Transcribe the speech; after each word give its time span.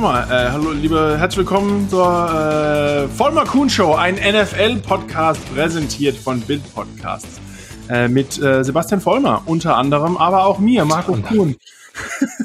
nochmal. 0.00 0.28
Äh, 0.30 0.52
hallo, 0.52 0.70
liebe, 0.70 1.16
herzlich 1.18 1.38
willkommen 1.38 1.88
zur 1.88 2.06
äh, 2.06 3.08
Vollmer 3.08 3.44
Kuhn 3.44 3.68
Show, 3.68 3.94
ein 3.94 4.14
NFL-Podcast 4.14 5.52
präsentiert 5.52 6.14
von 6.14 6.40
Bild 6.40 6.62
Podcasts. 6.72 7.40
Äh, 7.88 8.06
mit 8.06 8.40
äh, 8.40 8.62
Sebastian 8.62 9.00
Vollmer 9.00 9.42
unter 9.46 9.76
anderem, 9.76 10.16
aber 10.16 10.46
auch 10.46 10.60
mir, 10.60 10.84
Marco 10.84 11.14
Kuhn. 11.14 11.56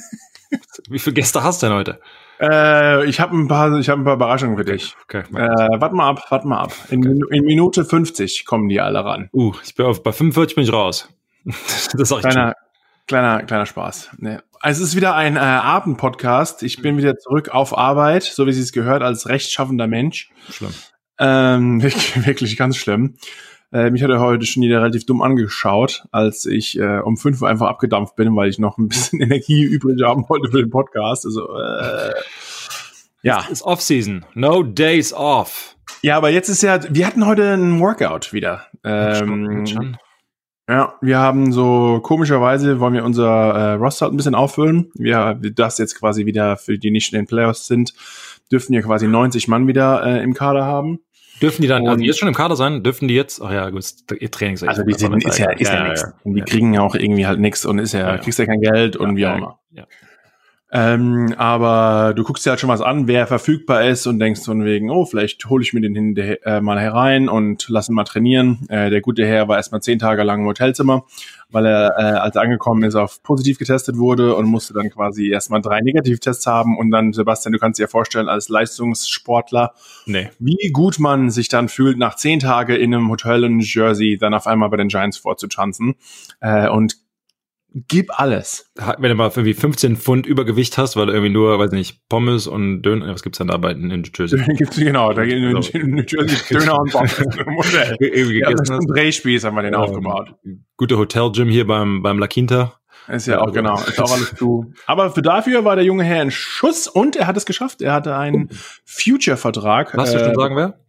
Wie 0.89 0.97
viele 0.97 1.13
Gäste 1.13 1.43
hast 1.43 1.61
du 1.61 1.67
denn 1.67 1.75
heute? 1.75 1.99
Äh, 2.41 3.05
ich 3.05 3.19
habe 3.19 3.37
ein 3.37 3.47
paar, 3.47 3.77
ich 3.77 3.87
habe 3.87 4.01
ein 4.01 4.05
paar 4.05 4.15
Überraschungen 4.15 4.57
für 4.57 4.65
dich. 4.65 4.95
Okay. 5.03 5.19
Äh, 5.19 5.79
warte 5.79 5.93
mal 5.93 6.09
ab, 6.09 6.25
warte 6.29 6.47
mal 6.47 6.59
ab. 6.59 6.73
In, 6.89 7.01
okay. 7.01 7.37
in, 7.37 7.45
Minute 7.45 7.85
50 7.85 8.47
kommen 8.47 8.67
die 8.67 8.81
alle 8.81 9.05
ran. 9.05 9.29
Uh, 9.31 9.53
ich 9.63 9.75
bin 9.75 9.85
auf, 9.85 10.01
bei 10.01 10.11
45 10.11 10.55
bin 10.55 10.63
ich 10.63 10.73
raus. 10.73 11.07
das 11.45 12.09
sag 12.09 12.17
ich 12.17 12.23
kleiner, 12.23 12.47
schon. 12.47 12.53
kleiner, 13.05 13.43
kleiner 13.43 13.65
Spaß. 13.67 14.09
Nee. 14.17 14.39
Es 14.65 14.79
ist 14.79 14.95
wieder 14.95 15.13
ein 15.13 15.35
äh, 15.35 15.39
Abendpodcast. 15.39 16.63
Ich 16.63 16.81
bin 16.81 16.97
wieder 16.97 17.17
zurück 17.17 17.49
auf 17.49 17.77
Arbeit, 17.77 18.23
so 18.23 18.47
wie 18.47 18.53
sie 18.53 18.61
es 18.61 18.71
gehört, 18.71 19.03
als 19.03 19.27
rechtschaffender 19.27 19.87
Mensch. 19.87 20.31
Schlimm. 20.49 20.73
Ähm, 21.19 21.83
wirklich, 21.83 22.25
wirklich 22.25 22.55
ganz 22.55 22.77
schlimm. 22.77 23.15
Äh, 23.73 23.89
mich 23.89 24.01
hat 24.03 24.09
er 24.09 24.21
heute 24.21 24.45
schon 24.45 24.63
wieder 24.63 24.79
relativ 24.79 25.05
dumm 25.05 25.21
angeschaut, 25.21 26.05
als 26.13 26.45
ich 26.45 26.79
äh, 26.79 26.99
um 26.99 27.17
fünf 27.17 27.41
Uhr 27.41 27.49
einfach 27.49 27.67
abgedampft 27.67 28.15
bin, 28.15 28.33
weil 28.37 28.49
ich 28.49 28.57
noch 28.57 28.77
ein 28.77 28.87
bisschen 28.87 29.19
Energie 29.21 29.63
übrig 29.63 30.01
haben 30.01 30.23
wollte 30.29 30.49
für 30.49 30.59
den 30.59 30.69
Podcast. 30.69 31.25
Also 31.25 31.53
äh, 31.57 32.13
ja. 33.21 33.39
Es 33.43 33.51
ist 33.51 33.63
Off-Season. 33.63 34.25
No 34.33 34.63
days 34.63 35.11
off. 35.11 35.75
Ja, 36.03 36.15
aber 36.15 36.29
jetzt 36.29 36.47
ist 36.47 36.63
ja, 36.63 36.79
wir 36.89 37.05
hatten 37.05 37.25
heute 37.25 37.53
ein 37.53 37.81
Workout 37.81 38.31
wieder. 38.31 38.67
Ähm, 38.85 39.65
schon. 39.67 39.97
Ja, 40.69 40.95
wir 41.01 41.19
haben 41.19 41.51
so 41.51 41.99
komischerweise 42.01 42.79
wollen 42.79 42.93
wir 42.93 43.03
unser 43.03 43.25
äh, 43.27 43.73
Roster 43.73 44.05
halt 44.05 44.13
ein 44.13 44.17
bisschen 44.17 44.35
auffüllen. 44.35 44.91
Wir 44.95 45.37
das 45.55 45.77
jetzt 45.77 45.99
quasi 45.99 46.25
wieder 46.25 46.55
für 46.55 46.77
die 46.77 46.89
nicht 46.89 47.11
in 47.11 47.19
den 47.19 47.27
Playoffs 47.27 47.67
sind, 47.67 47.93
dürfen 48.51 48.73
wir 48.73 48.81
quasi 48.81 49.07
90 49.07 49.47
Mann 49.49 49.67
wieder 49.67 50.05
äh, 50.05 50.23
im 50.23 50.33
Kader 50.33 50.65
haben. 50.65 50.99
Dürfen 51.41 51.63
die 51.63 51.67
dann, 51.67 51.85
also 51.85 52.01
jetzt 52.01 52.19
schon 52.19 52.29
im 52.29 52.33
Kader 52.33 52.55
sein? 52.55 52.83
Dürfen 52.83 53.09
die 53.09 53.15
jetzt? 53.15 53.41
Ach 53.41 53.51
ja, 53.51 53.69
gut, 53.69 53.83
ihr 54.17 54.31
Trainings. 54.31 54.63
Also 54.63 54.83
die 54.83 54.93
sind, 54.93 55.25
ist 55.25 55.39
ja, 55.39 55.51
ist 55.51 55.67
ja, 55.67 55.73
ja, 55.73 55.83
ja 55.83 55.89
nichts. 55.89 56.13
Die 56.23 56.41
kriegen 56.41 56.73
ja 56.73 56.81
auch 56.81 56.95
irgendwie 56.95 57.27
halt 57.27 57.39
nichts 57.39 57.65
und 57.65 57.79
ist 57.79 57.93
ja, 57.93 58.11
ja, 58.11 58.17
kriegst 58.17 58.39
ja 58.39 58.45
kein 58.45 58.61
Geld 58.61 58.95
und 58.95 59.17
wie 59.17 59.25
auch 59.25 59.37
immer. 59.37 59.59
Ja. 59.71 59.85
Ähm, 60.75 61.35
aber 61.37 62.15
du 62.15 62.23
guckst 62.23 62.43
dir 62.47 62.49
halt 62.49 62.59
schon 62.59 62.69
was 62.69 62.81
an, 62.81 63.07
wer 63.07 63.27
verfügbar 63.27 63.85
ist 63.85 64.07
und 64.07 64.17
denkst 64.17 64.43
von 64.43 64.65
wegen, 64.65 64.89
oh, 64.89 65.05
vielleicht 65.05 65.45
hole 65.45 65.61
ich 65.61 65.71
mir 65.71 65.81
den 65.81 65.93
hin, 65.93 66.17
äh, 66.17 66.61
mal 66.61 66.79
herein 66.79 67.29
und 67.29 67.67
lass 67.69 67.89
ihn 67.89 67.93
mal 67.93 68.05
trainieren. 68.05 68.65
Äh, 68.69 68.89
der 68.89 69.01
gute 69.01 69.23
Herr 69.23 69.47
war 69.47 69.57
erstmal 69.57 69.83
zehn 69.83 69.99
Tage 69.99 70.23
lang 70.23 70.41
im 70.41 70.47
Hotelzimmer, 70.47 71.05
weil 71.51 71.67
er, 71.67 71.93
äh, 71.99 72.17
als 72.17 72.35
er 72.35 72.41
angekommen 72.41 72.81
ist, 72.81 72.95
auf 72.95 73.21
positiv 73.21 73.59
getestet 73.59 73.97
wurde 73.97 74.35
und 74.35 74.47
musste 74.47 74.73
dann 74.73 74.89
quasi 74.89 75.29
erstmal 75.29 75.61
drei 75.61 75.79
Negativtests 75.81 76.47
haben. 76.47 76.75
Und 76.75 76.89
dann, 76.89 77.13
Sebastian, 77.13 77.53
du 77.53 77.59
kannst 77.59 77.79
dir 77.79 77.87
vorstellen, 77.87 78.27
als 78.27 78.49
Leistungssportler, 78.49 79.73
nee. 80.07 80.31
wie 80.39 80.71
gut 80.71 80.97
man 80.97 81.29
sich 81.29 81.49
dann 81.49 81.69
fühlt, 81.69 81.99
nach 81.99 82.15
zehn 82.15 82.39
Tagen 82.39 82.77
in 82.77 82.95
einem 82.95 83.11
Hotel 83.11 83.43
in 83.43 83.59
Jersey 83.59 84.17
dann 84.17 84.33
auf 84.33 84.47
einmal 84.47 84.69
bei 84.69 84.77
den 84.77 84.87
Giants 84.87 85.17
vorzutanzen. 85.17 85.93
Äh, 86.41 86.67
und 86.67 86.95
gib 87.73 88.19
alles. 88.19 88.71
Wenn 88.75 89.09
du 89.09 89.15
mal 89.15 89.29
irgendwie 89.29 89.53
15 89.53 89.97
Pfund 89.97 90.25
Übergewicht 90.25 90.77
hast, 90.77 90.95
weil 90.95 91.07
du 91.07 91.13
irgendwie 91.13 91.31
nur, 91.31 91.57
weiß 91.59 91.71
nicht, 91.71 92.07
Pommes 92.07 92.47
und 92.47 92.83
Döner, 92.83 93.07
was 93.07 93.23
gibt's 93.23 93.39
denn 93.39 93.47
da 93.47 93.57
bei 93.57 93.71
in 93.71 93.87
New 93.87 94.01
Jersey? 94.15 94.39
gibt's 94.57 94.77
genau, 94.77 95.11
da 95.13 95.23
in, 95.23 95.43
in, 95.43 95.57
in 95.57 95.89
New 95.91 96.03
Jersey 96.07 96.37
Döner 96.59 96.79
und 96.79 96.91
Pommes. 96.91 97.19
irgendwie 97.99 98.39
ja, 98.39 98.51
das 98.51 98.69
ist 98.69 98.71
ein 98.71 98.87
Drehspieß 98.87 99.43
haben 99.43 99.55
wir 99.55 99.63
den 99.63 99.73
ja, 99.73 99.79
aufgebaut. 99.79 100.35
Gute 100.77 100.97
Hotel-Gym 100.97 101.49
hier 101.49 101.65
beim, 101.65 102.01
beim 102.01 102.19
La 102.19 102.27
Quinta. 102.27 102.73
Ist 103.07 103.27
ja 103.27 103.41
auch, 103.41 103.51
genau, 103.51 103.75
ist 103.75 104.01
auch 104.01 104.11
alles 104.11 104.33
zu. 104.35 104.71
Aber 104.85 105.11
für 105.11 105.21
dafür 105.21 105.65
war 105.65 105.75
der 105.75 105.83
junge 105.83 106.05
Herr 106.05 106.21
in 106.21 106.31
Schuss 106.31 106.87
und 106.87 107.17
er 107.17 107.27
hat 107.27 107.35
es 107.35 107.45
geschafft. 107.45 107.81
Er 107.81 107.91
hatte 107.91 108.15
einen 108.15 108.49
Future-Vertrag. 108.85 109.97
Was 109.97 110.13
äh, 110.13 110.19
du 110.19 110.25
schon 110.25 110.35
sagen, 110.35 110.55
wer? 110.55 110.79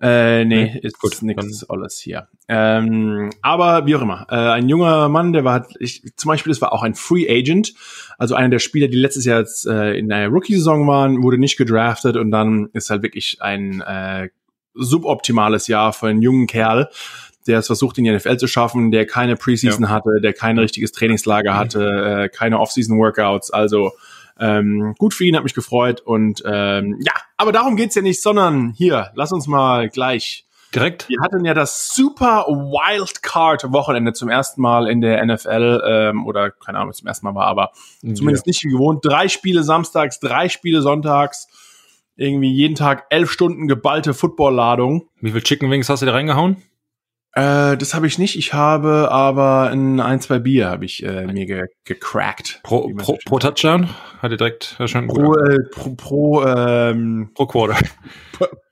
Äh, 0.00 0.44
nee, 0.44 0.64
nee 0.64 0.80
ist 0.82 1.00
gut, 1.00 1.22
nichts 1.22 1.68
alles 1.68 1.98
hier. 1.98 2.28
Ähm, 2.46 3.30
aber 3.42 3.86
wie 3.86 3.96
auch 3.96 4.02
immer, 4.02 4.26
äh, 4.30 4.36
ein 4.36 4.68
junger 4.68 5.08
Mann, 5.08 5.32
der 5.32 5.44
war, 5.44 5.66
ich, 5.80 6.02
zum 6.16 6.28
Beispiel, 6.28 6.52
das 6.52 6.60
war 6.60 6.72
auch 6.72 6.82
ein 6.82 6.94
Free 6.94 7.28
Agent, 7.28 7.74
also 8.16 8.34
einer 8.34 8.48
der 8.48 8.60
Spieler, 8.60 8.86
die 8.88 8.96
letztes 8.96 9.24
Jahr 9.24 9.40
jetzt, 9.40 9.66
äh, 9.66 9.94
in 9.94 10.08
der 10.08 10.28
Rookie-Saison 10.28 10.86
waren, 10.86 11.22
wurde 11.22 11.38
nicht 11.38 11.56
gedraftet 11.56 12.16
und 12.16 12.30
dann 12.30 12.68
ist 12.74 12.90
halt 12.90 13.02
wirklich 13.02 13.38
ein 13.42 13.80
äh, 13.80 14.28
suboptimales 14.74 15.66
Jahr 15.66 15.92
für 15.92 16.06
einen 16.08 16.22
jungen 16.22 16.46
Kerl, 16.46 16.88
der 17.48 17.58
es 17.58 17.66
versucht, 17.66 17.98
in 17.98 18.04
die 18.04 18.12
NFL 18.12 18.36
zu 18.36 18.46
schaffen, 18.46 18.92
der 18.92 19.04
keine 19.06 19.34
Preseason 19.34 19.84
ja. 19.84 19.88
hatte, 19.88 20.20
der 20.22 20.32
kein 20.32 20.58
richtiges 20.58 20.92
Trainingslager 20.92 21.56
hatte, 21.56 22.24
äh, 22.24 22.28
keine 22.28 22.60
Offseason-Workouts, 22.60 23.50
also 23.50 23.92
ähm, 24.38 24.94
gut 24.98 25.14
für 25.14 25.24
ihn, 25.24 25.36
hat 25.36 25.44
mich 25.44 25.54
gefreut. 25.54 26.00
Und 26.00 26.42
ähm, 26.46 26.98
ja, 27.00 27.12
aber 27.36 27.52
darum 27.52 27.76
geht's 27.76 27.94
ja 27.94 28.02
nicht, 28.02 28.22
sondern 28.22 28.72
hier, 28.76 29.10
lass 29.14 29.32
uns 29.32 29.46
mal 29.46 29.88
gleich. 29.88 30.44
Direkt. 30.74 31.08
Wir 31.08 31.20
hatten 31.22 31.44
ja 31.46 31.54
das 31.54 31.94
Super 31.94 32.44
Wildcard-Wochenende 32.46 34.12
zum 34.12 34.28
ersten 34.28 34.60
Mal 34.60 34.86
in 34.88 35.00
der 35.00 35.24
NFL, 35.24 35.82
ähm, 35.86 36.26
oder 36.26 36.50
keine 36.50 36.78
Ahnung, 36.78 36.92
zum 36.92 37.08
ersten 37.08 37.24
Mal 37.26 37.34
war, 37.34 37.46
aber 37.46 37.70
ja. 38.02 38.14
zumindest 38.14 38.46
nicht 38.46 38.62
wie 38.64 38.68
gewohnt. 38.68 39.02
Drei 39.02 39.28
Spiele 39.28 39.62
samstags, 39.62 40.20
drei 40.20 40.48
Spiele 40.48 40.82
sonntags. 40.82 41.48
Irgendwie 42.16 42.52
jeden 42.52 42.74
Tag 42.74 43.06
elf 43.10 43.30
Stunden 43.30 43.68
geballte 43.68 44.12
Football-Ladung. 44.12 45.08
Wie 45.20 45.30
viel 45.30 45.40
Chicken 45.40 45.70
Wings 45.70 45.88
hast 45.88 46.02
du 46.02 46.06
da 46.06 46.12
reingehauen? 46.12 46.56
Äh, 47.38 47.76
das 47.76 47.94
habe 47.94 48.08
ich 48.08 48.18
nicht. 48.18 48.36
Ich 48.36 48.52
habe 48.52 49.12
aber 49.12 49.70
ein, 49.70 50.00
ein 50.00 50.20
zwei 50.20 50.40
Bier 50.40 50.70
habe 50.70 50.84
ich 50.84 51.04
äh, 51.04 51.24
mir 51.26 51.46
ge 51.46 51.66
gecrackt. 51.84 52.60
Pro, 52.64 52.92
pro, 52.96 53.16
pro 53.24 53.38
Touchdown? 53.38 53.88
Hat 54.20 54.32
ihr 54.32 54.36
direkt 54.36 54.76
schon 54.86 55.06
pro, 55.06 55.34
äh, 55.34 55.58
pro, 55.70 55.94
pro, 55.94 56.44
ähm, 56.44 57.30
pro 57.34 57.46
Quarter. 57.46 57.78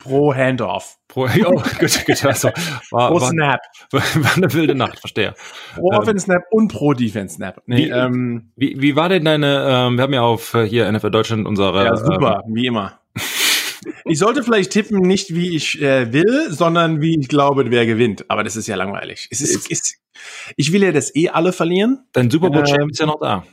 Pro, 0.01 0.35
Handoff. 0.35 0.97
Pro, 1.07 1.23
oh, 1.47 1.63
gut, 1.79 2.07
gut, 2.07 2.25
also, 2.25 2.49
war, 2.91 3.11
pro 3.11 3.21
war, 3.21 3.31
Snap. 3.31 3.61
War, 3.93 4.03
war 4.25 4.37
eine 4.37 4.53
wilde 4.53 4.75
Nacht, 4.75 4.99
verstehe. 4.99 5.35
Pro 5.75 5.93
ähm, 5.93 5.99
Offense 5.99 6.25
Snap 6.25 6.43
und 6.51 6.69
pro 6.69 6.93
Defense 6.93 7.37
Snap. 7.37 7.63
Nee, 7.67 7.87
wie, 7.87 7.91
ähm, 7.91 8.51
wie, 8.57 8.81
wie 8.81 8.97
war 8.97 9.09
denn 9.09 9.25
deine, 9.25 9.65
ähm, 9.69 9.97
wir 9.97 10.03
haben 10.03 10.13
ja 10.13 10.23
auf 10.23 10.55
äh, 10.55 10.67
hier 10.67 10.91
NFL 10.91 11.11
Deutschland 11.11 11.47
unsere. 11.47 11.85
Ja, 11.85 11.97
super, 11.97 12.43
ähm, 12.45 12.55
wie 12.55 12.67
immer. 12.67 12.99
Ich 14.09 14.21
sollte 14.21 14.45
vielleicht 14.45 14.71
tippen, 14.71 15.01
nicht 15.01 15.35
wie 15.35 15.57
ich 15.57 15.83
äh, 15.83 16.13
will, 16.13 16.51
sondern 16.51 17.01
wie 17.01 17.19
ich 17.19 17.29
glaube, 17.29 17.71
wer 17.71 17.87
gewinnt. 17.87 18.31
Aber 18.31 18.45
das 18.45 18.55
ist 18.55 18.69
ja 18.69 18.77
langweilig. 18.77 19.27
Es 19.31 19.41
ist, 19.41 19.69
ist, 19.69 19.97
ich 20.57 20.73
will 20.73 20.83
ja 20.85 20.93
das 20.93 21.15
eh 21.17 21.29
alle 21.29 21.53
verlieren. 21.53 22.07
Dein 22.13 22.31
Super 22.31 22.51
Bowl 22.51 22.63
Champ 22.63 22.89
äh, 22.89 22.93
ist 22.93 23.01
ja 23.01 23.07
noch 23.07 23.19
da. 23.21 23.45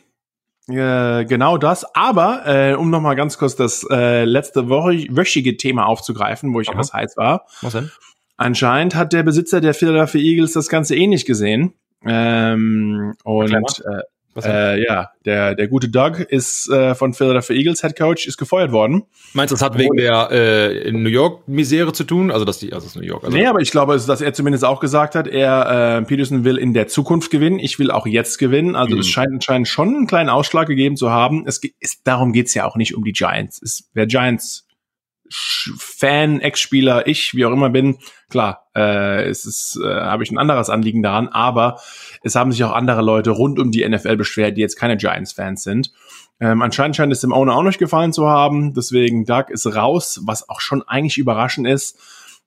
Äh, 0.67 1.25
genau 1.25 1.57
das. 1.57 1.83
Aber 1.95 2.43
äh, 2.45 2.75
um 2.75 2.91
noch 2.91 3.01
mal 3.01 3.15
ganz 3.15 3.39
kurz 3.39 3.55
das 3.55 3.85
äh, 3.89 4.25
letzte 4.25 4.69
Woche 4.69 5.07
wöchige 5.09 5.57
Thema 5.57 5.87
aufzugreifen, 5.87 6.53
wo 6.53 6.61
ich 6.61 6.69
Aha. 6.69 6.75
etwas 6.75 6.93
heiß 6.93 7.17
war. 7.17 7.47
Was 7.61 7.73
denn? 7.73 7.91
Anscheinend 8.37 8.93
hat 8.95 9.11
der 9.11 9.23
Besitzer 9.23 9.59
der 9.59 9.73
Philadelphia 9.73 10.21
Eagles 10.21 10.53
das 10.53 10.69
Ganze 10.69 10.95
eh 10.95 11.07
nicht 11.07 11.25
gesehen. 11.25 11.73
Ähm, 12.05 13.13
und 13.23 13.53
äh, 13.53 14.01
äh, 14.41 14.83
ja, 14.83 15.11
der, 15.25 15.55
der 15.55 15.67
gute 15.67 15.89
Doug 15.89 16.19
ist 16.27 16.69
äh, 16.69 16.95
von 16.95 17.13
Philadelphia 17.13 17.55
Eagles 17.55 17.81
Head 17.81 17.95
Coach, 17.97 18.27
ist 18.27 18.37
gefeuert 18.37 18.71
worden. 18.71 19.03
Meinst 19.33 19.51
du, 19.51 19.55
das 19.55 19.61
hat 19.61 19.77
wegen 19.77 19.95
der 19.95 20.31
äh, 20.31 20.91
New 20.91 21.09
York-Misere 21.09 21.93
zu 21.93 22.03
tun? 22.03 22.31
Also, 22.31 22.45
dass 22.45 22.59
die, 22.59 22.73
also 22.73 22.85
das 22.85 22.95
ist 22.95 23.01
New 23.01 23.07
York. 23.07 23.23
Also 23.23 23.37
nee, 23.37 23.45
aber 23.45 23.59
ich 23.59 23.71
glaube, 23.71 23.93
dass 23.95 24.21
er 24.21 24.33
zumindest 24.33 24.65
auch 24.65 24.79
gesagt 24.79 25.15
hat, 25.15 25.27
er, 25.27 25.99
äh, 25.99 26.01
Peterson 26.03 26.43
will 26.43 26.57
in 26.57 26.73
der 26.73 26.87
Zukunft 26.87 27.31
gewinnen, 27.31 27.59
ich 27.59 27.79
will 27.79 27.91
auch 27.91 28.07
jetzt 28.07 28.37
gewinnen. 28.37 28.75
Also, 28.75 28.97
es 28.97 29.07
mhm. 29.07 29.11
scheint 29.11 29.31
anscheinend 29.33 29.67
schon 29.67 29.95
einen 29.95 30.07
kleinen 30.07 30.29
Ausschlag 30.29 30.67
gegeben 30.67 30.97
zu 30.97 31.09
haben. 31.09 31.45
Es 31.47 31.61
ist, 31.79 32.01
darum 32.03 32.33
geht's 32.33 32.53
ja 32.53 32.65
auch 32.65 32.75
nicht 32.75 32.95
um 32.95 33.03
die 33.03 33.13
Giants. 33.13 33.61
Es, 33.61 33.89
wer 33.93 34.07
Giants 34.07 34.65
Fan, 35.29 36.41
Ex-Spieler, 36.41 37.07
ich, 37.07 37.33
wie 37.33 37.45
auch 37.45 37.51
immer 37.51 37.69
bin, 37.69 37.97
klar, 38.29 38.67
äh, 38.75 39.23
es 39.23 39.45
ist, 39.45 39.79
äh, 39.83 39.87
habe 39.87 40.23
ich 40.23 40.31
ein 40.31 40.37
anderes 40.37 40.69
Anliegen 40.69 41.01
daran, 41.01 41.29
aber 41.29 41.79
es 42.23 42.35
haben 42.35 42.51
sich 42.51 42.63
auch 42.63 42.73
andere 42.73 43.01
Leute 43.01 43.31
rund 43.31 43.59
um 43.59 43.71
die 43.71 43.87
NFL 43.87 44.17
beschwert, 44.17 44.57
die 44.57 44.61
jetzt 44.61 44.75
keine 44.75 44.97
Giants-Fans 44.97 45.63
sind. 45.63 45.91
Ähm, 46.39 46.61
anscheinend 46.61 46.95
scheint 46.95 47.13
es 47.13 47.21
dem 47.21 47.31
Owner 47.31 47.55
auch 47.55 47.63
nicht 47.63 47.79
gefallen 47.79 48.11
zu 48.11 48.27
haben, 48.27 48.73
deswegen 48.73 49.25
Doug 49.25 49.45
ist 49.49 49.65
raus, 49.75 50.21
was 50.25 50.49
auch 50.49 50.61
schon 50.61 50.83
eigentlich 50.83 51.17
überraschend 51.17 51.67
ist, 51.67 51.97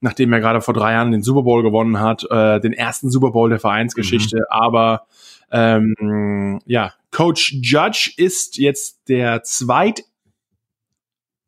nachdem 0.01 0.33
er 0.33 0.41
gerade 0.41 0.61
vor 0.61 0.75
drei 0.75 0.93
Jahren 0.93 1.13
den 1.13 1.23
Super 1.23 1.43
Bowl 1.43 1.63
gewonnen 1.63 1.99
hat, 1.99 2.25
äh, 2.31 2.61
den 2.61 2.73
ersten 2.73 3.11
Super 3.11 3.31
Bowl 3.31 3.49
der 3.49 3.61
Vereinsgeschichte, 3.61 4.37
mhm. 4.37 4.45
aber 4.51 5.07
ähm, 5.51 6.61
ja, 6.67 6.93
Coach 7.11 7.55
Judge 7.63 8.13
ist 8.17 8.59
jetzt 8.59 9.09
der 9.09 9.43
zweit 9.43 10.03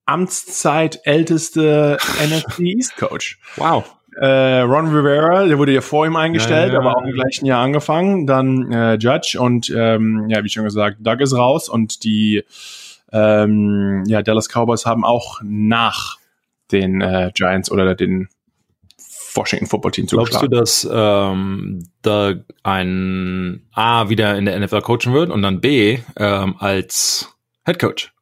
Amtszeit 0.08 1.00
älteste 1.04 1.98
NFC 2.26 2.60
East 2.60 2.96
Coach. 2.96 3.38
Wow. 3.56 3.84
Äh, 4.20 4.60
Ron 4.60 4.88
Rivera, 4.88 5.44
der 5.44 5.58
wurde 5.58 5.72
ja 5.72 5.80
vor 5.80 6.04
ihm 6.04 6.16
eingestellt, 6.16 6.72
ja, 6.72 6.74
ja, 6.74 6.80
aber 6.80 6.96
auch 6.96 7.04
im 7.04 7.12
gleichen 7.12 7.46
Jahr 7.46 7.62
angefangen. 7.62 8.26
Dann 8.26 8.72
äh, 8.72 8.94
Judge 8.94 9.38
und 9.38 9.70
ähm, 9.70 10.26
ja, 10.28 10.42
wie 10.42 10.48
schon 10.48 10.64
gesagt, 10.64 10.96
Doug 11.00 11.20
ist 11.20 11.36
raus 11.36 11.68
und 11.68 12.02
die 12.02 12.42
ähm, 13.12 14.02
ja, 14.06 14.22
Dallas 14.22 14.48
Cowboys 14.48 14.86
haben 14.86 15.04
auch 15.04 15.40
nach 15.44 16.16
den 16.72 17.00
äh, 17.00 17.30
Giants 17.34 17.70
oder 17.70 17.94
den 17.94 18.28
Washington 19.34 19.66
Football 19.66 19.92
Team 19.92 20.08
zugeschlagen. 20.08 20.50
Glaubst 20.50 20.84
du, 20.84 20.88
dass 20.88 20.88
ähm, 20.90 21.88
da 22.02 22.34
ein 22.62 23.62
A 23.72 24.08
wieder 24.08 24.36
in 24.36 24.46
der 24.46 24.58
NFL 24.58 24.80
coachen 24.80 25.12
wird 25.12 25.30
und 25.30 25.42
dann 25.42 25.60
B 25.60 25.98
ähm, 26.16 26.56
als 26.58 27.34
Head 27.64 27.78
Coach 27.78 28.12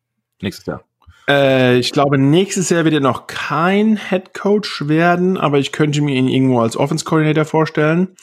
nächstes 0.42 0.66
Jahr? 0.66 0.84
Äh, 1.28 1.78
ich 1.78 1.92
glaube, 1.92 2.18
nächstes 2.18 2.70
Jahr 2.70 2.84
wird 2.84 2.94
er 2.94 3.00
noch 3.00 3.26
kein 3.26 3.96
Head 3.96 4.34
Coach 4.34 4.88
werden, 4.88 5.36
aber 5.36 5.58
ich 5.58 5.72
könnte 5.72 6.02
mir 6.02 6.14
ihn 6.14 6.28
irgendwo 6.28 6.60
als 6.60 6.76
Offense 6.76 7.04
Coordinator 7.04 7.44
vorstellen. 7.44 8.16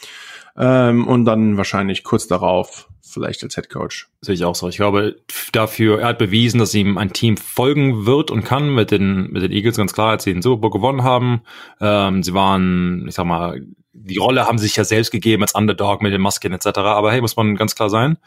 Ähm, 0.56 1.08
und 1.08 1.26
dann 1.26 1.58
wahrscheinlich 1.58 2.04
kurz 2.04 2.28
darauf 2.28 2.88
vielleicht 3.02 3.44
als 3.44 3.56
Head 3.56 3.70
Coach. 3.70 4.08
Sehe 4.22 4.36
ich 4.36 4.46
auch 4.46 4.56
so. 4.56 4.68
Ich 4.70 4.78
glaube, 4.78 5.16
dafür, 5.52 6.00
er 6.02 6.08
hat 6.08 6.18
bewiesen, 6.18 6.60
dass 6.60 6.74
ihm 6.74 6.98
ein 6.98 7.14
Team 7.14 7.38
folgen 7.38 8.06
wird 8.06 8.32
und 8.32 8.44
kann 8.44 8.74
mit 8.74 8.92
den, 8.92 9.32
mit 9.32 9.44
den 9.44 9.52
Eagles 9.52 9.78
ganz 9.78 9.94
klar, 9.94 10.12
als 10.12 10.24
sie 10.24 10.34
den 10.34 10.42
Super 10.42 10.62
Bowl 10.62 10.72
gewonnen 10.72 11.04
haben. 11.04 11.42
Ähm, 11.80 12.24
sie 12.24 12.34
waren, 12.34 13.06
ich 13.08 13.16
sag 13.16 13.26
mal, 13.26 13.62
die 13.94 14.18
Rolle 14.18 14.48
haben 14.48 14.58
sie 14.58 14.68
sich 14.68 14.76
ja 14.76 14.84
selbst 14.84 15.12
gegeben 15.12 15.44
als 15.44 15.54
Underdog 15.54 16.02
mit 16.02 16.12
den 16.12 16.22
Masken 16.22 16.52
etc. 16.52 16.68
Aber 16.80 17.12
hey, 17.12 17.22
muss 17.22 17.36
man 17.36 17.56
ganz 17.56 17.76
klar 17.76 17.90
sein, 17.90 18.18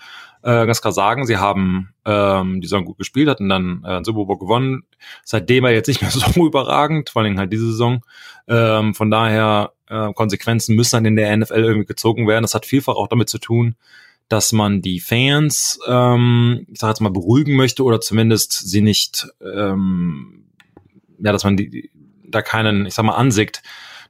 äh, 0.43 0.65
ganz 0.65 0.81
klar 0.81 0.93
sagen, 0.93 1.27
sie 1.27 1.39
haben 1.39 1.91
ähm, 2.05 2.61
die 2.61 2.69
Saison 2.69 2.85
gut 2.85 2.99
gespielt, 2.99 3.29
hatten 3.29 3.49
dann 3.49 3.83
äh, 3.85 4.05
Super 4.05 4.27
Bowl 4.27 4.39
gewonnen. 4.39 4.85
Seitdem 5.25 5.65
er 5.65 5.73
jetzt 5.73 5.89
nicht 5.89 6.03
mehr 6.03 6.11
so 6.13 6.47
überragend, 6.47 7.11
vor 7.11 7.23
allem 7.23 7.39
halt 7.39 7.53
diese 7.53 7.67
Saison. 7.67 8.03
Ähm, 8.47 8.95
von 8.95 9.11
daher 9.11 9.73
äh, 9.89 10.13
Konsequenzen 10.13 10.77
müssen 10.77 10.97
dann 10.97 11.05
in 11.05 11.17
der 11.17 11.37
NFL 11.37 11.65
irgendwie 11.65 11.87
gezogen 11.87 12.29
werden. 12.29 12.43
Das 12.43 12.55
hat 12.55 12.65
vielfach 12.65 12.95
auch 12.95 13.09
damit 13.09 13.29
zu 13.29 13.39
tun, 13.39 13.75
dass 14.29 14.53
man 14.53 14.83
die 14.83 15.01
Fans, 15.01 15.81
ähm, 15.89 16.67
ich 16.73 16.79
sage 16.79 16.93
jetzt 16.93 17.01
mal, 17.01 17.11
beruhigen 17.11 17.57
möchte 17.57 17.83
oder 17.83 18.01
zumindest 18.01 18.53
sie 18.53 18.83
nicht, 18.83 19.27
ähm, 19.41 20.45
ja, 21.19 21.33
dass 21.33 21.45
man 21.45 21.57
die, 21.57 21.91
da 22.25 22.43
keinen, 22.43 22.87
ich 22.87 22.95
sag 22.95 23.05
mal, 23.05 23.15
ansickt, 23.15 23.62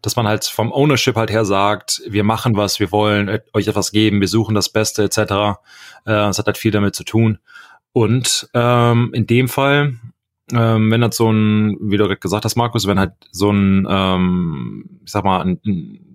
dass 0.06 0.14
man 0.14 0.28
halt 0.28 0.44
vom 0.44 0.72
Ownership 0.72 1.16
halt 1.16 1.32
her 1.32 1.44
sagt, 1.44 2.00
wir 2.06 2.22
machen 2.22 2.56
was, 2.56 2.78
wir 2.78 2.92
wollen 2.92 3.40
euch 3.52 3.66
etwas 3.66 3.90
geben, 3.90 4.20
wir 4.20 4.28
suchen 4.28 4.54
das 4.54 4.68
Beste 4.68 5.02
etc. 5.02 5.18
Äh, 5.18 5.56
das 6.04 6.38
hat 6.38 6.46
halt 6.46 6.58
viel 6.58 6.70
damit 6.70 6.94
zu 6.94 7.02
tun. 7.02 7.38
Und 7.90 8.48
ähm, 8.54 9.10
in 9.14 9.26
dem 9.26 9.48
Fall, 9.48 9.96
ähm, 10.52 10.92
wenn 10.92 11.02
halt 11.02 11.12
so 11.12 11.28
ein, 11.28 11.76
wie 11.80 11.96
du 11.96 12.08
gesagt 12.16 12.44
hast, 12.44 12.54
Markus, 12.54 12.86
wenn 12.86 13.00
halt 13.00 13.14
so 13.32 13.50
ein, 13.50 13.84
ähm, 13.90 15.00
ich 15.04 15.10
sag 15.10 15.24
mal, 15.24 15.40
ein, 15.40 15.58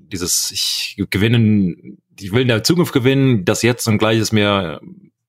dieses, 0.09 0.51
ich 0.51 0.95
gewinne 1.09 1.75
ich 2.17 2.31
will 2.31 2.43
in 2.43 2.47
der 2.47 2.63
Zukunft 2.63 2.93
gewinnen, 2.93 3.43
das 3.43 3.61
jetzt 3.61 3.89
und 3.89 3.97
gleich 3.97 4.19
ist 4.19 4.31
mir 4.31 4.79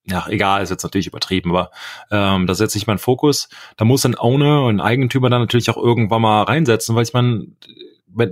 ja, 0.04 0.26
egal, 0.28 0.62
ist 0.62 0.70
jetzt 0.70 0.84
natürlich 0.84 1.08
übertrieben, 1.08 1.50
aber 1.50 1.70
ähm, 2.12 2.46
das 2.46 2.58
setzt 2.58 2.76
nicht 2.76 2.86
mein 2.86 2.98
Fokus. 2.98 3.48
Da 3.76 3.84
muss 3.84 4.04
ein 4.04 4.18
Owner 4.18 4.64
und 4.64 4.76
ein 4.76 4.86
Eigentümer 4.86 5.30
dann 5.30 5.40
natürlich 5.40 5.70
auch 5.70 5.76
irgendwann 5.76 6.22
mal 6.22 6.42
reinsetzen, 6.42 6.94
weil 6.94 7.04
ich 7.04 7.12
meine, 7.12 7.46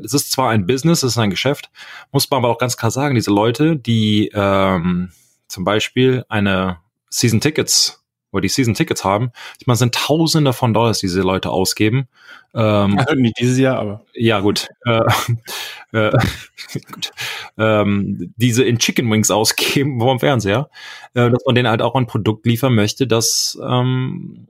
es 0.05 0.15
ist 0.15 0.33
zwar 0.33 0.51
ein 0.51 0.67
Business, 0.67 1.03
es 1.03 1.13
ist 1.13 1.19
ein 1.19 1.31
Geschäft, 1.31 1.71
muss 2.13 2.31
man 2.31 2.39
aber 2.39 2.49
auch 2.49 2.59
ganz 2.59 2.77
klar 2.77 2.91
sagen, 2.91 3.15
diese 3.15 3.31
Leute, 3.31 3.77
die 3.77 4.31
ähm, 4.35 5.13
zum 5.49 5.65
Beispiel 5.65 6.25
eine 6.29 6.79
Season 7.11 7.41
Tickets 7.41 8.05
oder 8.33 8.43
die 8.43 8.49
Season 8.49 8.75
Tickets 8.75 9.05
haben. 9.05 9.33
Ich 9.59 9.67
meine, 9.67 9.75
es 9.75 9.81
sind 9.81 9.95
Tausende 9.95 10.53
von 10.53 10.73
Dollars, 10.73 11.01
die 11.01 11.07
diese 11.07 11.23
Leute 11.23 11.51
ausgeben. 11.51 12.09
Ähm, 12.55 12.99
also 12.99 13.15
nicht 13.15 13.39
dieses 13.39 13.59
Jahr, 13.59 13.79
aber. 13.79 14.05
Ja, 14.15 14.41
gut. 14.41 14.69
Äh, 14.85 15.03
äh, 15.93 16.13
gut. 16.93 17.11
Ähm, 17.59 18.33
diese 18.37 18.65
in 18.65 18.79
Chicken 18.79 19.11
Wings 19.11 19.31
ausgeben 19.31 20.01
vom 20.01 20.21
Fernseher, 20.21 20.71
äh, 21.15 21.31
dass 21.31 21.43
man 21.45 21.55
denen 21.55 21.69
halt 21.69 21.83
auch 21.83 21.95
ein 21.95 22.07
Produkt 22.07 22.47
liefern 22.47 22.75
möchte, 22.75 23.07
das 23.07 23.59
ähm, 23.63 24.47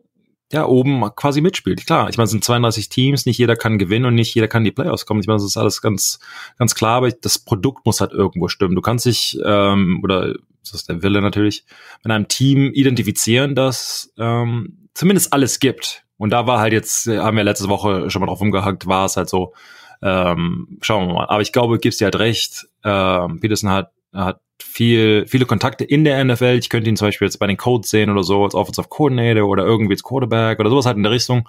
ja 0.52 0.66
oben 0.66 1.02
quasi 1.14 1.40
mitspielt. 1.40 1.86
Klar, 1.86 2.08
ich 2.08 2.16
meine, 2.16 2.24
es 2.24 2.30
sind 2.32 2.44
32 2.44 2.88
Teams, 2.88 3.26
nicht 3.26 3.38
jeder 3.38 3.56
kann 3.56 3.78
gewinnen 3.78 4.06
und 4.06 4.14
nicht 4.14 4.34
jeder 4.34 4.48
kann 4.48 4.64
die 4.64 4.72
Playoffs 4.72 5.06
kommen. 5.06 5.20
Ich 5.20 5.26
meine, 5.26 5.36
das 5.36 5.44
ist 5.46 5.56
alles 5.56 5.80
ganz, 5.80 6.18
ganz 6.58 6.74
klar, 6.74 6.96
aber 6.96 7.10
das 7.10 7.38
Produkt 7.38 7.86
muss 7.86 8.00
halt 8.00 8.12
irgendwo 8.12 8.48
stimmen. 8.48 8.74
Du 8.74 8.80
kannst 8.80 9.06
dich, 9.06 9.38
ähm, 9.44 10.00
oder 10.02 10.34
das 10.62 10.74
ist 10.74 10.88
der 10.88 11.02
Wille 11.02 11.22
natürlich, 11.22 11.64
mit 12.02 12.12
einem 12.12 12.28
Team 12.28 12.72
identifizieren, 12.72 13.54
das 13.54 14.12
ähm, 14.18 14.88
zumindest 14.94 15.32
alles 15.32 15.60
gibt. 15.60 16.04
Und 16.16 16.30
da 16.30 16.46
war 16.46 16.58
halt 16.58 16.72
jetzt, 16.72 17.06
haben 17.06 17.36
wir 17.36 17.44
letzte 17.44 17.68
Woche 17.68 18.10
schon 18.10 18.20
mal 18.20 18.26
drauf 18.26 18.40
umgehackt, 18.40 18.86
war 18.86 19.06
es 19.06 19.16
halt 19.16 19.28
so, 19.28 19.54
ähm, 20.02 20.78
schauen 20.82 21.08
wir 21.08 21.14
mal. 21.14 21.26
Aber 21.26 21.42
ich 21.42 21.52
glaube, 21.52 21.78
gibst 21.78 22.00
dir 22.00 22.06
halt 22.06 22.18
recht, 22.18 22.66
ähm, 22.84 23.40
Peterson 23.40 23.70
hat, 23.70 23.92
hat 24.12 24.40
viel, 24.62 25.26
viele 25.26 25.46
Kontakte 25.46 25.84
in 25.84 26.04
der 26.04 26.22
NFL. 26.24 26.56
Ich 26.58 26.68
könnte 26.68 26.88
ihn 26.88 26.96
zum 26.96 27.08
Beispiel 27.08 27.26
jetzt 27.26 27.38
bei 27.38 27.46
den 27.46 27.56
Codes 27.56 27.90
sehen 27.90 28.10
oder 28.10 28.22
so, 28.22 28.44
als 28.44 28.54
Offensive 28.54 28.88
Coordinator 28.88 29.48
oder 29.48 29.64
irgendwie 29.64 29.94
als 29.94 30.02
Quarterback 30.02 30.60
oder 30.60 30.70
sowas 30.70 30.86
halt 30.86 30.96
in 30.96 31.02
der 31.02 31.12
Richtung. 31.12 31.48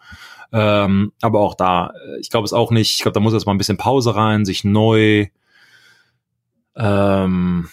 Ähm, 0.53 1.13
aber 1.21 1.39
auch 1.39 1.55
da, 1.55 1.93
ich 2.19 2.29
glaube 2.29 2.45
es 2.45 2.53
auch 2.53 2.71
nicht. 2.71 2.95
Ich 2.95 3.01
glaube, 3.01 3.13
da 3.13 3.19
muss 3.19 3.33
jetzt 3.33 3.45
mal 3.45 3.53
ein 3.53 3.57
bisschen 3.57 3.77
Pause 3.77 4.15
rein, 4.15 4.45
sich 4.45 4.63
neu 4.63 5.27
ähm, 6.75 7.69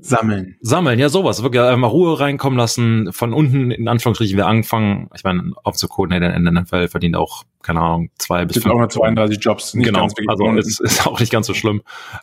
sammeln. 0.00 0.56
Sammeln, 0.60 0.98
ja, 0.98 1.08
sowas. 1.08 1.42
Wirklich 1.42 1.62
einmal 1.62 1.90
Ruhe 1.90 2.18
reinkommen 2.18 2.58
lassen, 2.58 3.12
von 3.12 3.32
unten 3.32 3.70
in 3.70 3.88
Anführungsstrichen 3.88 4.36
wir 4.36 4.46
anfangen. 4.46 5.10
Ich 5.14 5.24
meine, 5.24 5.52
aufzukoden, 5.62 6.18
der 6.18 6.34
in 6.34 6.44
der 6.44 6.62
NFL 6.62 6.88
verdient 6.88 7.16
auch, 7.16 7.44
keine 7.62 7.80
Ahnung, 7.80 8.10
zwei 8.18 8.44
bis 8.44 8.62
fünf. 8.62 8.74
auch 8.74 8.80
noch 8.80 8.88
32 8.88 9.38
Jobs. 9.40 9.72
Genau, 9.72 10.08
also 10.28 10.50
ist, 10.52 10.80
ist 10.80 11.06
auch 11.06 11.20
nicht 11.20 11.32
ganz 11.32 11.46
so 11.46 11.54
schlimm. 11.54 11.82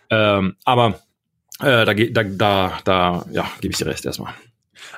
Ähm, 0.09 0.55
aber 0.63 0.99
äh, 1.61 1.85
da, 1.85 1.93
da, 1.93 2.23
da, 2.23 2.77
da, 2.83 3.25
ja, 3.31 3.45
gebe 3.61 3.71
ich 3.71 3.77
dir 3.77 3.87
recht 3.87 4.05
erstmal. 4.05 4.33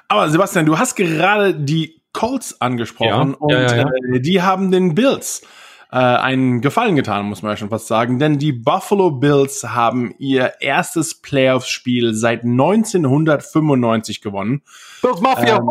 Aber 0.08 0.30
Sebastian, 0.30 0.66
du 0.66 0.78
hast 0.78 0.96
gerade 0.96 1.54
die 1.54 2.02
Colts 2.14 2.62
angesprochen 2.62 3.32
ja, 3.32 3.38
und 3.38 3.52
ja, 3.52 3.76
ja, 3.76 3.90
äh, 4.14 4.20
die 4.20 4.42
haben 4.42 4.72
den 4.72 4.96
Bills 4.96 5.42
äh, 5.92 5.98
einen 5.98 6.62
Gefallen 6.62 6.96
getan, 6.96 7.26
muss 7.26 7.42
man 7.42 7.52
ja 7.52 7.58
schon 7.58 7.70
fast 7.70 7.88
sagen, 7.88 8.20
denn 8.20 8.40
die 8.40 8.52
Buffalo 8.52 9.12
Bills 9.12 9.64
haben 9.64 10.14
ihr 10.18 10.54
erstes 10.60 11.22
Playoffs-Spiel 11.22 12.14
seit 12.14 12.44
1995 12.44 14.22
gewonnen. 14.22 14.64
Bills 15.02 15.22
Mafia! 15.22 15.58
Ähm, 15.58 15.70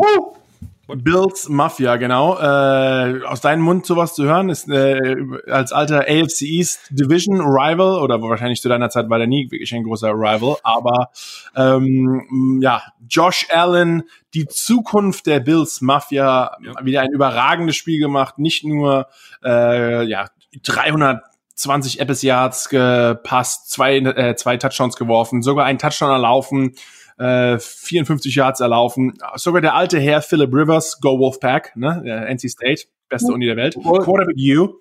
Bills 0.87 1.47
Mafia, 1.47 1.95
genau. 1.95 2.37
Äh, 2.37 3.23
aus 3.23 3.39
deinem 3.39 3.61
Mund 3.61 3.85
sowas 3.85 4.15
zu 4.15 4.25
hören, 4.25 4.49
ist 4.49 4.67
äh, 4.69 5.15
als 5.49 5.71
alter 5.71 6.01
AFC 6.01 6.41
East 6.41 6.89
Division 6.89 7.39
Rival, 7.39 8.01
oder 8.01 8.21
wahrscheinlich 8.21 8.61
zu 8.61 8.67
deiner 8.67 8.89
Zeit 8.89 9.09
war 9.09 9.17
der 9.17 9.27
nie 9.27 9.49
wirklich 9.49 9.73
ein 9.73 9.83
großer 9.83 10.11
Rival, 10.11 10.57
aber 10.63 11.09
ähm, 11.55 12.59
ja, 12.61 12.83
Josh 13.09 13.47
Allen, 13.49 14.03
die 14.33 14.45
Zukunft 14.47 15.25
der 15.25 15.39
Bills 15.39 15.79
Mafia, 15.79 16.57
ja. 16.61 16.73
wieder 16.83 17.01
ein 17.01 17.11
überragendes 17.11 17.77
Spiel 17.77 17.99
gemacht, 17.99 18.37
nicht 18.37 18.65
nur 18.65 19.07
äh, 19.41 20.03
ja 20.03 20.27
320 20.63 22.01
Epis 22.01 22.23
Yards 22.23 22.67
gepasst, 22.67 23.71
zwei, 23.71 23.99
äh, 23.99 24.35
zwei 24.35 24.57
Touchdowns 24.57 24.97
geworfen, 24.97 25.43
sogar 25.43 25.65
ein 25.65 25.79
Touchdown 25.79 26.11
erlaufen, 26.11 26.75
äh, 27.17 27.57
54 27.59 28.35
Yards 28.35 28.59
erlaufen. 28.59 29.13
Sogar 29.35 29.61
der 29.61 29.75
alte 29.75 29.99
Herr 29.99 30.21
Philip 30.21 30.53
Rivers, 30.53 30.99
Go 31.01 31.19
Wolfpack, 31.19 31.75
ne, 31.75 32.01
der 32.05 32.27
NC 32.29 32.49
State, 32.49 32.83
beste 33.09 33.31
Uni 33.31 33.45
der 33.45 33.57
Welt, 33.57 33.75
Quarterback 33.75 34.35
U. 34.37 34.79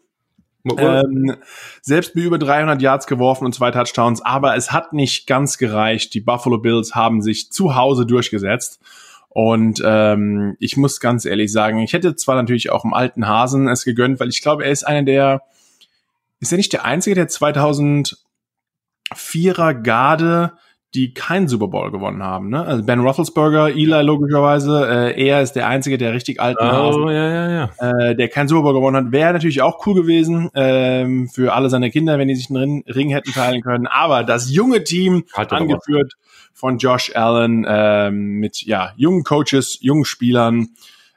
Ähm, 0.79 1.37
selbst 1.81 2.15
mit 2.15 2.25
über 2.25 2.39
300 2.39 2.81
Yards 2.81 3.09
geworfen 3.09 3.45
und 3.45 3.53
zwei 3.53 3.73
Touchdowns, 3.73 4.23
aber 4.23 4.55
es 4.57 4.71
hat 4.71 4.93
nicht 4.93 5.27
ganz 5.27 5.59
gereicht. 5.59 6.15
Die 6.15 6.21
Buffalo 6.21 6.59
Bills 6.59 6.95
haben 6.95 7.21
sich 7.21 7.51
zu 7.51 7.75
Hause 7.75 8.07
durchgesetzt. 8.07 8.81
Und 9.29 9.83
ähm, 9.85 10.57
ich 10.61 10.77
muss 10.77 11.01
ganz 11.01 11.25
ehrlich 11.25 11.51
sagen, 11.51 11.79
ich 11.79 11.95
hätte 11.95 12.15
zwar 12.17 12.37
natürlich 12.37 12.71
auch 12.71 12.85
im 12.85 12.93
alten 12.93 13.27
Hasen 13.27 13.67
es 13.67 13.85
gegönnt, 13.85 14.21
weil 14.21 14.29
ich 14.29 14.43
glaube, 14.43 14.65
er 14.65 14.71
ist 14.71 14.87
einer 14.87 15.03
der, 15.05 15.43
ist 16.39 16.53
er 16.53 16.59
nicht 16.59 16.73
der 16.75 16.85
Einzige, 16.85 17.15
der 17.15 17.29
2004er 17.29 18.15
Garde 19.83 20.53
die 20.95 21.15
keinen 21.15 21.49
Super 21.49 21.69
Bowl 21.69 21.91
gewonnen 21.91 22.23
haben. 22.23 22.51
Ne? 22.51 22.65
Also 22.65 22.85
Ben 22.85 23.01
Roethlisberger, 23.01 23.71
Eli 23.71 24.03
logischerweise, 24.03 24.87
äh, 25.15 25.27
er 25.27 25.41
ist 25.41 25.53
der 25.55 25.67
einzige, 25.67 25.97
der 25.97 26.13
richtig 26.13 26.41
alten 26.41 26.63
oh, 26.63 27.09
ja, 27.09 27.29
ja, 27.29 27.51
ja. 27.51 28.09
Äh, 28.09 28.15
der 28.15 28.29
keinen 28.29 28.49
Super 28.49 28.63
Bowl 28.63 28.75
gewonnen 28.75 29.07
hat. 29.07 29.13
Wäre 29.13 29.33
natürlich 29.33 29.63
auch 29.63 29.87
cool 29.87 29.95
gewesen 29.95 30.51
ähm, 30.55 31.29
für 31.29 31.55
alle 31.55 31.71
seine 31.71 31.91
Kinder, 31.91 32.19
wenn 32.19 32.29
die 32.29 32.35
sich 32.35 32.51
einen 32.51 32.83
Ring 32.87 33.09
hätten 33.09 33.33
teilen 33.33 33.63
können. 33.63 33.87
Aber 33.87 34.23
das 34.23 34.51
junge 34.51 34.85
Team, 34.85 35.25
halt 35.35 35.53
angeführt 35.53 36.15
von 36.53 36.77
Josh 36.77 37.17
Allen, 37.17 37.65
ähm, 37.67 38.39
mit 38.39 38.63
ja 38.63 38.93
jungen 38.97 39.25
Coaches, 39.25 39.79
jungen 39.81 40.05
Spielern, 40.05 40.69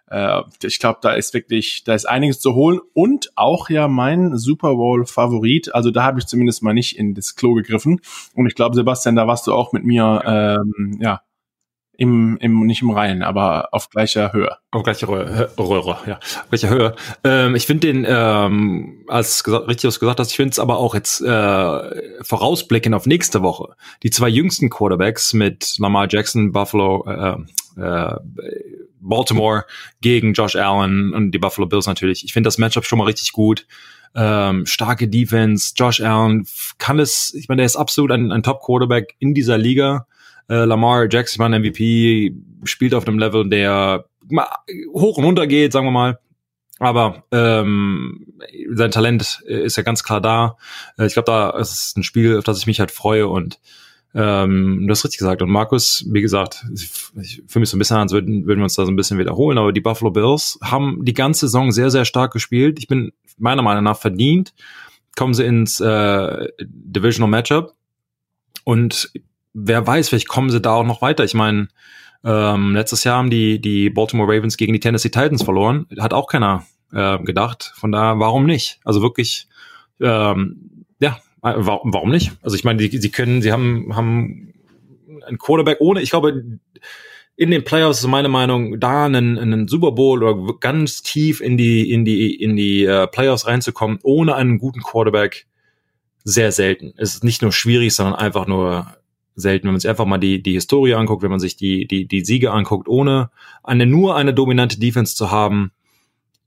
äh, 0.08 0.42
ich 0.64 0.80
glaube, 0.80 1.00
da 1.02 1.14
ist 1.14 1.34
wirklich, 1.34 1.84
da 1.84 1.94
ist 1.94 2.06
einiges 2.06 2.40
zu 2.40 2.54
holen 2.54 2.80
und 2.94 3.32
auch 3.36 3.70
ja 3.70 3.88
mein 3.88 4.38
Super 4.38 4.76
Bowl 4.76 5.06
Favorit. 5.06 5.74
Also 5.74 5.92
da 5.92 6.04
habe 6.04 6.20
ich 6.20 6.28
zumindest 6.28 6.64
mal 6.64 6.74
nicht 6.74 6.98
in 6.98 7.14
das 7.14 7.36
Klo 7.36 7.54
gegriffen. 7.54 8.02
Und 8.36 8.48
ich 8.48 8.56
glaube, 8.56 8.76
Sebastian, 8.76 9.16
da 9.16 9.28
warst 9.28 9.48
du 9.48 9.54
auch 9.54 9.74
mit 9.74 9.84
mir, 9.84 10.22
ähm, 10.26 11.00
ja, 11.02 11.22
im, 11.98 12.38
im, 12.42 12.66
nicht 12.66 12.82
im 12.82 12.90
Reihen, 12.90 13.24
aber 13.24 13.70
auf 13.72 13.90
gleicher 13.90 14.34
Höhe. 14.34 14.58
Auf 14.72 14.84
gleicher 14.84 15.08
Röhre, 15.08 15.50
Röhre, 15.58 15.98
ja, 16.06 16.18
auf 16.18 16.50
gleicher 16.50 16.70
Höhe. 16.70 16.96
Ähm, 17.24 17.56
ich 17.56 17.66
finde 17.66 17.88
den, 17.88 18.06
ähm, 18.08 19.06
als 19.08 19.44
gesagt, 19.44 19.70
richtig 19.70 19.88
was 19.88 20.00
gesagt 20.00 20.20
hast, 20.20 20.32
ich 20.32 20.36
finde 20.36 20.52
es 20.52 20.60
aber 20.60 20.78
auch 20.78 20.94
jetzt 20.94 21.22
äh, 21.22 22.24
vorausblickend 22.24 22.94
auf 22.94 23.06
nächste 23.06 23.42
Woche. 23.42 23.76
Die 24.04 24.10
zwei 24.10 24.28
jüngsten 24.28 24.70
Quarterbacks 24.70 25.34
mit 25.34 25.78
Lamar 25.80 26.08
Jackson, 26.10 26.52
Buffalo, 26.52 27.06
äh, 27.08 27.82
äh, 27.82 28.16
Baltimore 29.08 29.66
gegen 30.02 30.34
Josh 30.34 30.56
Allen 30.56 31.14
und 31.14 31.32
die 31.32 31.40
Buffalo 31.40 31.68
Bills 31.68 31.88
natürlich. 31.88 32.24
Ich 32.24 32.34
finde 32.34 32.48
das 32.48 32.58
Matchup 32.58 32.86
schon 32.86 33.00
mal 33.00 33.06
richtig 33.06 33.32
gut. 33.32 33.66
Ähm, 34.16 34.66
starke 34.66 35.08
Defense. 35.08 35.74
Josh 35.76 36.02
Allen 36.02 36.48
kann 36.78 37.00
es, 37.00 37.34
ich 37.34 37.50
meine, 37.50 37.60
der 37.60 37.66
ist 37.66 37.76
absolut 37.76 38.12
ein, 38.12 38.32
ein 38.32 38.44
Top-Quarterback 38.44 39.16
in 39.20 39.34
dieser 39.34 39.58
Liga. 39.58 40.08
Äh, 40.50 40.66
Lamar 40.66 41.08
Jackson 41.10 41.40
war 41.40 41.50
ein 41.50 41.62
MVP, 41.62 42.34
spielt 42.64 42.94
auf 42.94 43.08
einem 43.08 43.20
Level, 43.20 43.50
der 43.50 44.06
hoch 44.94 45.18
und 45.18 45.26
runter 45.26 45.48
geht, 45.48 45.72
sagen 45.72 45.86
wir 45.86 45.92
mal. 45.92 46.20
Aber 46.80 47.24
ähm, 47.32 48.34
sein 48.74 48.92
Talent 48.92 49.42
ist 49.46 49.78
ja 49.78 49.84
ganz 49.84 50.04
klar 50.04 50.20
da. 50.20 50.58
Äh, 50.98 51.06
ich 51.06 51.14
glaube, 51.14 51.32
da 51.32 51.50
ist 51.52 51.72
es 51.72 51.96
ein 51.96 52.04
Spiel, 52.04 52.38
auf 52.38 52.44
das 52.44 52.58
ich 52.58 52.68
mich 52.68 52.80
halt 52.80 52.92
freue 52.92 53.28
und 53.28 53.60
ähm, 54.16 54.86
du 54.88 54.92
hast 54.92 55.04
richtig 55.04 55.20
gesagt. 55.20 55.42
Und 55.42 55.50
Markus, 55.50 56.06
wie 56.10 56.22
gesagt, 56.22 56.66
ich, 56.74 56.88
fühle 57.48 57.62
mich 57.62 57.70
so 57.70 57.76
ein 57.76 57.80
bisschen 57.80 57.98
an, 57.98 58.04
als 58.04 58.14
würden, 58.14 58.46
würden 58.46 58.60
wir 58.60 58.64
uns 58.64 58.76
da 58.76 58.86
so 58.86 58.92
ein 58.92 58.96
bisschen 58.96 59.20
wiederholen, 59.20 59.58
aber 59.58 59.74
die 59.74 59.82
Buffalo 59.82 60.10
Bills 60.10 60.58
haben 60.64 61.04
die 61.04 61.14
ganze 61.14 61.48
Saison 61.48 61.72
sehr, 61.72 61.92
sehr 61.92 62.06
stark 62.06 62.32
gespielt. 62.32 62.80
Ich 62.80 62.88
bin 62.88 63.12
meiner 63.38 63.62
Meinung 63.62 63.84
nach 63.84 63.98
verdient. 63.98 64.54
Kommen 65.18 65.34
sie 65.34 65.44
ins 65.44 65.82
äh, 65.82 66.48
Divisional 66.62 67.30
Matchup 67.30 67.74
und 68.64 69.12
wer 69.54 69.86
weiß, 69.86 70.10
vielleicht 70.10 70.28
kommen 70.30 70.50
sie 70.50 70.62
da 70.62 70.74
auch 70.74 70.86
noch 70.86 71.02
weiter. 71.02 71.24
Ich 71.26 71.34
meine, 71.34 71.68
ähm, 72.24 72.74
letztes 72.74 73.04
Jahr 73.04 73.18
haben 73.18 73.30
die, 73.30 73.60
die 73.60 73.90
Baltimore 73.90 74.32
Ravens 74.34 74.58
gegen 74.58 74.74
die 74.74 74.80
Tennessee 74.80 75.10
Titans 75.10 75.44
verloren. 75.44 75.88
Hat 76.00 76.14
auch 76.14 76.28
keiner 76.28 76.66
äh, 76.92 77.20
gedacht. 77.20 77.74
Von 77.76 77.92
daher, 77.92 78.20
warum 78.20 78.46
nicht? 78.46 78.80
Also 78.84 79.02
wirklich, 79.02 79.48
ähm, 80.00 80.86
ja, 81.00 81.20
warum, 81.54 81.94
warum 81.94 82.10
nicht? 82.10 82.32
Also 82.42 82.56
ich 82.56 82.64
meine, 82.64 82.88
die, 82.88 82.98
sie 82.98 83.12
können, 83.12 83.42
sie 83.42 83.52
haben, 83.52 83.96
haben 83.96 84.54
ein 85.28 85.38
Quarterback 85.38 85.78
ohne, 85.80 86.02
ich 86.02 86.10
glaube, 86.10 86.44
in 87.38 87.52
den 87.52 87.64
Playoffs 87.64 88.00
ist 88.00 88.08
meine 88.08 88.30
Meinung, 88.30 88.80
da 88.80 89.06
einen, 89.06 89.38
einen 89.38 89.68
Super 89.68 89.92
Bowl 89.92 90.24
oder 90.24 90.58
ganz 90.60 91.02
tief 91.02 91.42
in 91.42 91.58
die, 91.58 91.92
in 91.92 92.06
die, 92.06 92.34
in 92.34 92.56
die 92.56 92.88
uh, 92.88 93.08
Playoffs 93.08 93.46
reinzukommen, 93.46 94.00
ohne 94.04 94.36
einen 94.36 94.58
guten 94.58 94.82
Quarterback, 94.82 95.46
sehr 96.24 96.52
selten. 96.52 96.94
Es 96.98 97.14
ist 97.14 97.24
nicht 97.24 97.42
nur 97.42 97.52
schwierig, 97.52 97.94
sondern 97.94 98.16
einfach 98.16 98.48
nur 98.48 98.88
selten. 99.36 99.66
Wenn 99.68 99.74
man 99.74 99.80
sich 99.82 99.90
einfach 99.90 100.06
mal 100.06 100.18
die, 100.18 100.42
die 100.42 100.54
Historie 100.54 100.96
anguckt, 100.96 101.22
wenn 101.22 101.30
man 101.30 101.40
sich 101.40 101.58
die, 101.58 101.86
die, 101.86 102.08
die 102.08 102.26
Siege 102.26 102.52
anguckt, 102.52 102.88
ohne 102.88 103.30
eine, 103.64 103.86
nur 103.86 104.16
eine 104.16 104.34
dominante 104.34 104.80
Defense 104.80 105.16
zu 105.16 105.30
haben, 105.30 105.72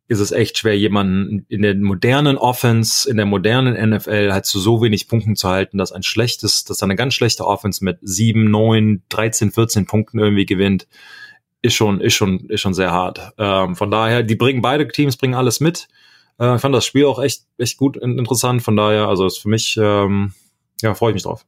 ist 0.09 0.21
es 0.21 0.33
echt 0.33 0.57
schwer, 0.57 0.77
jemanden 0.77 1.45
in 1.49 1.61
der 1.61 1.75
modernen 1.75 2.39
Offense, 2.39 3.09
in 3.09 3.19
der 3.19 3.27
modernen 3.27 3.91
NFL 3.91 4.33
halt 4.33 4.47
zu 4.47 4.59
so 4.59 4.83
wenig 4.83 5.07
Punkten 5.07 5.37
zu 5.37 5.49
halten, 5.49 5.77
dass 5.77 5.93
ein 5.93 6.03
schlechtes, 6.03 6.65
dass 6.65 6.83
eine 6.83 6.97
ganz 6.97 7.13
schlechte 7.13 7.47
Offense 7.47 7.85
mit 7.85 7.99
sieben, 8.01 8.51
neun, 8.51 9.03
13, 9.11 9.53
14 9.53 9.85
Punkten 9.85 10.19
irgendwie 10.19 10.47
gewinnt, 10.47 10.89
ist 11.61 11.75
schon, 11.75 12.01
ist 12.01 12.15
schon, 12.15 12.49
ist 12.49 12.63
schon 12.63 12.73
sehr 12.73 12.91
hart. 12.91 13.33
Ähm, 13.37 13.77
von 13.77 13.91
daher, 13.91 14.23
die 14.23 14.35
bringen 14.35 14.63
beide 14.63 14.89
Teams 14.89 15.19
bringen 15.19 15.35
alles 15.35 15.61
mit. 15.61 15.89
Äh, 16.41 16.55
ich 16.55 16.61
fand 16.63 16.75
das 16.75 16.87
Spiel 16.87 17.05
auch 17.05 17.23
echt, 17.23 17.43
echt 17.59 17.77
gut 17.77 17.99
interessant. 17.99 18.63
Von 18.63 18.77
daher, 18.77 19.09
also 19.09 19.27
ist 19.27 19.39
für 19.39 19.51
mich, 19.51 19.77
ähm, 19.77 20.33
ja, 20.81 20.95
freue 20.95 21.11
ich 21.11 21.15
mich 21.15 21.25
drauf. 21.25 21.45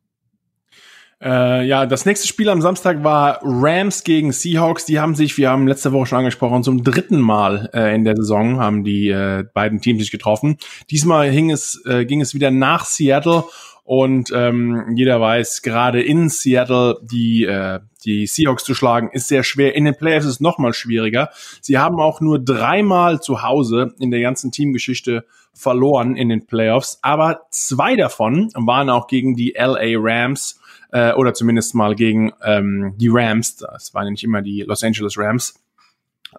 Äh, 1.23 1.67
ja, 1.67 1.85
das 1.85 2.07
nächste 2.07 2.27
Spiel 2.27 2.49
am 2.49 2.63
Samstag 2.63 3.05
war 3.05 3.41
Rams 3.43 4.05
gegen 4.05 4.33
Seahawks. 4.33 4.87
Die 4.87 5.01
haben 5.01 5.15
sich, 5.15 5.37
wir 5.37 5.51
haben 5.51 5.69
letzte 5.69 5.93
Woche 5.93 6.07
schon 6.07 6.19
angesprochen, 6.19 6.63
zum 6.63 6.83
dritten 6.83 7.21
Mal 7.21 7.69
äh, 7.75 7.95
in 7.95 8.05
der 8.05 8.17
Saison 8.17 8.59
haben 8.59 8.85
die 8.85 9.11
äh, 9.11 9.45
beiden 9.53 9.83
Teams 9.83 10.01
sich 10.01 10.11
getroffen. 10.11 10.57
Diesmal 10.91 11.29
hing 11.29 11.51
es, 11.51 11.83
äh, 11.85 12.07
ging 12.07 12.23
es 12.23 12.33
wieder 12.33 12.51
nach 12.51 12.87
Seattle 12.87 13.45
und 13.85 14.33
ähm, 14.35 14.95
jeder 14.95 15.21
weiß, 15.21 15.61
gerade 15.61 16.03
in 16.03 16.31
Seattle 16.31 16.99
die 17.03 17.45
äh, 17.45 17.81
die 18.05 18.27
Seahawks 18.27 18.65
zu 18.65 18.75
schlagen, 18.75 19.11
ist 19.13 19.29
sehr 19.29 19.43
schwer. 19.43 19.75
In 19.75 19.85
den 19.85 19.95
Playoffs 19.95 20.25
ist 20.25 20.33
es 20.33 20.41
noch 20.41 20.57
mal 20.57 20.73
schwieriger. 20.73 21.29
Sie 21.61 21.77
haben 21.77 22.01
auch 22.01 22.23
nur 22.23 22.39
dreimal 22.39 23.21
zu 23.21 23.43
Hause 23.43 23.95
in 23.99 24.11
der 24.11 24.21
ganzen 24.21 24.53
Teamgeschichte 24.53 25.27
verloren 25.53 26.17
in 26.17 26.31
den 26.31 26.47
Playoffs, 26.47 26.99
aber 27.03 27.43
zwei 27.51 27.97
davon 27.97 28.51
waren 28.55 28.89
auch 28.89 29.07
gegen 29.07 29.35
die 29.35 29.55
LA 29.59 29.99
Rams 29.99 30.60
äh, 30.93 31.13
oder 31.13 31.35
zumindest 31.35 31.75
mal 31.75 31.95
gegen 31.95 32.33
ähm, 32.43 32.95
die 32.97 33.09
Rams. 33.11 33.57
Das 33.57 33.95
waren 33.95 34.05
ja 34.05 34.11
nicht 34.11 34.25
immer 34.25 34.43
die 34.43 34.63
Los 34.63 34.83
Angeles 34.83 35.17
Rams. 35.17 35.55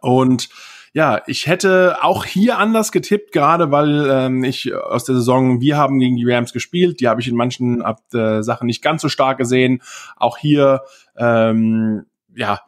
Und 0.02 0.50
ja, 0.94 1.22
ich 1.26 1.48
hätte 1.48 1.98
auch 2.02 2.26
hier 2.26 2.58
anders 2.58 2.92
getippt, 2.92 3.32
gerade 3.32 3.72
weil 3.72 4.10
ähm, 4.10 4.44
ich 4.44 4.74
aus 4.74 5.06
der 5.06 5.16
Saison, 5.16 5.62
wir 5.62 5.78
haben 5.78 6.00
gegen 6.00 6.18
die 6.18 6.30
Rams 6.30 6.52
gespielt, 6.52 7.00
die 7.00 7.08
habe 7.08 7.22
ich 7.22 7.28
in 7.30 7.36
manchen 7.36 7.82
ab, 7.82 8.02
äh, 8.14 8.42
Sachen 8.42 8.66
nicht 8.66 8.82
ganz 8.82 9.02
so 9.02 9.08
stark 9.08 9.38
gesehen. 9.38 9.82
Auch 10.18 10.38
hier, 10.38 10.82
ähm, 11.18 12.06
ja, 12.36 12.60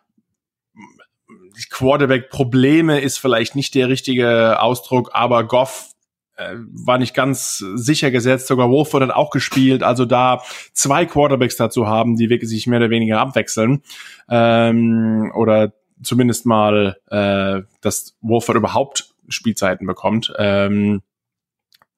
Quarterback-Probleme 1.69 2.99
ist 2.99 3.17
vielleicht 3.17 3.55
nicht 3.55 3.75
der 3.75 3.89
richtige 3.89 4.59
Ausdruck, 4.61 5.11
aber 5.13 5.43
Goff 5.43 5.92
war 6.37 6.97
nicht 6.97 7.13
ganz 7.13 7.57
sicher 7.75 8.11
gesetzt. 8.11 8.47
Sogar 8.47 8.69
Wolford 8.69 9.03
hat 9.03 9.11
auch 9.11 9.29
gespielt. 9.29 9.83
Also 9.83 10.05
da 10.05 10.41
zwei 10.73 11.05
Quarterbacks 11.05 11.57
dazu 11.57 11.87
haben, 11.87 12.15
die 12.15 12.29
wirklich 12.29 12.49
sich 12.49 12.67
mehr 12.67 12.79
oder 12.79 12.89
weniger 12.89 13.19
abwechseln. 13.19 13.83
Ähm, 14.29 15.31
oder 15.35 15.73
zumindest 16.01 16.45
mal, 16.45 16.97
äh, 17.07 17.61
dass 17.81 18.17
Wolford 18.21 18.57
überhaupt 18.57 19.13
Spielzeiten 19.29 19.87
bekommt. 19.87 20.33
Ähm, 20.37 21.01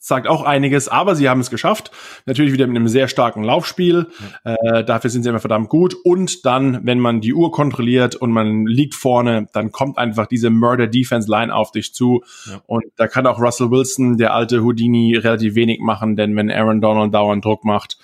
sagt 0.06 0.28
auch 0.28 0.44
einiges, 0.44 0.88
aber 0.88 1.16
sie 1.16 1.28
haben 1.28 1.40
es 1.40 1.50
geschafft. 1.50 1.90
Natürlich 2.28 2.54
wieder 2.54 2.68
mit 2.68 2.76
einem 2.76 2.88
sehr 2.88 3.08
starken 3.08 3.44
Laufspiel. 3.44 4.08
Ja. 4.46 4.54
Äh, 4.54 4.86
dafür 4.86 5.10
sind 5.10 5.24
sie 5.24 5.30
immer 5.30 5.40
verdammt 5.40 5.70
gut. 5.70 5.96
Und 6.04 6.46
dann, 6.46 6.86
wenn 6.86 7.00
man 7.00 7.22
die 7.22 7.34
Uhr 7.34 7.52
kontrolliert 7.52 8.16
und 8.16 8.32
man 8.32 8.68
liegt 8.68 8.94
vorne, 8.94 9.48
dann 9.54 9.72
kommt 9.72 9.98
einfach 9.98 10.28
diese 10.28 10.52
Murder 10.52 10.86
Defense 10.86 11.30
Line 11.30 11.54
auf 11.54 11.72
dich 11.72 11.94
zu. 11.94 12.24
Ja. 12.46 12.62
Und 12.68 12.86
da 12.98 13.08
kann 13.08 13.26
auch 13.26 13.40
Russell 13.40 13.72
Wilson, 13.72 14.18
der 14.18 14.36
alte 14.36 14.62
Houdini, 14.62 15.16
relativ 15.18 15.56
wenig 15.56 15.80
machen, 15.80 16.16
denn 16.16 16.36
wenn 16.36 16.52
Aaron 16.52 16.82
Donald 16.82 17.14
dauernd 17.14 17.44
Druck 17.44 17.66
macht, 17.66 17.98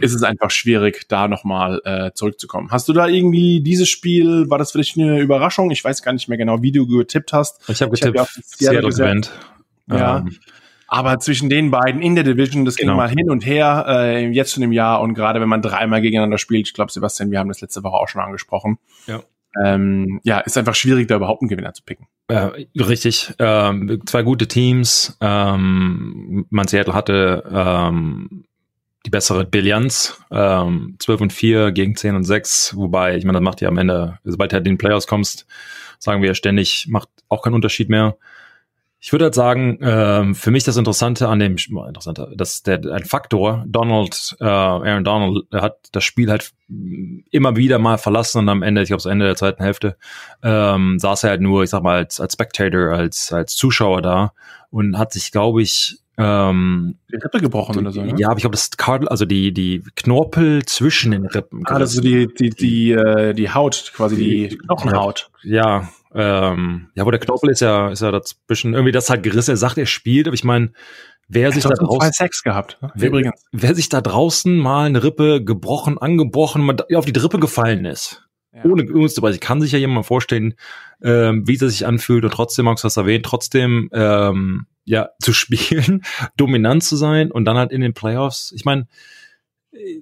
ist 0.00 0.14
es 0.14 0.24
einfach 0.24 0.50
schwierig, 0.50 1.06
da 1.08 1.28
nochmal 1.28 1.80
äh, 1.84 2.10
zurückzukommen. 2.12 2.70
Hast 2.72 2.88
du 2.88 2.92
da 2.92 3.06
irgendwie 3.06 3.60
dieses 3.62 3.88
Spiel, 3.88 4.50
war 4.50 4.58
das 4.58 4.72
für 4.72 4.78
dich 4.78 4.96
eine 4.96 5.20
Überraschung? 5.20 5.70
Ich 5.70 5.84
weiß 5.84 6.02
gar 6.02 6.12
nicht 6.12 6.28
mehr 6.28 6.38
genau, 6.38 6.60
wie 6.60 6.72
du 6.72 6.86
getippt 6.86 7.32
hast. 7.32 7.60
Ich 7.68 7.80
habe 7.82 7.92
getippt, 7.92 8.16
ich 8.16 8.20
hab 8.20 8.28
Seattle 8.28 8.90
Seattle 8.90 9.22
Ja. 9.88 10.18
Ähm 10.18 10.36
aber 10.88 11.18
zwischen 11.18 11.48
den 11.48 11.70
beiden 11.70 12.00
in 12.00 12.14
der 12.14 12.24
Division, 12.24 12.64
das 12.64 12.76
genau. 12.76 12.92
ging 12.92 12.96
mal 12.96 13.08
hin 13.08 13.30
und 13.30 13.44
her, 13.44 13.86
äh, 13.88 14.28
jetzt 14.28 14.52
schon 14.52 14.62
im 14.62 14.72
Jahr 14.72 15.00
und 15.00 15.14
gerade 15.14 15.40
wenn 15.40 15.48
man 15.48 15.62
dreimal 15.62 16.00
gegeneinander 16.00 16.38
spielt, 16.38 16.68
ich 16.68 16.74
glaube, 16.74 16.92
Sebastian, 16.92 17.30
wir 17.30 17.38
haben 17.38 17.48
das 17.48 17.60
letzte 17.60 17.82
Woche 17.82 17.96
auch 17.96 18.08
schon 18.08 18.20
angesprochen. 18.20 18.78
Ja. 19.06 19.22
Ähm, 19.64 20.20
ja, 20.22 20.40
ist 20.40 20.58
einfach 20.58 20.74
schwierig, 20.74 21.08
da 21.08 21.16
überhaupt 21.16 21.42
einen 21.42 21.48
Gewinner 21.48 21.72
zu 21.72 21.82
picken. 21.82 22.06
Äh, 22.28 22.66
richtig. 22.78 23.32
Ähm, 23.38 24.02
zwei 24.04 24.22
gute 24.22 24.48
Teams. 24.48 25.16
Ähm, 25.20 26.46
man 26.50 26.68
Seattle 26.68 26.94
hatte 26.94 27.42
ähm, 27.50 28.44
die 29.06 29.10
bessere 29.10 29.44
Bilanz. 29.46 30.20
Ähm, 30.30 30.96
12 30.98 31.20
und 31.22 31.32
4 31.32 31.72
gegen 31.72 31.96
10 31.96 32.16
und 32.16 32.24
6. 32.24 32.76
Wobei, 32.76 33.16
ich 33.16 33.24
meine, 33.24 33.38
das 33.38 33.44
macht 33.44 33.60
ja 33.60 33.68
am 33.68 33.78
Ende, 33.78 34.18
sobald 34.24 34.52
du 34.52 34.56
halt 34.56 34.66
in 34.66 34.74
den 34.74 34.78
Playoffs 34.78 35.06
kommst, 35.06 35.46
sagen 35.98 36.20
wir 36.20 36.28
ja 36.28 36.34
ständig, 36.34 36.86
macht 36.88 37.08
auch 37.28 37.42
keinen 37.42 37.54
Unterschied 37.54 37.88
mehr. 37.88 38.16
Ich 38.98 39.12
würde 39.12 39.26
halt 39.26 39.34
sagen, 39.34 39.80
äh, 39.82 40.34
für 40.34 40.50
mich 40.50 40.64
das 40.64 40.76
Interessante 40.76 41.28
an 41.28 41.38
dem, 41.38 41.56
interessanter, 41.56 42.30
dass 42.34 42.62
der 42.62 42.80
ein 42.92 43.04
Faktor, 43.04 43.64
Donald, 43.66 44.36
äh, 44.40 44.44
Aaron 44.44 45.04
Donald 45.04 45.44
hat 45.52 45.76
das 45.92 46.02
Spiel 46.04 46.30
halt 46.30 46.52
immer 47.30 47.56
wieder 47.56 47.78
mal 47.78 47.98
verlassen 47.98 48.38
und 48.38 48.48
am 48.48 48.62
Ende, 48.62 48.82
ich 48.82 48.88
glaube, 48.88 49.02
das 49.02 49.12
Ende 49.12 49.26
der 49.26 49.36
zweiten 49.36 49.62
Hälfte, 49.62 49.96
ähm, 50.42 50.98
saß 50.98 51.24
er 51.24 51.30
halt 51.30 51.40
nur, 51.40 51.62
ich 51.62 51.70
sag 51.70 51.82
mal, 51.82 51.98
als, 51.98 52.20
als 52.20 52.32
Spectator, 52.32 52.92
als, 52.92 53.32
als 53.32 53.54
Zuschauer 53.54 54.02
da 54.02 54.32
und 54.70 54.98
hat 54.98 55.12
sich, 55.12 55.30
glaube 55.30 55.62
ich, 55.62 55.98
ähm, 56.18 56.96
die 57.10 57.16
Rippe 57.16 57.40
gebrochen 57.40 57.78
oder 57.78 57.92
so, 57.92 58.02
ne? 58.02 58.14
Ja, 58.16 58.28
aber 58.28 58.38
ich 58.38 58.42
glaube, 58.42 58.56
das 58.56 58.70
Kardel, 58.70 59.08
also 59.08 59.26
die, 59.26 59.52
die 59.52 59.82
Knorpel 59.96 60.64
zwischen 60.64 61.12
den 61.12 61.26
Rippen. 61.26 61.62
Ah, 61.66 61.74
also 61.74 62.00
die, 62.00 62.26
die, 62.26 62.50
die, 62.50 62.92
äh, 62.92 63.34
die 63.34 63.50
Haut, 63.50 63.92
quasi 63.94 64.16
die, 64.16 64.48
die 64.48 64.58
Knochenhaut. 64.58 65.30
Ja, 65.42 65.88
ähm, 66.16 66.88
ja, 66.94 67.04
wo 67.04 67.10
der 67.10 67.20
Knorpel 67.20 67.50
ist 67.50 67.60
ja, 67.60 67.90
ist 67.90 68.00
ja 68.00 68.10
dazwischen 68.10 68.72
irgendwie 68.72 68.92
das 68.92 69.10
halt 69.10 69.22
gerissen. 69.22 69.50
Er 69.50 69.56
sagt, 69.58 69.76
er 69.76 69.86
spielt, 69.86 70.26
aber 70.26 70.34
ich 70.34 70.44
meine, 70.44 70.72
wer 71.28 71.52
sich 71.52 71.64
da 71.64 71.70
draußen 71.70 72.12
Sex 72.12 72.42
gehabt, 72.42 72.78
ne? 72.80 72.90
wer, 72.94 73.08
übrigens. 73.08 73.44
wer 73.52 73.74
sich 73.74 73.90
da 73.90 74.00
draußen 74.00 74.56
mal 74.56 74.86
eine 74.86 75.02
Rippe 75.02 75.44
gebrochen, 75.44 75.98
angebrochen, 75.98 76.62
mal 76.62 76.76
auf 76.94 77.04
die 77.04 77.18
Rippe 77.18 77.38
gefallen 77.38 77.84
ist, 77.84 78.26
ja. 78.52 78.64
ohne 78.64 78.90
uns 78.92 79.14
zu 79.14 79.26
ich 79.26 79.40
kann 79.40 79.60
sich 79.60 79.72
ja 79.72 79.78
jemand 79.78 80.06
vorstellen, 80.06 80.54
ähm, 81.02 81.46
wie 81.46 81.54
es 81.54 81.60
sich 81.60 81.86
anfühlt 81.86 82.24
und 82.24 82.32
trotzdem, 82.32 82.64
Max 82.64 82.82
hast 82.82 82.96
erwähnt, 82.96 83.26
trotzdem 83.26 83.90
ähm, 83.92 84.66
ja 84.84 85.10
zu 85.20 85.34
spielen, 85.34 86.02
dominant 86.38 86.82
zu 86.82 86.96
sein 86.96 87.30
und 87.30 87.44
dann 87.44 87.58
halt 87.58 87.72
in 87.72 87.82
den 87.82 87.92
Playoffs. 87.92 88.52
Ich 88.56 88.64
meine, 88.64 88.86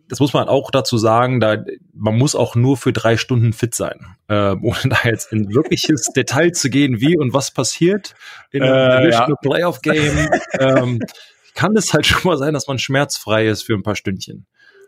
das 0.09 0.21
muss 0.21 0.33
man 0.33 0.49
auch 0.49 0.71
dazu 0.71 0.99
sagen, 0.99 1.40
da 1.40 1.64
man 1.95 2.16
muss 2.16 2.35
auch 2.35 2.54
nur 2.54 2.76
für 2.76 2.93
drei 2.93 3.16
Stunden 3.16 3.52
fit 3.52 3.75
sein, 3.75 4.16
äh, 4.28 4.54
ohne 4.62 4.78
da 4.85 4.99
jetzt 5.04 5.33
in 5.33 5.54
wirkliches 5.54 6.07
Detail 6.16 6.52
zu 6.52 6.71
gehen, 6.71 7.00
wie 7.00 7.19
und 7.19 7.33
was 7.33 7.50
passiert 7.50 8.14
in 8.50 8.62
einem 8.62 9.07
äh, 9.07 9.11
ja. 9.11 9.28
Playoff 9.43 9.81
Game. 9.83 10.28
ähm, 10.59 11.00
kann 11.54 11.76
es 11.76 11.93
halt 11.93 12.07
schon 12.07 12.23
mal 12.25 12.37
sein, 12.37 12.52
dass 12.52 12.66
man 12.66 12.78
schmerzfrei 12.78 13.47
ist 13.47 13.62
für 13.62 13.75
ein 13.75 13.85
paar 13.85 13.95
Stündchen. 13.95 14.47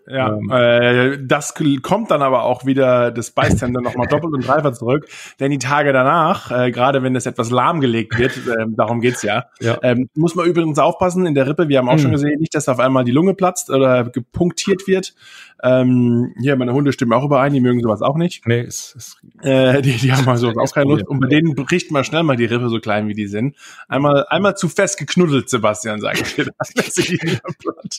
Ja, 0.09 0.37
ähm. 0.37 0.51
äh, 0.51 1.19
das 1.21 1.55
kommt 1.83 2.11
dann 2.11 2.23
aber 2.23 2.45
auch 2.45 2.65
wieder 2.65 3.11
das 3.11 3.33
Bystander 3.33 3.81
nochmal 3.81 4.07
doppelt 4.07 4.33
und 4.35 4.47
dreifach 4.47 4.73
zurück, 4.73 5.09
denn 5.41 5.51
die 5.51 5.59
Tage 5.59 5.93
danach, 5.93 6.51
äh, 6.51 6.71
gerade 6.71 7.03
wenn 7.03 7.17
es 7.17 7.27
etwas 7.27 7.51
lahmgelegt 7.51 8.17
wird, 8.19 8.37
äh, 8.47 8.67
darum 8.69 9.01
geht's 9.01 9.23
ja, 9.23 9.47
ja. 9.61 9.79
Ähm, 9.83 10.09
muss 10.15 10.35
man 10.35 10.47
übrigens 10.47 10.79
aufpassen 10.79 11.27
in 11.27 11.35
der 11.35 11.49
Rippe, 11.49 11.69
wir 11.69 11.79
haben 11.79 11.89
auch 11.89 11.95
mhm. 11.95 12.01
schon 12.01 12.13
gesehen, 12.13 12.39
nicht, 12.39 12.55
dass 12.55 12.69
auf 12.69 12.79
einmal 12.79 13.05
die 13.05 13.13
Lunge 13.13 13.35
platzt 13.35 13.71
oder 13.71 14.05
gepunktiert 14.05 14.87
wird. 14.87 15.15
Ähm, 15.63 16.35
hier, 16.39 16.55
meine 16.57 16.75
Hunde 16.75 16.93
stimmen 16.93 17.15
auch 17.15 17.25
überein, 17.25 17.53
die 17.53 17.61
mögen 17.61 17.81
sowas 17.81 18.03
auch 18.03 18.17
nicht. 18.17 18.47
Nee, 18.47 18.61
es, 18.61 18.95
es 18.95 19.17
äh, 19.43 19.81
die, 19.81 19.97
die 19.97 20.13
haben 20.13 20.25
mal 20.27 20.37
sowas 20.37 20.57
auch 20.59 20.75
keine 20.75 20.91
Lust. 20.91 21.09
Und 21.09 21.19
bei 21.19 21.29
denen 21.29 21.55
bricht 21.55 21.91
man 21.91 22.05
schnell 22.05 22.23
mal 22.25 22.37
die 22.37 22.45
Rippe, 22.45 22.69
so 22.69 22.79
klein 22.79 23.09
wie 23.09 23.15
die 23.15 23.27
sind. 23.27 23.57
Einmal, 23.89 24.27
einmal 24.29 24.57
zu 24.57 24.69
fest 24.69 24.99
geknuddelt, 24.99 25.49
Sebastian, 25.49 26.01
sage 26.01 26.21
ich 26.23 26.35
dir. 26.35 26.47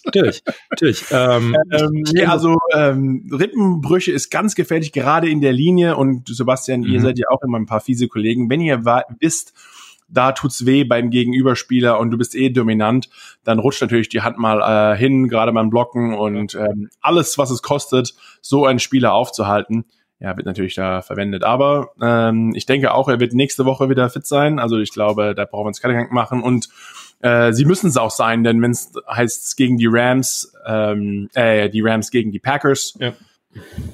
natürlich, 0.06 0.44
natürlich. 0.70 1.06
Ähm, 1.12 1.56
ähm, 1.72 1.97
nee, 2.14 2.26
also 2.26 2.58
ähm, 2.74 3.30
Rippenbrüche 3.32 4.12
ist 4.12 4.30
ganz 4.30 4.56
gefährlich, 4.56 4.92
gerade 4.92 5.30
in 5.30 5.42
der 5.42 5.54
Linie. 5.54 5.98
Und 5.98 6.28
Sebastian, 6.28 6.82
mhm. 6.82 6.88
ihr 6.88 7.02
seid 7.02 7.20
ja 7.20 7.28
auch 7.30 7.42
immer 7.44 7.60
ein 7.60 7.66
paar 7.66 7.80
fiese 7.80 8.08
Kollegen. 8.08 8.50
Wenn 8.50 8.62
ihr 8.62 8.86
wisst, 9.20 9.54
da 10.10 10.32
tut's 10.32 10.66
weh 10.66 10.84
beim 10.84 11.10
Gegenüberspieler 11.10 12.00
und 12.00 12.12
du 12.12 12.18
bist 12.18 12.36
eh 12.36 12.50
dominant, 12.50 13.10
dann 13.44 13.60
rutscht 13.60 13.82
natürlich 13.82 14.10
die 14.10 14.22
Hand 14.22 14.38
mal 14.38 14.62
äh, 14.94 14.98
hin, 14.98 15.28
gerade 15.28 15.52
beim 15.52 15.70
Blocken 15.70 16.14
und 16.14 16.56
ähm, 16.56 16.90
alles, 17.02 17.38
was 17.38 17.52
es 17.52 17.62
kostet, 17.62 18.16
so 18.42 18.66
einen 18.66 18.80
Spieler 18.80 19.14
aufzuhalten, 19.14 19.86
ja, 20.20 20.36
wird 20.36 20.48
natürlich 20.48 20.76
da 20.76 21.02
verwendet. 21.02 21.44
Aber 21.44 21.92
ähm, 22.02 22.54
ich 22.56 22.66
denke 22.66 22.94
auch, 22.94 23.08
er 23.08 23.20
wird 23.20 23.34
nächste 23.34 23.66
Woche 23.66 23.90
wieder 23.90 24.10
fit 24.10 24.26
sein. 24.26 24.60
Also 24.60 24.78
ich 24.78 24.92
glaube, 24.92 25.36
da 25.36 25.46
brauchen 25.46 25.66
wir 25.66 25.70
uns 25.70 25.82
keine 25.82 25.94
Gedanken 25.94 26.16
machen 26.16 26.42
und 26.42 26.70
äh, 27.22 27.52
sie 27.54 27.66
müssen 27.66 27.88
es 27.88 27.98
auch 27.98 28.12
sein, 28.12 28.44
denn 28.44 28.62
wenn 28.62 28.72
es 28.72 28.92
heißt 29.10 29.58
gegen 29.58 29.78
die 29.78 29.88
Rams, 29.90 30.54
ähm, 30.66 31.30
äh, 31.34 31.70
die 31.70 31.82
Rams 31.82 32.12
gegen 32.12 32.32
die 32.32 32.40
Packers, 32.40 32.98
ja. 33.00 33.14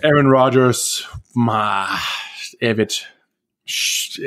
Aaron 0.01 0.27
Rodgers, 0.27 1.07
ma, 1.33 1.87
er 2.59 2.77
wird 2.77 3.13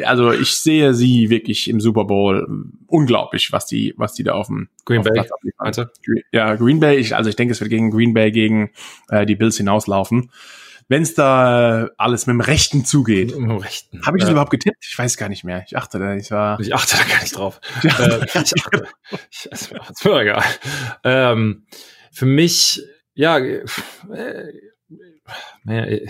also 0.05 0.33
ich 0.33 0.53
sehe 0.53 0.95
sie 0.95 1.29
wirklich 1.29 1.69
im 1.69 1.79
Super 1.81 2.05
Bowl 2.05 2.47
unglaublich, 2.87 3.53
was 3.53 3.67
die, 3.67 3.93
was 3.97 4.15
die 4.15 4.23
da 4.23 4.33
auf 4.33 4.47
dem 4.47 4.69
Green 4.87 5.01
auf 5.01 5.05
Bay. 5.05 5.25
Also? 5.59 5.85
Ja, 6.33 6.55
Green 6.55 6.81
Bay. 6.81 6.97
Ich, 6.97 7.15
also 7.15 7.29
ich 7.29 7.37
denke, 7.37 7.53
es 7.53 7.61
wird 7.61 7.71
gegen 7.71 7.91
Green 7.91 8.15
Bay 8.15 8.31
gegen 8.31 8.71
äh, 9.11 9.27
die 9.27 9.37
Bills 9.37 9.59
hinauslaufen. 9.59 10.31
Wenn 10.89 11.03
es 11.03 11.15
da 11.15 11.91
alles 11.97 12.27
mit 12.27 12.35
dem 12.35 12.41
Rechten 12.41 12.85
zugeht. 12.85 13.37
Mit 13.37 13.51
dem 13.51 13.57
Rechten. 13.57 14.07
Habe 14.07 14.19
ich 14.19 14.23
das 14.23 14.31
überhaupt 14.31 14.53
getippt? 14.53 14.85
Ich 14.89 14.97
weiß 14.97 15.17
gar 15.17 15.29
nicht 15.29 15.43
mehr. 15.43 15.65
Ich 15.67 15.77
achte 15.77 15.99
da, 15.99 16.15
ich 16.15 16.31
war. 16.31 16.61
Ich 16.61 16.73
achte 16.75 16.97
da 16.97 17.05
gar 17.05 17.21
nicht 17.23 17.37
drauf. 17.37 17.61
äh, 17.83 18.25
ich 18.25 18.65
achte. 18.65 18.89
Ich, 19.31 19.47
ist 19.47 20.05
mir 20.05 20.21
egal. 20.21 20.45
Ähm, 21.03 21.67
für 22.13 22.27
mich, 22.27 22.83
ja, 23.15 23.39
äh, 23.39 23.65
äh, 25.67 26.07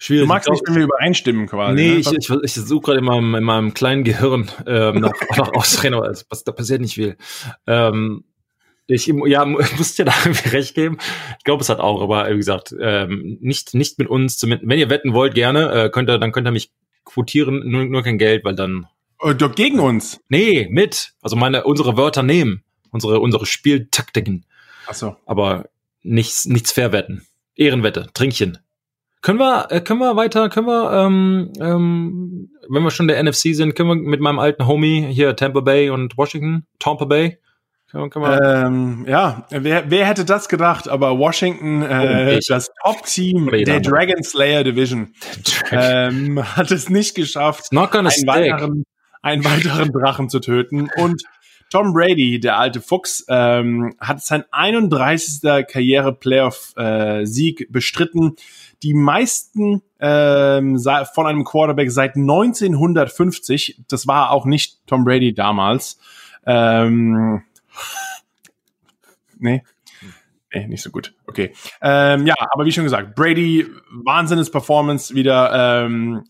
Schwierig. 0.00 0.22
Du 0.22 0.28
magst 0.28 0.48
nicht, 0.48 0.62
wenn 0.66 0.76
wir 0.76 0.84
übereinstimmen 0.84 1.48
quasi. 1.48 1.74
Nee, 1.74 1.90
ne? 1.94 1.96
ich, 1.96 2.12
ich, 2.12 2.30
ich 2.30 2.54
suche 2.54 2.82
gerade 2.84 2.98
in 3.00 3.04
meinem, 3.04 3.34
in 3.34 3.42
meinem 3.42 3.74
kleinen 3.74 4.04
Gehirn 4.04 4.48
ähm, 4.64 5.00
nach, 5.00 5.12
nach 5.36 5.52
Ausreden, 5.52 5.94
aber 5.94 6.08
es, 6.08 6.24
da 6.44 6.52
passiert 6.52 6.80
nicht 6.80 6.94
viel. 6.94 7.16
Ähm, 7.66 8.24
ich 8.88 9.06
ja, 9.06 9.44
muss 9.76 9.94
dir 9.94 10.06
da 10.06 10.14
irgendwie 10.24 10.48
recht 10.48 10.74
geben. 10.74 10.98
Ich 11.38 11.44
glaube, 11.44 11.62
es 11.62 11.68
hat 11.68 11.78
auch, 11.78 12.02
aber 12.02 12.28
wie 12.30 12.36
gesagt, 12.36 12.74
ähm, 12.80 13.38
nicht, 13.40 13.74
nicht 13.74 13.98
mit 13.98 14.08
uns. 14.08 14.38
Zumindest, 14.38 14.68
wenn 14.68 14.78
ihr 14.78 14.90
wetten 14.90 15.12
wollt, 15.12 15.34
gerne, 15.34 15.70
äh, 15.72 15.90
könnt 15.90 16.10
ihr, 16.10 16.18
dann 16.18 16.32
könnt 16.32 16.48
ihr 16.48 16.52
mich 16.52 16.72
quotieren, 17.04 17.68
nur, 17.68 17.84
nur 17.84 18.02
kein 18.02 18.18
Geld, 18.18 18.44
weil 18.44 18.54
dann. 18.54 18.86
Äh, 19.20 19.34
doch 19.34 19.54
gegen 19.54 19.78
uns. 19.78 20.20
Nee, 20.28 20.68
mit. 20.70 21.12
Also 21.20 21.36
meine, 21.36 21.64
unsere 21.64 21.96
Wörter 21.96 22.22
nehmen. 22.22 22.64
Unsere, 22.90 23.20
unsere 23.20 23.44
Spieltaktiken. 23.44 24.46
Ach 24.86 24.94
so. 24.94 25.16
Aber 25.26 25.68
nichts, 26.02 26.46
nichts 26.46 26.72
fair 26.72 26.92
wetten. 26.92 27.26
Ehrenwette, 27.54 28.08
Trinkchen. 28.14 28.58
Können 29.20 29.40
wir, 29.40 29.70
äh, 29.70 29.80
können 29.80 29.98
wir 29.98 30.16
weiter, 30.16 30.48
können 30.48 30.68
wir, 30.68 30.92
ähm, 30.92 31.52
ähm, 31.60 32.50
wenn 32.68 32.82
wir 32.82 32.90
schon 32.90 33.08
der 33.08 33.22
NFC 33.22 33.54
sind, 33.54 33.74
können 33.74 33.88
wir 33.88 33.96
mit 33.96 34.20
meinem 34.20 34.38
alten 34.38 34.66
Homie 34.66 35.06
hier 35.10 35.34
Tampa 35.34 35.60
Bay 35.60 35.90
und 35.90 36.16
Washington, 36.16 36.66
Tampa 36.78 37.04
Bay, 37.04 37.38
können 38.10 38.24
wir 38.26 38.66
ähm, 38.66 39.06
ja, 39.08 39.46
wer, 39.48 39.90
wer 39.90 40.06
hätte 40.06 40.26
das 40.26 40.50
gedacht? 40.50 40.88
Aber 40.88 41.18
Washington, 41.18 41.82
äh, 41.82 42.38
das 42.46 42.70
Top-Team 42.82 43.50
der 43.64 43.80
Dragon 43.80 44.22
Slayer 44.22 44.62
Division, 44.62 45.14
ähm, 45.70 46.44
hat 46.56 46.70
es 46.70 46.90
nicht 46.90 47.14
geschafft, 47.14 47.72
einen 47.72 47.80
weiteren, 48.26 48.84
einen 49.22 49.42
weiteren 49.42 49.90
Drachen 49.90 50.28
zu 50.28 50.40
töten. 50.40 50.90
Und 50.96 51.22
Tom 51.70 51.94
Brady, 51.94 52.40
der 52.40 52.58
alte 52.58 52.82
Fuchs, 52.82 53.24
ähm, 53.28 53.94
hat 54.00 54.20
sein 54.22 54.44
31. 54.50 55.66
Karriere-Playoff-Sieg 55.66 57.60
äh, 57.60 57.66
bestritten 57.70 58.36
die 58.82 58.94
meisten 58.94 59.82
ähm, 59.98 60.78
von 60.78 61.26
einem 61.26 61.44
Quarterback 61.44 61.90
seit 61.90 62.16
1950. 62.16 63.82
Das 63.88 64.06
war 64.06 64.30
auch 64.30 64.44
nicht 64.44 64.78
Tom 64.86 65.04
Brady 65.04 65.32
damals. 65.32 65.98
Ähm, 66.46 67.42
nee. 69.38 69.62
Nee, 70.52 70.66
nicht 70.66 70.82
so 70.82 70.90
gut. 70.90 71.14
Okay. 71.26 71.52
Ähm, 71.82 72.26
ja, 72.26 72.34
aber 72.52 72.64
wie 72.64 72.72
schon 72.72 72.84
gesagt, 72.84 73.14
Brady, 73.14 73.66
Wahnsinns 73.90 74.50
Performance 74.50 75.14
wieder. 75.14 75.84
Ähm, 75.84 76.24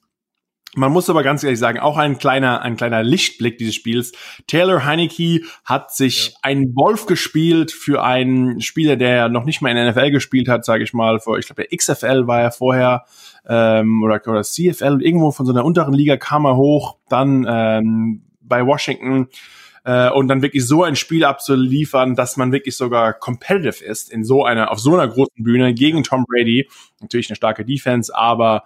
man 0.75 0.93
muss 0.93 1.09
aber 1.09 1.23
ganz 1.23 1.43
ehrlich 1.43 1.59
sagen, 1.59 1.79
auch 1.79 1.97
ein 1.97 2.19
kleiner, 2.19 2.63
ein 2.63 2.77
kleiner 2.77 3.03
Lichtblick 3.03 3.59
dieses 3.59 3.75
Spiels. 3.75 4.13
Taylor 4.47 4.85
Heineke 4.85 5.41
hat 5.65 5.95
sich 5.95 6.29
ja. 6.29 6.33
einen 6.43 6.75
Wolf 6.77 7.07
gespielt 7.07 7.73
für 7.73 8.03
einen 8.05 8.61
Spieler, 8.61 8.97
der 8.97 9.29
noch 9.29 9.45
nicht 9.45 9.63
mal 9.63 9.71
in 9.71 9.77
der 9.77 9.91
NFL 9.91 10.11
gespielt 10.11 10.49
hat, 10.49 10.65
sage 10.65 10.85
ich 10.85 10.93
mal. 10.93 11.21
Vor, 11.21 11.39
ich 11.39 11.47
glaube, 11.47 11.63
der 11.63 11.77
XFL 11.77 12.27
war 12.27 12.43
er 12.43 12.51
vorher 12.51 13.05
ähm, 13.49 14.03
oder, 14.03 14.21
oder 14.27 14.43
CFL. 14.43 15.01
Irgendwo 15.01 15.31
von 15.31 15.47
so 15.47 15.53
einer 15.53 15.65
unteren 15.65 15.95
Liga 15.95 16.17
kam 16.17 16.45
er 16.45 16.57
hoch, 16.57 16.97
dann 17.09 17.47
ähm, 17.49 18.23
bei 18.41 18.65
Washington 18.67 19.29
äh, 19.89 20.11
und 20.11 20.29
dann 20.29 20.43
wirklich 20.43 20.67
so 20.67 20.85
ein 20.85 20.97
Spiel 20.97 21.25
abzuliefern, 21.25 22.15
dass 22.15 22.37
man 22.37 22.53
wirklich 22.53 22.77
sogar 22.77 23.15
competitive 23.15 23.83
ist 23.83 24.13
in 24.13 24.23
so 24.23 24.45
einer, 24.45 24.71
auf 24.71 24.79
so 24.79 24.93
einer 24.93 25.09
großen 25.09 25.43
Bühne 25.43 25.73
gegen 25.73 26.05
Tom 26.05 26.27
Brady. 26.29 26.69
Natürlich 27.01 27.31
eine 27.31 27.37
starke 27.37 27.65
Defense, 27.65 28.15
aber 28.15 28.65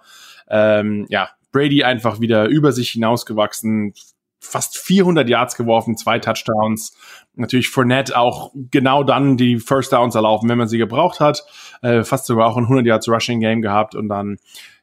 ähm, 0.49 1.05
ja, 1.07 1.29
Brady 1.53 1.85
einfach 1.85 2.19
wieder 2.19 2.47
über 2.47 2.73
sich 2.73 2.89
hinausgewachsen, 2.89 3.93
fast 4.41 4.77
400 4.77 5.29
Yards 5.29 5.55
geworfen, 5.55 5.95
zwei 5.95 6.19
Touchdowns. 6.19 6.93
Natürlich 7.35 7.69
Fournette 7.69 8.17
auch 8.17 8.51
genau 8.53 9.05
dann 9.05 9.37
die 9.37 9.59
First 9.59 9.93
Downs 9.93 10.15
erlaufen, 10.15 10.49
wenn 10.49 10.57
man 10.57 10.67
sie 10.67 10.77
gebraucht 10.77 11.21
hat. 11.21 11.45
Äh, 11.81 12.03
fast 12.03 12.25
sogar 12.25 12.47
auch 12.47 12.57
ein 12.57 12.63
100 12.63 12.85
Yards 12.85 13.07
Rushing 13.07 13.39
Game 13.39 13.61
gehabt 13.61 13.95
und 13.95 14.09
dann 14.09 14.39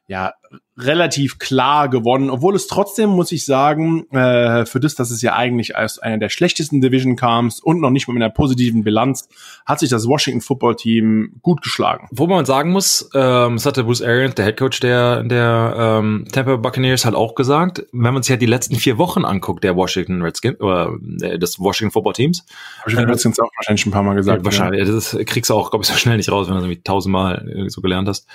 ja 0.07 0.33
relativ 0.77 1.37
klar 1.37 1.89
gewonnen, 1.89 2.29
obwohl 2.29 2.55
es 2.55 2.67
trotzdem, 2.67 3.09
muss 3.09 3.31
ich 3.31 3.45
sagen, 3.45 4.09
äh, 4.11 4.65
für 4.65 4.79
das, 4.79 4.95
dass 4.95 5.11
es 5.11 5.21
ja 5.21 5.35
eigentlich 5.35 5.75
als 5.75 5.99
einer 5.99 6.17
der 6.17 6.29
schlechtesten 6.29 6.81
Division 6.81 7.15
kam 7.15 7.51
und 7.63 7.81
noch 7.81 7.89
nicht 7.89 8.07
mal 8.07 8.13
mit 8.13 8.23
einer 8.23 8.33
positiven 8.33 8.83
Bilanz, 8.83 9.27
hat 9.65 9.79
sich 9.79 9.89
das 9.89 10.07
Washington 10.07 10.41
Football 10.41 10.75
Team 10.75 11.33
gut 11.41 11.61
geschlagen. 11.61 12.07
Wo 12.11 12.25
man 12.25 12.45
sagen 12.45 12.71
muss, 12.71 13.09
ähm, 13.13 13.55
das 13.55 13.65
hatte 13.65 13.83
Bruce 13.83 14.01
Arians, 14.01 14.35
der 14.35 14.45
Head 14.45 14.57
Coach 14.57 14.79
der, 14.79 15.23
der 15.23 15.75
ähm, 15.77 16.25
Tampa 16.31 16.55
Buccaneers, 16.55 17.05
halt 17.05 17.15
auch 17.15 17.35
gesagt, 17.35 17.85
wenn 17.91 18.13
man 18.13 18.23
sich 18.23 18.31
ja 18.31 18.37
die 18.37 18.45
letzten 18.45 18.75
vier 18.75 18.97
Wochen 18.97 19.25
anguckt, 19.25 19.63
der 19.63 19.75
Washington 19.75 20.21
Redskins, 20.21 20.59
oder 20.61 20.93
äh, 21.21 21.37
des 21.37 21.59
Washington 21.59 21.91
Football 21.91 22.13
Teams. 22.13 22.45
Washington 22.85 23.07
äh, 23.07 23.11
Redskins 23.11 23.39
auch 23.39 23.49
wahrscheinlich 23.57 23.81
schon 23.81 23.91
ein 23.91 23.93
paar 23.93 24.03
Mal 24.03 24.15
gesagt. 24.15 24.39
Ja, 24.39 24.45
wahrscheinlich, 24.45 24.87
ja. 24.87 24.93
das 24.93 25.17
kriegst 25.25 25.49
du 25.49 25.53
auch, 25.53 25.69
glaube 25.69 25.83
ich, 25.83 25.89
so 25.89 25.95
schnell 25.95 26.17
nicht 26.17 26.31
raus, 26.31 26.49
wenn 26.49 26.55
du 26.61 26.67
das 26.67 26.83
tausendmal 26.83 27.47
äh, 27.47 27.69
so 27.69 27.81
gelernt 27.81 28.07
hast. 28.07 28.27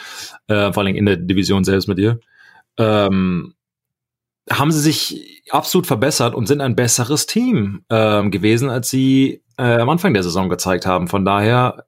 Äh, 0.48 0.72
vor 0.72 0.82
allem 0.84 0.94
in 0.94 1.06
der 1.06 1.16
Division 1.16 1.64
selbst 1.64 1.88
mit 1.88 1.98
dir 1.98 2.05
ähm, 2.78 3.54
haben 4.50 4.70
sie 4.70 4.80
sich 4.80 5.42
absolut 5.50 5.86
verbessert 5.86 6.34
und 6.34 6.46
sind 6.46 6.60
ein 6.60 6.76
besseres 6.76 7.26
Team 7.26 7.84
ähm, 7.90 8.30
gewesen, 8.30 8.70
als 8.70 8.90
sie 8.90 9.42
äh, 9.58 9.78
am 9.78 9.88
Anfang 9.88 10.14
der 10.14 10.22
Saison 10.22 10.48
gezeigt 10.48 10.86
haben. 10.86 11.08
Von 11.08 11.24
daher, 11.24 11.86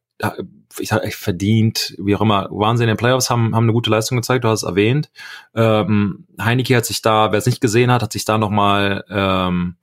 ich 0.79 0.89
sag, 0.89 1.13
verdient, 1.15 1.95
wie 1.99 2.17
auch 2.17 2.21
immer, 2.21 2.49
waren 2.51 2.77
sie 2.77 2.85
in 2.85 2.89
den 2.89 2.97
Playoffs, 2.97 3.31
haben, 3.31 3.55
haben 3.55 3.65
eine 3.65 3.73
gute 3.73 3.91
Leistung 3.91 4.17
gezeigt, 4.17 4.45
du 4.45 4.49
hast 4.49 4.63
es 4.63 4.69
erwähnt. 4.69 5.11
Ähm, 5.55 6.27
Heineke 6.41 6.77
hat 6.77 6.87
sich 6.87 7.03
da, 7.03 7.31
wer 7.31 7.39
es 7.39 7.47
nicht 7.47 7.61
gesehen 7.61 7.93
hat, 7.93 8.03
hat 8.03 8.13
sich 8.13 8.25
da 8.25 8.39
nochmal 8.39 9.05
ähm, 9.09 9.77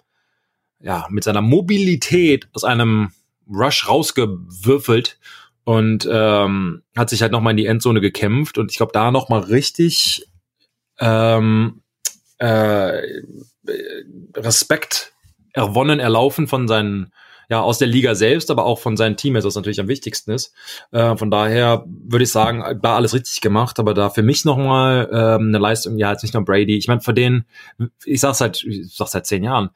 ja, 0.80 1.08
mit 1.10 1.24
seiner 1.24 1.42
Mobilität 1.42 2.50
aus 2.54 2.64
einem 2.64 3.12
Rush 3.50 3.88
rausgewürfelt 3.88 5.18
und 5.66 6.08
ähm, 6.10 6.84
hat 6.96 7.10
sich 7.10 7.22
halt 7.22 7.32
nochmal 7.32 7.52
in 7.52 7.58
die 7.58 7.66
Endzone 7.66 8.00
gekämpft 8.00 8.58
und 8.58 8.72
ich 8.72 8.78
glaube, 8.78 8.94
da 8.94 9.12
nochmal 9.12 9.42
richtig 9.42 10.26
ähm, 11.00 11.82
äh, 12.38 13.02
Respekt 14.38 15.14
erwonnen, 15.54 16.00
erlaufen 16.00 16.48
von 16.48 16.68
seinen, 16.68 17.12
ja, 17.50 17.62
aus 17.62 17.80
der 17.80 17.88
Liga 17.88 18.14
selbst, 18.14 18.52
aber 18.52 18.66
auch 18.66 18.80
von 18.80 18.96
seinen 18.96 19.18
Teammates, 19.18 19.46
was 19.46 19.56
natürlich 19.56 19.80
am 19.80 19.88
wichtigsten 19.88 20.32
ist. 20.32 20.54
Äh, 20.92 21.18
von 21.18 21.32
daher 21.32 21.84
würde 21.88 22.24
ich 22.24 22.32
sagen, 22.32 22.80
da 22.82 22.96
alles 22.96 23.14
richtig 23.14 23.42
gemacht, 23.42 23.80
aber 23.80 23.96
da 23.96 24.12
für 24.12 24.24
mich 24.24 24.46
nochmal 24.46 25.10
ähm, 25.12 25.48
eine 25.48 25.58
Leistung, 25.58 25.98
ja, 25.98 26.12
jetzt 26.12 26.24
nicht 26.24 26.34
nur 26.34 26.46
Brady. 26.46 26.78
Ich 26.78 26.88
meine, 26.88 27.02
für 27.02 27.14
den, 27.14 27.46
ich 28.06 28.20
sag's 28.20 28.38
seit, 28.38 28.64
ich 28.64 28.94
sag's 28.94 29.12
seit 29.12 29.26
zehn 29.26 29.44
Jahren, 29.44 29.72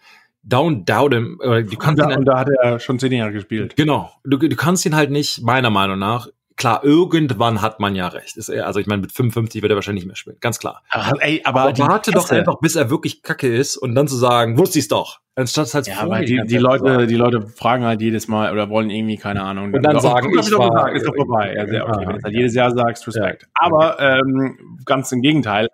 don't 0.47 0.85
doubt 0.85 1.13
him. 1.13 1.39
Du 1.41 1.77
kannst 1.77 2.01
ja, 2.01 2.09
ihn, 2.09 2.17
und 2.19 2.25
da 2.25 2.39
hat 2.39 2.49
er 2.49 2.79
schon 2.79 2.99
zehn 2.99 3.11
Jahre 3.11 3.31
gespielt. 3.31 3.75
Genau. 3.75 4.11
Du, 4.23 4.37
du 4.37 4.55
kannst 4.55 4.85
ihn 4.85 4.95
halt 4.95 5.11
nicht, 5.11 5.41
meiner 5.41 5.69
Meinung 5.69 5.99
nach, 5.99 6.27
klar, 6.59 6.83
irgendwann 6.83 7.61
hat 7.61 7.79
man 7.79 7.95
ja 7.95 8.07
recht. 8.09 8.37
Ist 8.37 8.51
also 8.51 8.79
ich 8.79 8.85
meine, 8.85 9.01
mit 9.01 9.11
55 9.11 9.63
wird 9.63 9.71
er 9.71 9.75
wahrscheinlich 9.75 10.03
nicht 10.03 10.09
mehr 10.09 10.15
spielen, 10.15 10.37
ganz 10.41 10.59
klar. 10.59 10.83
Aber, 10.89 11.23
ey, 11.23 11.41
aber, 11.43 11.61
Aber 11.61 11.77
warte 11.79 12.11
doch 12.11 12.29
einfach, 12.29 12.59
bis 12.59 12.75
er 12.75 12.91
wirklich 12.91 13.23
kacke 13.23 13.47
ist 13.47 13.77
und 13.77 13.95
dann 13.95 14.07
zu 14.07 14.17
sagen, 14.17 14.57
wusste 14.59 14.77
ich's 14.77 14.89
doch. 14.89 15.21
Anstatt 15.35 15.73
halt 15.73 15.87
Ja, 15.87 16.01
aber 16.01 16.19
die, 16.19 16.41
die 16.45 16.57
Leute, 16.57 16.83
sagen. 16.83 17.07
die 17.07 17.15
Leute 17.15 17.47
fragen 17.47 17.85
halt 17.85 18.01
jedes 18.01 18.27
Mal 18.27 18.51
oder 18.51 18.69
wollen 18.69 18.89
irgendwie, 18.89 19.15
keine 19.15 19.41
Ahnung. 19.41 19.73
Und 19.73 19.81
dann 19.81 19.93
Doch, 19.93 20.01
sagen, 20.01 20.27
hab 20.27 20.43
ich 20.43 20.51
doch 20.51 20.69
gesagt, 20.69 20.95
ist 20.97 21.07
doch 21.07 21.15
vorbei. 21.15 21.53
Ja, 21.55 21.65
sehr 21.65 21.87
okay. 21.87 21.93
Ah, 21.95 21.99
Wenn 22.01 22.09
du 22.09 22.17
es 22.17 22.23
halt 22.25 22.35
jedes 22.35 22.53
Jahr 22.55 22.71
sagst, 22.71 23.07
Respekt. 23.07 23.47
Aber 23.53 23.97
ähm, 24.01 24.81
ganz 24.85 25.13
im 25.13 25.21
Gegenteil, 25.21 25.69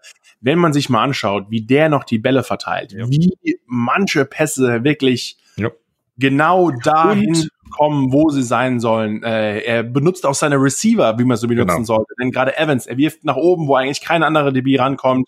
wenn 0.45 0.59
man 0.59 0.71
sich 0.73 0.89
mal 0.89 1.03
anschaut, 1.03 1.47
wie 1.49 1.61
der 1.61 1.89
noch 1.89 2.03
die 2.05 2.19
Bälle 2.19 2.43
verteilt, 2.43 2.93
Ja. 2.93 3.09
wie 3.09 3.59
manche 3.65 4.25
Pässe 4.25 4.83
wirklich 4.83 5.37
Ja. 5.57 5.69
genau 6.17 6.71
dahin 6.71 7.29
Und- 7.29 7.49
kommen, 7.71 8.13
wo 8.13 8.29
sie 8.29 8.43
sein 8.43 8.79
sollen. 8.79 9.21
Äh, 9.23 9.59
er 9.61 9.83
benutzt 9.83 10.25
auch 10.25 10.35
seine 10.35 10.55
Receiver, 10.57 11.17
wie 11.19 11.25
man 11.25 11.35
so 11.35 11.47
benutzen 11.47 11.75
Genau. 11.77 11.83
sollte. 11.83 12.13
Denn 12.21 12.31
gerade 12.31 12.57
Evans, 12.57 12.85
er 12.85 12.95
wirft 12.97 13.25
nach 13.25 13.35
oben, 13.35 13.67
wo 13.67 13.75
eigentlich 13.75 14.01
kein 14.01 14.23
anderer 14.23 14.51
DB 14.53 14.77
rankommt. 14.77 15.27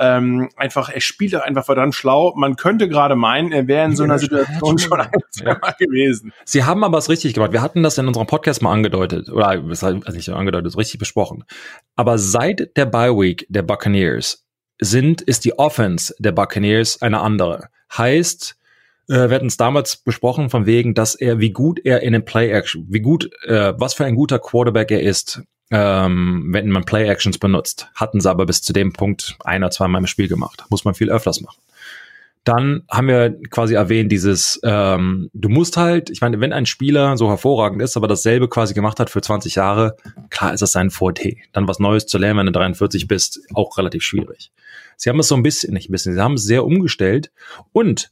Ähm, 0.00 0.48
einfach, 0.56 0.90
er 0.90 1.00
spielt 1.00 1.34
auch 1.34 1.40
einfach 1.40 1.64
verdammt 1.64 1.94
schlau. 1.94 2.34
Man 2.36 2.56
könnte 2.56 2.88
gerade 2.88 3.16
meinen, 3.16 3.52
er 3.52 3.66
wäre 3.68 3.84
in 3.86 3.96
so 3.96 4.02
einer 4.02 4.18
Situation 4.18 4.76
schon 4.78 5.00
ein, 5.00 5.10
zweimal 5.30 5.74
gewesen. 5.78 6.32
Sie 6.44 6.64
haben 6.64 6.84
aber 6.84 6.98
es 6.98 7.08
richtig 7.08 7.32
gemacht. 7.34 7.52
Wir 7.52 7.62
hatten 7.62 7.82
das 7.82 7.96
in 7.96 8.06
unserem 8.06 8.26
Podcast 8.26 8.60
mal 8.60 8.72
angedeutet. 8.72 9.28
Oder 9.30 9.48
also 9.48 10.00
nicht 10.12 10.28
angedeutet, 10.28 10.76
richtig 10.76 10.98
besprochen. 10.98 11.44
Aber 11.96 12.18
seit 12.18 12.76
der 12.76 12.86
Bye 12.86 13.16
Week 13.16 13.46
der 13.48 13.62
Buccaneers 13.62 14.44
sind, 14.80 15.22
ist 15.22 15.44
die 15.44 15.58
Offense 15.58 16.14
der 16.18 16.32
Buccaneers 16.32 17.02
eine 17.02 17.20
andere. 17.20 17.68
Heißt, 17.96 18.56
äh, 19.08 19.28
wir 19.28 19.36
hatten 19.36 19.46
es 19.46 19.56
damals 19.56 19.96
besprochen 19.96 20.50
von 20.50 20.66
wegen, 20.66 20.94
dass 20.94 21.14
er, 21.14 21.40
wie 21.40 21.50
gut 21.50 21.80
er 21.84 22.02
in 22.02 22.12
den 22.12 22.24
Play-Action, 22.24 22.86
wie 22.88 23.00
gut, 23.00 23.30
äh, 23.44 23.72
was 23.78 23.94
für 23.94 24.04
ein 24.04 24.14
guter 24.14 24.38
Quarterback 24.38 24.90
er 24.90 25.02
ist, 25.02 25.42
ähm, 25.70 26.48
wenn 26.50 26.70
man 26.70 26.84
Play-Actions 26.84 27.38
benutzt. 27.38 27.88
Hatten 27.94 28.20
sie 28.20 28.30
aber 28.30 28.46
bis 28.46 28.62
zu 28.62 28.72
dem 28.72 28.92
Punkt 28.92 29.36
ein 29.44 29.62
oder 29.62 29.70
zweimal 29.70 30.00
im 30.00 30.06
Spiel 30.06 30.28
gemacht. 30.28 30.64
Muss 30.70 30.84
man 30.84 30.94
viel 30.94 31.10
öfters 31.10 31.40
machen. 31.40 31.60
Dann 32.44 32.84
haben 32.90 33.08
wir 33.08 33.36
quasi 33.50 33.74
erwähnt, 33.74 34.10
dieses, 34.10 34.58
ähm, 34.62 35.28
du 35.34 35.50
musst 35.50 35.76
halt, 35.76 36.08
ich 36.08 36.22
meine, 36.22 36.40
wenn 36.40 36.54
ein 36.54 36.64
Spieler 36.64 37.18
so 37.18 37.28
hervorragend 37.28 37.82
ist, 37.82 37.96
aber 37.96 38.08
dasselbe 38.08 38.48
quasi 38.48 38.72
gemacht 38.72 39.00
hat 39.00 39.10
für 39.10 39.20
20 39.20 39.56
Jahre, 39.56 39.96
klar 40.30 40.54
ist 40.54 40.62
das 40.62 40.72
sein 40.72 40.88
Forte. 40.88 41.34
Dann 41.52 41.68
was 41.68 41.78
Neues 41.78 42.06
zu 42.06 42.16
lernen, 42.16 42.38
wenn 42.38 42.46
du 42.46 42.52
43 42.52 43.06
bist, 43.06 43.40
auch 43.52 43.76
relativ 43.76 44.02
schwierig. 44.02 44.50
Sie 44.98 45.08
haben 45.08 45.20
es 45.20 45.28
so 45.28 45.36
ein 45.36 45.42
bisschen, 45.42 45.72
nicht 45.72 45.88
ein 45.88 45.92
bisschen, 45.92 46.12
sie 46.12 46.20
haben 46.20 46.34
es 46.34 46.44
sehr 46.44 46.64
umgestellt 46.64 47.30
und 47.72 48.10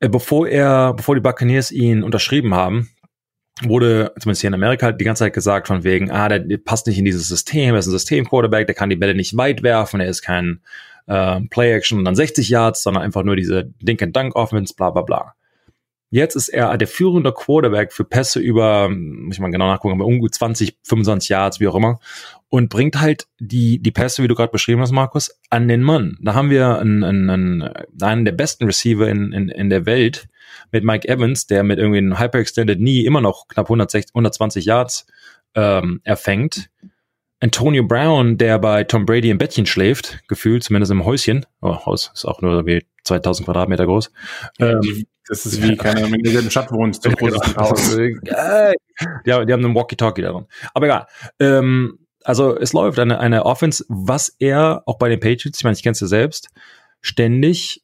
äh, 0.00 0.08
bevor 0.08 0.48
er, 0.48 0.94
bevor 0.94 1.16
die 1.16 1.20
Buccaneers 1.20 1.72
ihn 1.72 2.04
unterschrieben 2.04 2.54
haben, 2.54 2.88
wurde, 3.62 4.12
zumindest 4.18 4.40
hier 4.40 4.48
in 4.48 4.54
Amerika, 4.54 4.92
die 4.92 5.04
ganze 5.04 5.24
Zeit 5.24 5.32
gesagt 5.32 5.66
von 5.66 5.84
wegen, 5.84 6.10
ah, 6.10 6.28
der, 6.28 6.38
der 6.38 6.58
passt 6.58 6.86
nicht 6.86 6.98
in 6.98 7.04
dieses 7.04 7.28
System, 7.28 7.74
er 7.74 7.80
ist 7.80 7.86
ein 7.86 7.92
System-Quarterback, 7.92 8.66
der 8.66 8.74
kann 8.76 8.90
die 8.90 8.96
Bälle 8.96 9.14
nicht 9.14 9.36
weit 9.36 9.62
werfen, 9.62 10.00
er 10.00 10.08
ist 10.08 10.22
kein 10.22 10.60
äh, 11.06 11.40
Play-Action 11.50 11.98
und 11.98 12.04
dann 12.04 12.14
60 12.14 12.48
Yards, 12.48 12.82
sondern 12.82 13.02
einfach 13.02 13.24
nur 13.24 13.36
diese 13.36 13.64
Dink-and-Dunk-Offense, 13.82 14.74
bla 14.76 14.90
bla 14.90 15.02
bla. 15.02 15.34
Jetzt 16.10 16.36
ist 16.36 16.48
er 16.48 16.76
der 16.78 16.86
führende 16.86 17.32
Quarterback 17.32 17.92
für 17.92 18.04
Pässe 18.04 18.38
über, 18.38 18.88
muss 18.88 19.36
ich 19.36 19.40
mal 19.40 19.50
genau 19.50 19.66
nachgucken, 19.66 19.94
aber 19.94 20.06
ungefähr 20.06 20.30
20, 20.30 20.78
25 20.84 21.28
Yards, 21.28 21.60
wie 21.60 21.66
auch 21.66 21.74
immer, 21.74 21.98
und 22.48 22.68
bringt 22.68 23.00
halt 23.00 23.26
die, 23.40 23.82
die 23.82 23.90
Pässe, 23.90 24.22
wie 24.22 24.28
du 24.28 24.36
gerade 24.36 24.52
beschrieben 24.52 24.80
hast, 24.80 24.92
Markus, 24.92 25.36
an 25.50 25.66
den 25.66 25.82
Mann. 25.82 26.16
Da 26.20 26.34
haben 26.34 26.50
wir 26.50 26.78
einen, 26.78 27.02
einen, 27.02 27.62
einen, 28.00 28.24
der 28.24 28.32
besten 28.32 28.64
Receiver 28.64 29.08
in, 29.08 29.32
in, 29.32 29.48
in 29.48 29.70
der 29.70 29.86
Welt 29.86 30.28
mit 30.70 30.84
Mike 30.84 31.08
Evans, 31.08 31.46
der 31.48 31.64
mit 31.64 31.78
irgendwie 31.78 31.98
einem 31.98 32.18
Hyperextended 32.18 32.78
Knee 32.78 33.00
immer 33.00 33.20
noch 33.20 33.48
knapp 33.48 33.66
160, 33.66 34.14
120 34.14 34.64
Yards 34.66 35.06
ähm, 35.54 36.00
erfängt. 36.04 36.70
Antonio 37.40 37.84
Brown, 37.84 38.38
der 38.38 38.58
bei 38.58 38.84
Tom 38.84 39.04
Brady 39.04 39.30
im 39.30 39.38
Bettchen 39.38 39.66
schläft, 39.66 40.20
gefühlt, 40.28 40.62
zumindest 40.62 40.92
im 40.92 41.04
Häuschen. 41.04 41.44
Oh, 41.60 41.84
Haus 41.84 42.10
ist 42.14 42.24
auch 42.24 42.40
nur 42.40 42.64
wie 42.66 42.86
2000 43.04 43.46
Quadratmeter 43.46 43.84
groß. 43.84 44.12
Ähm, 44.60 45.04
Das 45.26 45.46
ist 45.46 45.62
wie, 45.62 45.76
keine 45.76 46.00
Ahnung, 46.00 46.12
wenn 46.12 46.22
du 46.22 46.30
in 46.30 46.44
der 46.44 46.50
Stadt 46.50 46.70
wohnst, 46.70 47.06
ist 47.06 47.22
ein 47.22 47.56
Haus. 47.56 47.96
Die, 49.26 49.32
haben, 49.32 49.46
die 49.46 49.52
haben 49.52 49.64
einen 49.64 49.74
Walkie-Talkie 49.74 50.22
daran. 50.22 50.46
Aber 50.72 50.86
egal. 50.86 51.06
Ähm, 51.40 51.98
also 52.22 52.56
es 52.56 52.72
läuft 52.72 52.98
eine, 52.98 53.18
eine 53.18 53.44
Offense, 53.44 53.84
was 53.88 54.34
er 54.38 54.82
auch 54.86 54.98
bei 54.98 55.08
den 55.08 55.18
Patriots, 55.20 55.58
ich 55.58 55.64
meine, 55.64 55.74
ich 55.74 55.82
kenn's 55.82 56.00
ja 56.00 56.06
selbst, 56.06 56.50
ständig, 57.00 57.82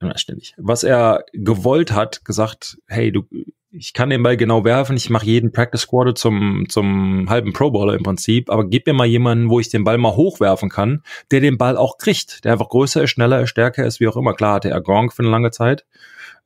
na, 0.00 0.16
ständig, 0.16 0.54
was 0.56 0.84
er 0.84 1.24
gewollt 1.32 1.92
hat, 1.92 2.24
gesagt, 2.24 2.78
hey, 2.86 3.10
du, 3.10 3.24
ich 3.70 3.92
kann 3.92 4.10
den 4.10 4.22
Ball 4.22 4.36
genau 4.36 4.64
werfen, 4.64 4.96
ich 4.96 5.10
mache 5.10 5.26
jeden 5.26 5.52
Practice 5.52 5.82
Squad 5.82 6.16
zum, 6.16 6.66
zum 6.68 7.28
halben 7.28 7.52
Pro 7.52 7.70
Bowler 7.70 7.94
im 7.94 8.02
Prinzip, 8.02 8.48
aber 8.48 8.66
gib 8.68 8.86
mir 8.86 8.94
mal 8.94 9.06
jemanden, 9.06 9.50
wo 9.50 9.58
ich 9.58 9.68
den 9.68 9.84
Ball 9.84 9.98
mal 9.98 10.16
hochwerfen 10.16 10.70
kann, 10.70 11.02
der 11.30 11.40
den 11.40 11.58
Ball 11.58 11.76
auch 11.76 11.98
kriegt, 11.98 12.44
der 12.44 12.52
einfach 12.52 12.68
größer 12.68 13.02
ist, 13.02 13.10
schneller 13.10 13.42
ist, 13.42 13.50
stärker 13.50 13.84
ist, 13.84 14.00
wie 14.00 14.08
auch 14.08 14.16
immer. 14.16 14.34
Klar 14.34 14.54
hatte 14.54 14.70
er 14.70 14.80
Gronk 14.80 15.12
für 15.12 15.22
eine 15.22 15.30
lange 15.30 15.50
Zeit, 15.50 15.84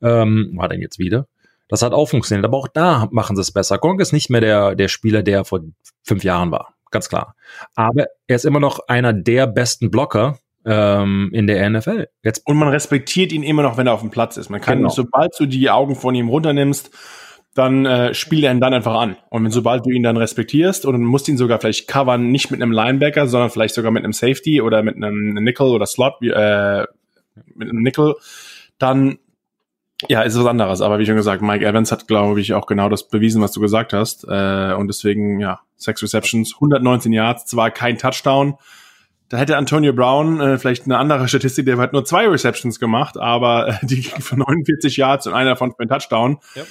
ähm, 0.01 0.51
war 0.55 0.69
dann 0.69 0.81
jetzt 0.81 0.99
wieder. 0.99 1.27
Das 1.67 1.81
hat 1.83 1.93
auch 1.93 2.09
funktioniert, 2.09 2.45
aber 2.45 2.57
auch 2.57 2.67
da 2.67 3.07
machen 3.11 3.35
sie 3.35 3.41
es 3.41 3.51
besser. 3.51 3.77
Gronk 3.77 4.01
ist 4.01 4.11
nicht 4.11 4.29
mehr 4.29 4.41
der, 4.41 4.75
der 4.75 4.87
Spieler, 4.87 5.21
der 5.21 5.45
vor 5.45 5.61
fünf 6.03 6.23
Jahren 6.23 6.51
war, 6.51 6.73
ganz 6.89 7.09
klar. 7.09 7.35
Aber 7.75 8.07
er 8.27 8.35
ist 8.35 8.45
immer 8.45 8.59
noch 8.59 8.79
einer 8.87 9.13
der 9.13 9.45
besten 9.45 9.91
Blocker 9.91 10.39
ähm, 10.65 11.29
in 11.31 11.45
der 11.47 11.69
NFL. 11.69 12.07
Jetzt 12.23 12.45
Und 12.45 12.57
man 12.57 12.69
respektiert 12.69 13.31
ihn 13.31 13.43
immer 13.43 13.61
noch, 13.61 13.77
wenn 13.77 13.87
er 13.87 13.93
auf 13.93 14.01
dem 14.01 14.09
Platz 14.09 14.37
ist. 14.37 14.49
Man 14.49 14.61
kann, 14.61 14.79
Genau. 14.79 14.89
sobald 14.89 15.31
du 15.39 15.45
die 15.45 15.69
Augen 15.69 15.95
von 15.95 16.15
ihm 16.15 16.27
runternimmst, 16.29 16.91
dann 17.55 17.85
äh, 17.85 18.13
spielt 18.13 18.43
er 18.43 18.51
ihn 18.51 18.61
dann 18.61 18.73
einfach 18.73 18.95
an. 18.95 19.17
Und 19.29 19.43
wenn, 19.43 19.51
sobald 19.51 19.85
du 19.85 19.89
ihn 19.89 20.03
dann 20.03 20.17
respektierst 20.17 20.85
und 20.85 21.03
musst 21.03 21.27
ihn 21.27 21.37
sogar 21.37 21.59
vielleicht 21.59 21.87
covern, 21.87 22.31
nicht 22.31 22.51
mit 22.51 22.61
einem 22.61 22.71
Linebacker, 22.71 23.27
sondern 23.27 23.49
vielleicht 23.49 23.75
sogar 23.75 23.91
mit 23.91 24.03
einem 24.03 24.13
Safety 24.13 24.61
oder 24.61 24.81
mit 24.83 24.95
einem 24.95 25.33
Nickel 25.35 25.67
oder 25.67 25.85
Slot, 25.85 26.21
äh, 26.21 26.85
mit 27.55 27.69
einem 27.69 27.81
Nickel, 27.81 28.15
dann 28.77 29.17
ja, 30.07 30.21
ist 30.21 30.37
was 30.37 30.45
anderes. 30.45 30.81
Aber 30.81 30.99
wie 30.99 31.05
schon 31.05 31.15
gesagt, 31.15 31.41
Mike 31.41 31.65
Evans 31.65 31.91
hat, 31.91 32.07
glaube 32.07 32.39
ich, 32.39 32.53
auch 32.53 32.67
genau 32.67 32.89
das 32.89 33.07
bewiesen, 33.07 33.41
was 33.41 33.51
du 33.51 33.59
gesagt 33.59 33.93
hast. 33.93 34.23
Äh, 34.23 34.73
und 34.73 34.87
deswegen, 34.87 35.39
ja, 35.39 35.59
sechs 35.75 36.01
Receptions, 36.01 36.53
119 36.55 37.11
Yards, 37.11 37.45
zwar 37.45 37.71
kein 37.71 37.97
Touchdown. 37.97 38.55
Da 39.27 39.37
hätte 39.37 39.57
Antonio 39.57 39.93
Brown 39.93 40.39
äh, 40.39 40.57
vielleicht 40.57 40.85
eine 40.85 40.97
andere 40.97 41.27
Statistik, 41.27 41.65
der 41.65 41.77
hat 41.77 41.93
nur 41.93 42.03
zwei 42.05 42.27
Receptions 42.27 42.79
gemacht, 42.79 43.17
aber 43.17 43.67
äh, 43.67 43.85
die 43.85 44.01
ging 44.01 44.21
von 44.21 44.39
49 44.39 44.97
Yards 44.97 45.27
und 45.27 45.33
einer 45.33 45.51
davon 45.51 45.71
für 45.71 45.81
einen 45.81 45.89
Touchdown. 45.89 46.39
Ja. 46.55 46.63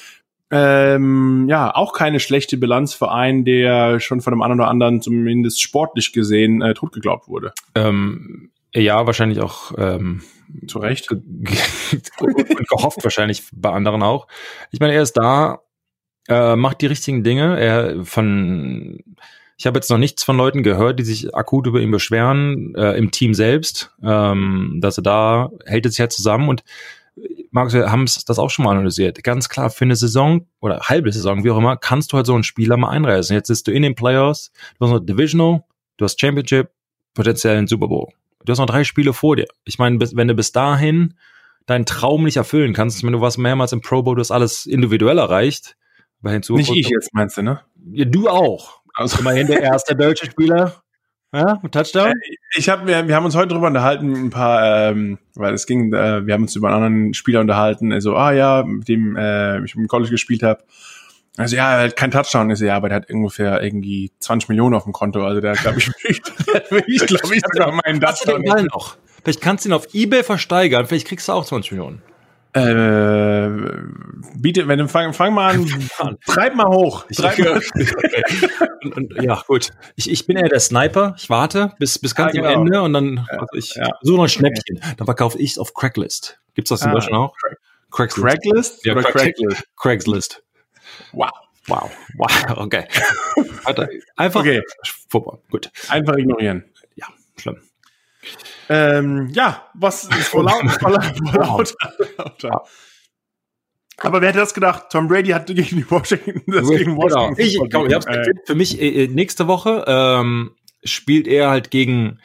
Ähm, 0.50 1.46
ja, 1.48 1.74
auch 1.74 1.92
keine 1.92 2.20
schlechte 2.20 2.56
Bilanz 2.56 2.94
für 2.94 3.12
einen, 3.12 3.44
der 3.44 4.00
schon 4.00 4.22
von 4.22 4.32
einem 4.32 4.40
anderen 4.40 4.60
oder 4.60 4.70
anderen 4.70 5.02
zumindest 5.02 5.60
sportlich 5.60 6.14
gesehen 6.14 6.62
äh, 6.62 6.72
totgeglaubt 6.72 7.28
wurde. 7.28 7.52
ähm, 7.74 8.50
ja, 8.74 9.06
wahrscheinlich 9.06 9.40
auch 9.40 9.72
ähm, 9.76 10.22
Zu 10.66 10.78
Recht. 10.78 11.10
und 11.10 11.24
gehofft 12.68 13.02
wahrscheinlich 13.02 13.44
bei 13.52 13.70
anderen 13.70 14.02
auch. 14.02 14.26
Ich 14.70 14.80
meine, 14.80 14.94
er 14.94 15.02
ist 15.02 15.14
da, 15.14 15.60
äh, 16.28 16.56
macht 16.56 16.80
die 16.80 16.86
richtigen 16.86 17.24
Dinge. 17.24 17.58
Er 17.58 18.04
von 18.04 18.98
ich 19.58 19.66
habe 19.66 19.76
jetzt 19.76 19.90
noch 19.90 19.98
nichts 19.98 20.22
von 20.22 20.36
Leuten 20.36 20.62
gehört, 20.62 21.00
die 21.00 21.04
sich 21.04 21.34
akut 21.34 21.66
über 21.66 21.80
ihn 21.80 21.90
beschweren, 21.90 22.76
äh, 22.76 22.92
im 22.92 23.10
Team 23.10 23.34
selbst, 23.34 23.90
ähm, 24.04 24.78
dass 24.80 24.98
er 24.98 25.02
da 25.02 25.50
hält 25.66 25.84
es 25.84 25.94
sich 25.94 26.00
halt 26.00 26.12
zusammen 26.12 26.48
und 26.48 26.62
Markus, 27.50 27.74
wir 27.74 27.90
haben 27.90 28.04
das 28.04 28.38
auch 28.38 28.50
schon 28.50 28.64
mal 28.64 28.72
analysiert. 28.72 29.24
Ganz 29.24 29.48
klar, 29.48 29.70
für 29.70 29.84
eine 29.84 29.96
Saison 29.96 30.46
oder 30.60 30.80
halbe 30.82 31.10
Saison, 31.10 31.42
wie 31.42 31.50
auch 31.50 31.58
immer, 31.58 31.76
kannst 31.76 32.12
du 32.12 32.16
halt 32.16 32.26
so 32.26 32.34
einen 32.34 32.44
Spieler 32.44 32.76
mal 32.76 32.90
einreißen. 32.90 33.34
Jetzt 33.34 33.48
bist 33.48 33.66
du 33.66 33.72
in 33.72 33.82
den 33.82 33.96
Playoffs, 33.96 34.52
du 34.78 34.84
hast 34.84 34.92
noch 34.92 35.00
Divisional, 35.00 35.64
du 35.96 36.04
hast 36.04 36.20
Championship, 36.20 36.70
potenziell 37.14 37.56
einen 37.56 37.66
Super 37.66 37.88
Bowl. 37.88 38.12
Du 38.48 38.52
hast 38.52 38.58
noch 38.60 38.66
drei 38.66 38.82
Spiele 38.82 39.12
vor 39.12 39.36
dir. 39.36 39.46
Ich 39.64 39.78
meine, 39.78 39.98
bis- 39.98 40.16
wenn 40.16 40.26
du 40.26 40.34
bis 40.34 40.52
dahin 40.52 41.14
deinen 41.66 41.84
Traum 41.84 42.24
nicht 42.24 42.38
erfüllen 42.38 42.72
kannst, 42.72 42.96
ich 42.96 43.02
meine, 43.02 43.18
du 43.18 43.20
warst 43.20 43.36
mehrmals 43.36 43.72
im 43.72 43.82
Pro 43.82 44.02
Bowl, 44.02 44.14
du 44.14 44.20
hast 44.20 44.30
alles 44.30 44.64
individuell 44.64 45.18
erreicht. 45.18 45.76
Nicht 46.56 46.70
ich 46.74 46.88
jetzt, 46.88 47.12
meinst 47.12 47.36
du, 47.36 47.42
ne? 47.42 47.60
Ja, 47.92 48.06
du 48.06 48.26
auch. 48.28 48.80
Also, 48.94 49.18
Immerhin 49.20 49.46
der 49.48 49.60
erste 49.60 49.94
deutsche 49.94 50.24
Spieler. 50.26 50.76
Ja, 51.30 51.58
mit 51.62 51.72
Touchdown. 51.72 52.14
ich 52.56 52.70
hab, 52.70 52.86
wir, 52.86 53.06
wir 53.06 53.14
haben 53.14 53.26
uns 53.26 53.36
heute 53.36 53.48
drüber 53.48 53.66
unterhalten, 53.66 54.14
ein 54.14 54.30
paar, 54.30 54.88
ähm, 54.92 55.18
weil 55.34 55.52
es 55.52 55.66
ging, 55.66 55.92
äh, 55.92 56.26
wir 56.26 56.32
haben 56.32 56.42
uns 56.44 56.56
über 56.56 56.68
einen 56.68 56.82
anderen 56.84 57.12
Spieler 57.14 57.40
unterhalten, 57.40 57.92
also, 57.92 58.16
ah 58.16 58.32
ja, 58.32 58.64
mit 58.66 58.88
dem 58.88 59.14
äh, 59.14 59.62
ich 59.62 59.74
im 59.74 59.88
College 59.88 60.10
gespielt 60.10 60.42
habe. 60.42 60.64
Also 61.38 61.56
ja, 61.56 61.78
er 61.78 61.84
hat 61.84 61.96
kein 61.96 62.10
Touchdown, 62.10 62.50
ist 62.50 62.60
ja, 62.60 62.76
aber 62.76 62.88
der 62.88 62.96
hat 62.96 63.10
ungefähr 63.10 63.62
irgendwie 63.62 64.10
20 64.18 64.48
Millionen 64.48 64.74
auf 64.74 64.84
dem 64.84 64.92
Konto. 64.92 65.24
Also 65.24 65.40
der 65.40 65.54
glaube 65.54 65.78
ich, 65.78 65.88
ich 66.04 67.06
glaube 67.06 67.34
ich 67.34 67.42
sogar 67.52 67.72
meinen 67.72 68.04
Hast 68.04 68.24
du 68.26 68.32
den 68.32 68.42
Touchdown. 68.42 68.44
Ball 68.44 68.64
noch? 68.64 68.96
Vielleicht 69.22 69.40
kannst 69.40 69.64
du 69.64 69.68
ihn 69.70 69.72
auf 69.72 69.94
Ebay 69.94 70.22
versteigern, 70.24 70.86
vielleicht 70.86 71.06
kriegst 71.06 71.28
du 71.28 71.32
auch 71.32 71.44
20 71.44 71.72
Millionen. 71.72 72.02
Äh, 72.54 73.50
biete, 74.36 74.66
wenn 74.68 74.78
du 74.78 74.88
fang, 74.88 75.12
fang 75.12 75.34
mal 75.34 75.54
an, 75.54 76.18
treib 76.26 76.54
mal 76.54 76.66
hoch. 76.66 77.04
Treib 77.14 77.38
mal. 77.38 77.60
und, 78.82 78.96
und, 78.96 79.22
ja, 79.22 79.42
gut. 79.46 79.70
Ich, 79.96 80.10
ich 80.10 80.26
bin 80.26 80.36
eher 80.38 80.48
der 80.48 80.58
Sniper. 80.60 81.14
Ich 81.18 81.28
warte 81.28 81.74
bis, 81.78 81.98
bis 81.98 82.14
ganz 82.14 82.34
am 82.34 82.42
genau. 82.42 82.60
Ende 82.60 82.82
und 82.82 82.92
dann 82.94 83.26
also 83.28 83.46
ich 83.54 83.74
ja. 83.74 83.90
suche 84.02 84.16
noch 84.16 84.24
ein 84.24 84.28
Schnäppchen. 84.30 84.80
Dann 84.96 85.04
verkaufe 85.04 85.38
ich 85.38 85.52
es 85.52 85.58
auf 85.58 85.74
Cracklist. 85.74 86.40
Gibt's 86.54 86.70
das 86.70 86.82
in 86.82 86.88
Ah, 86.88 86.94
Deutschland 86.94 87.16
auch? 87.16 87.34
Craigslist. 87.90 88.26
Craigslist 88.26 88.86
Ja, 88.86 88.94
Craigslist? 88.94 89.64
Craigslist. 89.76 90.42
Wow. 91.12 91.30
Wow, 91.68 91.90
wow, 92.16 92.56
okay. 92.56 92.86
Einfach 94.16 94.40
okay. 94.40 94.62
Football, 95.08 95.40
gut. 95.50 95.70
Einfach 95.88 96.16
ignorieren. 96.16 96.64
Ja, 96.96 97.06
schlimm. 97.36 97.58
Ähm, 98.70 99.28
ja, 99.32 99.68
was 99.74 100.04
ist 100.04 100.28
vor 100.28 100.44
laut, 100.44 100.70
vor 100.80 100.90
laut, 100.90 101.74
lauter. 102.16 102.64
Aber 103.98 104.20
wer 104.20 104.28
hätte 104.28 104.38
das 104.38 104.54
gedacht? 104.54 104.86
Tom 104.90 105.08
Brady 105.08 105.30
hat 105.30 105.46
gegen 105.46 105.76
die 105.76 105.90
Washington, 105.90 106.42
das 106.46 106.68
gegen 106.68 106.96
genau. 106.96 107.02
Washington. 107.02 107.34
Genau. 107.34 107.64
Ich, 107.64 107.70
komm, 107.72 107.86
ich 107.86 107.94
hab's 107.94 108.06
äh, 108.06 108.32
Für 108.46 108.54
mich 108.54 108.80
äh, 108.80 109.04
äh, 109.04 109.08
nächste 109.08 109.46
Woche 109.46 109.84
ähm, 109.86 110.52
spielt 110.84 111.26
er 111.26 111.50
halt 111.50 111.70
gegen 111.70 112.20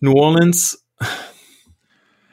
New 0.00 0.12
Orleans. 0.12 0.86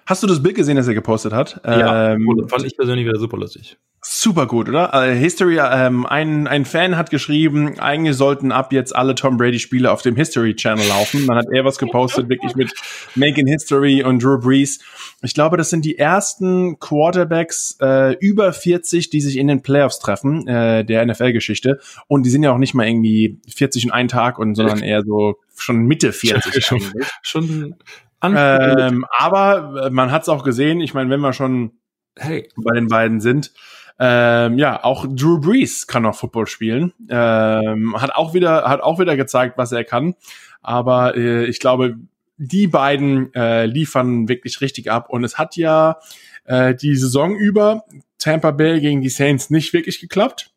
Hast 0.06 0.24
du 0.24 0.28
das 0.28 0.42
Bild 0.42 0.56
gesehen, 0.56 0.76
das 0.76 0.88
er 0.88 0.94
gepostet 0.94 1.34
hat? 1.34 1.62
Ja, 1.66 2.14
ähm, 2.14 2.48
fand 2.48 2.66
ich 2.66 2.76
persönlich 2.76 3.06
wieder 3.06 3.20
super 3.20 3.38
lustig. 3.38 3.78
Super 4.02 4.46
gut, 4.46 4.70
oder? 4.70 4.94
Uh, 4.94 5.14
History, 5.14 5.58
ähm, 5.60 6.06
ein, 6.06 6.48
ein 6.48 6.66
Fan 6.66 6.98
hat 6.98 7.10
geschrieben, 7.10 7.80
eigentlich 7.80 8.16
sollten 8.16 8.52
ab 8.52 8.72
jetzt 8.72 8.96
alle 8.96 9.16
Tom 9.16 9.38
Brady-Spiele 9.38 9.92
auf 9.92 10.02
dem 10.02 10.16
History 10.16 10.56
Channel 10.56 10.88
laufen. 10.88 11.26
Dann 11.26 11.38
hat 11.38 11.48
er 11.52 11.66
was 11.66 11.78
gepostet, 11.78 12.30
wirklich 12.30 12.56
mit 12.56 12.72
Making 13.16 13.48
History 13.48 14.04
und 14.04 14.24
Drew 14.24 14.40
Brees. 14.40 14.80
Ich 15.24 15.34
glaube, 15.34 15.58
das 15.58 15.72
sind 15.72 15.84
die 15.84 15.98
ersten 15.98 16.80
Quarterbacks 16.80 17.78
äh, 17.82 18.16
über 18.20 18.54
40, 18.54 19.10
die 19.10 19.20
sich 19.20 19.36
in 19.36 19.48
den 19.48 19.64
Playoffs 19.64 20.00
treffen, 20.00 20.48
äh, 20.48 20.86
der 20.86 21.06
NFL-Geschichte. 21.06 21.80
Und 22.08 22.24
die 22.24 22.30
sind 22.30 22.44
ja 22.44 22.52
auch 22.52 22.60
nicht 22.60 22.76
mal 22.76 22.88
irgendwie 22.88 23.42
40 23.54 23.86
in 23.86 23.92
einen 23.92 24.10
Tag, 24.10 24.38
und 24.38 24.56
sondern 24.56 24.84
eher 24.84 25.04
so 25.04 25.36
schon 25.56 25.86
Mitte 25.86 26.14
40. 26.14 26.66
schon, 26.66 26.82
schon 27.24 27.76
ähm, 28.24 29.06
aber 29.18 29.90
man 29.92 30.12
hat 30.12 30.24
es 30.24 30.30
auch 30.30 30.44
gesehen, 30.44 30.82
ich 30.82 30.94
meine, 30.94 31.10
wenn 31.10 31.20
wir 31.20 31.34
schon 31.34 31.72
hey. 32.18 32.48
bei 32.56 32.76
den 32.76 32.88
beiden 32.88 33.22
sind, 33.22 33.52
ähm, 34.00 34.58
ja, 34.58 34.84
auch 34.84 35.06
Drew 35.10 35.40
Brees 35.40 35.88
kann 35.88 36.04
noch 36.04 36.16
Football 36.16 36.48
spielen. 36.48 36.94
Ähm, 37.10 38.00
hat 38.00 38.16
auch 38.16 38.34
wieder, 38.34 38.64
hat 38.70 38.82
auch 38.82 39.00
wieder 39.00 39.18
gezeigt, 39.18 39.58
was 39.58 39.72
er 39.72 39.84
kann. 39.84 40.16
Aber 40.62 41.16
äh, 41.16 41.46
ich 41.46 41.60
glaube, 41.60 41.98
die 42.38 42.68
beiden 42.68 43.34
äh, 43.34 43.66
liefern 43.66 44.30
wirklich 44.30 44.62
richtig 44.62 44.92
ab. 44.92 45.10
Und 45.10 45.24
es 45.24 45.38
hat 45.38 45.56
ja 45.56 45.98
äh, 46.46 46.76
die 46.76 46.96
Saison 46.96 47.36
über 47.36 47.86
Tampa 48.20 48.52
Bay 48.52 48.80
gegen 48.80 49.02
die 49.02 49.10
Saints 49.10 49.50
nicht 49.50 49.74
wirklich 49.74 50.00
geklappt. 50.00 50.52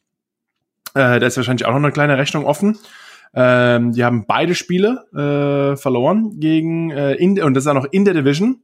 Äh, 0.94 1.20
da 1.20 1.26
ist 1.26 1.37
wahrscheinlich 1.37 1.66
auch 1.66 1.70
noch 1.70 1.76
eine 1.76 1.92
kleine 1.92 2.18
Rechnung 2.18 2.44
offen. 2.44 2.79
Ähm, 3.33 3.92
die 3.92 4.05
haben 4.05 4.26
beide 4.26 4.55
Spiele 4.55 5.07
äh, 5.14 5.76
verloren 5.76 6.40
gegen 6.40 6.90
äh, 6.90 7.14
in, 7.14 7.40
und 7.40 7.55
das 7.55 7.64
ist 7.64 7.68
auch 7.68 7.74
noch 7.74 7.87
in 7.90 8.05
der 8.05 8.14
Division. 8.14 8.62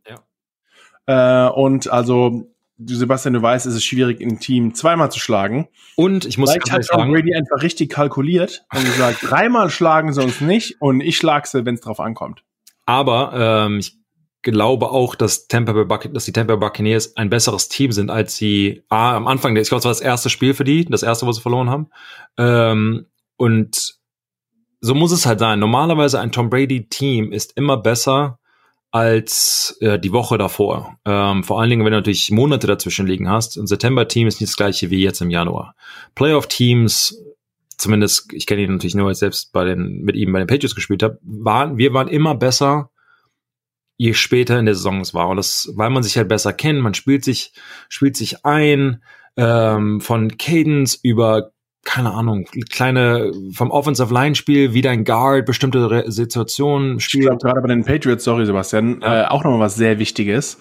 Ja. 1.07 1.47
Äh, 1.47 1.51
und 1.51 1.89
also 1.89 2.51
Sebastian, 2.79 3.35
du 3.35 3.43
weißt, 3.43 3.67
es 3.67 3.75
ist 3.75 3.85
schwierig, 3.85 4.21
ein 4.21 4.39
Team 4.39 4.75
zweimal 4.75 5.11
zu 5.11 5.19
schlagen. 5.19 5.69
Und 5.97 6.27
ich 6.27 6.37
muss 6.37 6.51
Vielleicht 6.51 6.71
hat 6.71 6.87
Tom 6.87 7.11
Brady 7.11 7.35
einfach 7.35 7.63
richtig 7.63 7.91
kalkuliert 7.91 8.65
und 8.75 8.85
gesagt, 8.85 9.19
dreimal 9.23 9.71
schlagen 9.71 10.13
sie 10.13 10.23
uns 10.23 10.41
nicht 10.41 10.81
und 10.81 11.01
ich 11.01 11.17
schlag 11.17 11.47
sie, 11.47 11.65
wenn 11.65 11.77
es 11.77 11.81
drauf 11.81 12.01
ankommt. 12.01 12.43
Aber 12.85 13.33
ähm, 13.35 13.79
ich 13.79 13.99
glaube 14.43 14.91
auch, 14.91 15.15
dass, 15.15 15.49
Tampa 15.49 15.73
Bay 15.73 16.13
dass 16.13 16.27
die 16.27 16.33
Tampa 16.33 16.55
Bay 16.55 16.69
Buccaneers 16.69 17.17
ein 17.17 17.31
besseres 17.31 17.69
Team 17.69 17.93
sind, 17.93 18.11
als 18.11 18.37
sie 18.37 18.85
ah, 18.91 19.17
am 19.17 19.27
Anfang, 19.27 19.57
ich 19.57 19.69
glaube, 19.69 19.79
es 19.79 19.85
war 19.85 19.93
das 19.93 20.01
erste 20.01 20.29
Spiel 20.29 20.55
für 20.55 20.65
die, 20.65 20.85
das 20.85 21.03
erste, 21.03 21.27
wo 21.27 21.33
sie 21.33 21.41
verloren 21.41 21.71
haben. 21.71 21.89
Ähm, 22.37 23.07
und 23.37 23.97
so 24.81 24.95
muss 24.95 25.13
es 25.13 25.27
halt 25.27 25.41
sein. 25.41 25.59
Normalerweise 25.59 26.21
ein 26.21 26.31
Tom 26.31 26.51
Brady 26.51 26.89
Team 26.89 27.33
ist 27.33 27.57
immer 27.57 27.79
besser, 27.79 28.39
als 28.91 29.77
äh, 29.81 29.99
die 29.99 30.13
Woche 30.13 30.39
davor. 30.39 30.99
Ähm, 31.05 31.45
vor 31.45 31.61
allen 31.61 31.71
Dingen, 31.71 31.85
wenn 31.85 31.93
du 31.93 31.99
natürlich 31.99 32.31
Monate 32.31 32.67
dazwischen 32.67 33.07
liegen 33.07 33.29
hast. 33.29 33.57
Ein 33.57 33.67
September-Team 33.67 34.27
ist 34.29 34.41
nicht 34.41 34.51
das 34.51 34.57
gleiche 34.57 34.91
wie 34.91 35.03
jetzt 35.03 35.21
im 35.21 35.31
Januar. 35.31 35.75
Playoff-Teams, 36.15 37.23
zumindest, 37.77 38.33
ich 38.33 38.47
kenne 38.47 38.63
ihn 38.63 38.73
natürlich 38.73 38.95
nur, 38.95 39.09
als 39.09 39.19
selbst 39.19 39.53
bei 39.53 39.65
den, 39.65 40.03
mit 40.03 40.17
ihm 40.17 40.33
bei 40.33 40.39
den 40.39 40.49
Patriots 40.49 40.75
gespielt 40.75 41.03
habe, 41.03 41.19
waren, 41.23 41.77
wir 41.77 41.93
waren 41.93 42.09
immer 42.09 42.35
besser, 42.35 42.91
je 43.99 44.15
später 44.15 44.59
in 44.59 44.67
der 44.67 44.75
Saison 44.75 45.01
es 45.01 45.15
war. 45.15 45.29
Und 45.29 45.37
das, 45.37 45.73
weil 45.75 45.91
man 45.91 46.03
sich 46.03 46.17
halt 46.17 46.29
besser 46.29 46.53
kennt, 46.53 46.81
man 46.81 46.95
spielt 46.95 47.25
sich, 47.25 47.53
spielt 47.89 48.17
sich 48.17 48.45
ein, 48.45 49.03
ähm, 49.37 50.01
von 50.01 50.39
Cadence 50.39 50.99
über 51.03 51.53
keine 51.87 52.13
Ahnung, 52.13 52.45
kleine 52.71 53.33
vom 53.53 53.71
Offensive 53.71 54.13
Line 54.13 54.35
Spiel, 54.35 54.75
wie 54.75 54.83
dein 54.83 55.05
Guard 55.05 55.47
bestimmte 55.47 55.91
Re 55.91 56.05
Situationen 56.11 57.01
spielt. 57.01 57.23
Ich 57.23 57.29
glaube 57.29 57.43
gerade 57.43 57.61
bei 57.63 57.69
den 57.69 57.85
Patriots, 57.85 58.25
sorry 58.25 58.45
Sebastian, 58.45 59.01
ja. 59.01 59.23
äh, 59.23 59.27
auch 59.29 59.45
nochmal 59.45 59.61
was 59.61 59.77
sehr 59.77 59.99
Wichtiges. 59.99 60.59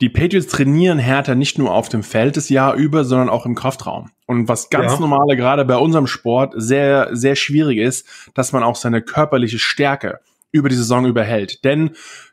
Die 0.00 0.08
Patriots 0.08 0.46
trainieren 0.46 0.98
härter 0.98 1.34
nicht 1.34 1.58
nur 1.58 1.72
auf 1.72 1.88
dem 1.88 2.02
Feld 2.02 2.36
das 2.36 2.48
Jahr 2.48 2.74
über, 2.74 3.04
sondern 3.04 3.28
auch 3.28 3.44
im 3.44 3.54
Kraftraum. 3.54 4.10
Und 4.26 4.48
was 4.48 4.70
ganz 4.70 4.94
ja. 4.94 5.00
normale 5.00 5.36
gerade 5.36 5.64
bei 5.64 5.76
unserem 5.76 6.06
Sport 6.06 6.54
sehr, 6.56 7.10
sehr 7.12 7.36
schwierig 7.36 7.78
ist, 7.78 8.08
dass 8.34 8.52
man 8.52 8.62
auch 8.62 8.76
seine 8.76 9.02
körperliche 9.02 9.58
Stärke 9.58 10.20
über 10.52 10.68
die 10.68 10.74
Saison 10.74 11.06
überhält. 11.06 11.64
Denn 11.64 11.90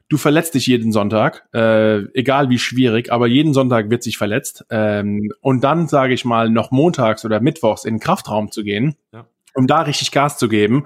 du 0.09 0.17
verletzt 0.17 0.55
dich 0.55 0.67
jeden 0.67 0.91
Sonntag, 0.91 1.47
äh, 1.53 1.99
egal 2.13 2.49
wie 2.49 2.59
schwierig, 2.59 3.11
aber 3.11 3.27
jeden 3.27 3.53
Sonntag 3.53 3.89
wird 3.89 4.03
sich 4.03 4.17
verletzt. 4.17 4.65
Ähm, 4.69 5.31
und 5.41 5.63
dann, 5.63 5.87
sage 5.87 6.13
ich 6.13 6.25
mal, 6.25 6.49
noch 6.49 6.71
montags 6.71 7.23
oder 7.23 7.39
mittwochs 7.39 7.85
in 7.85 7.95
den 7.95 7.99
Kraftraum 7.99 8.51
zu 8.51 8.63
gehen, 8.63 8.95
ja. 9.13 9.27
um 9.53 9.67
da 9.67 9.81
richtig 9.81 10.11
Gas 10.11 10.37
zu 10.37 10.49
geben, 10.49 10.85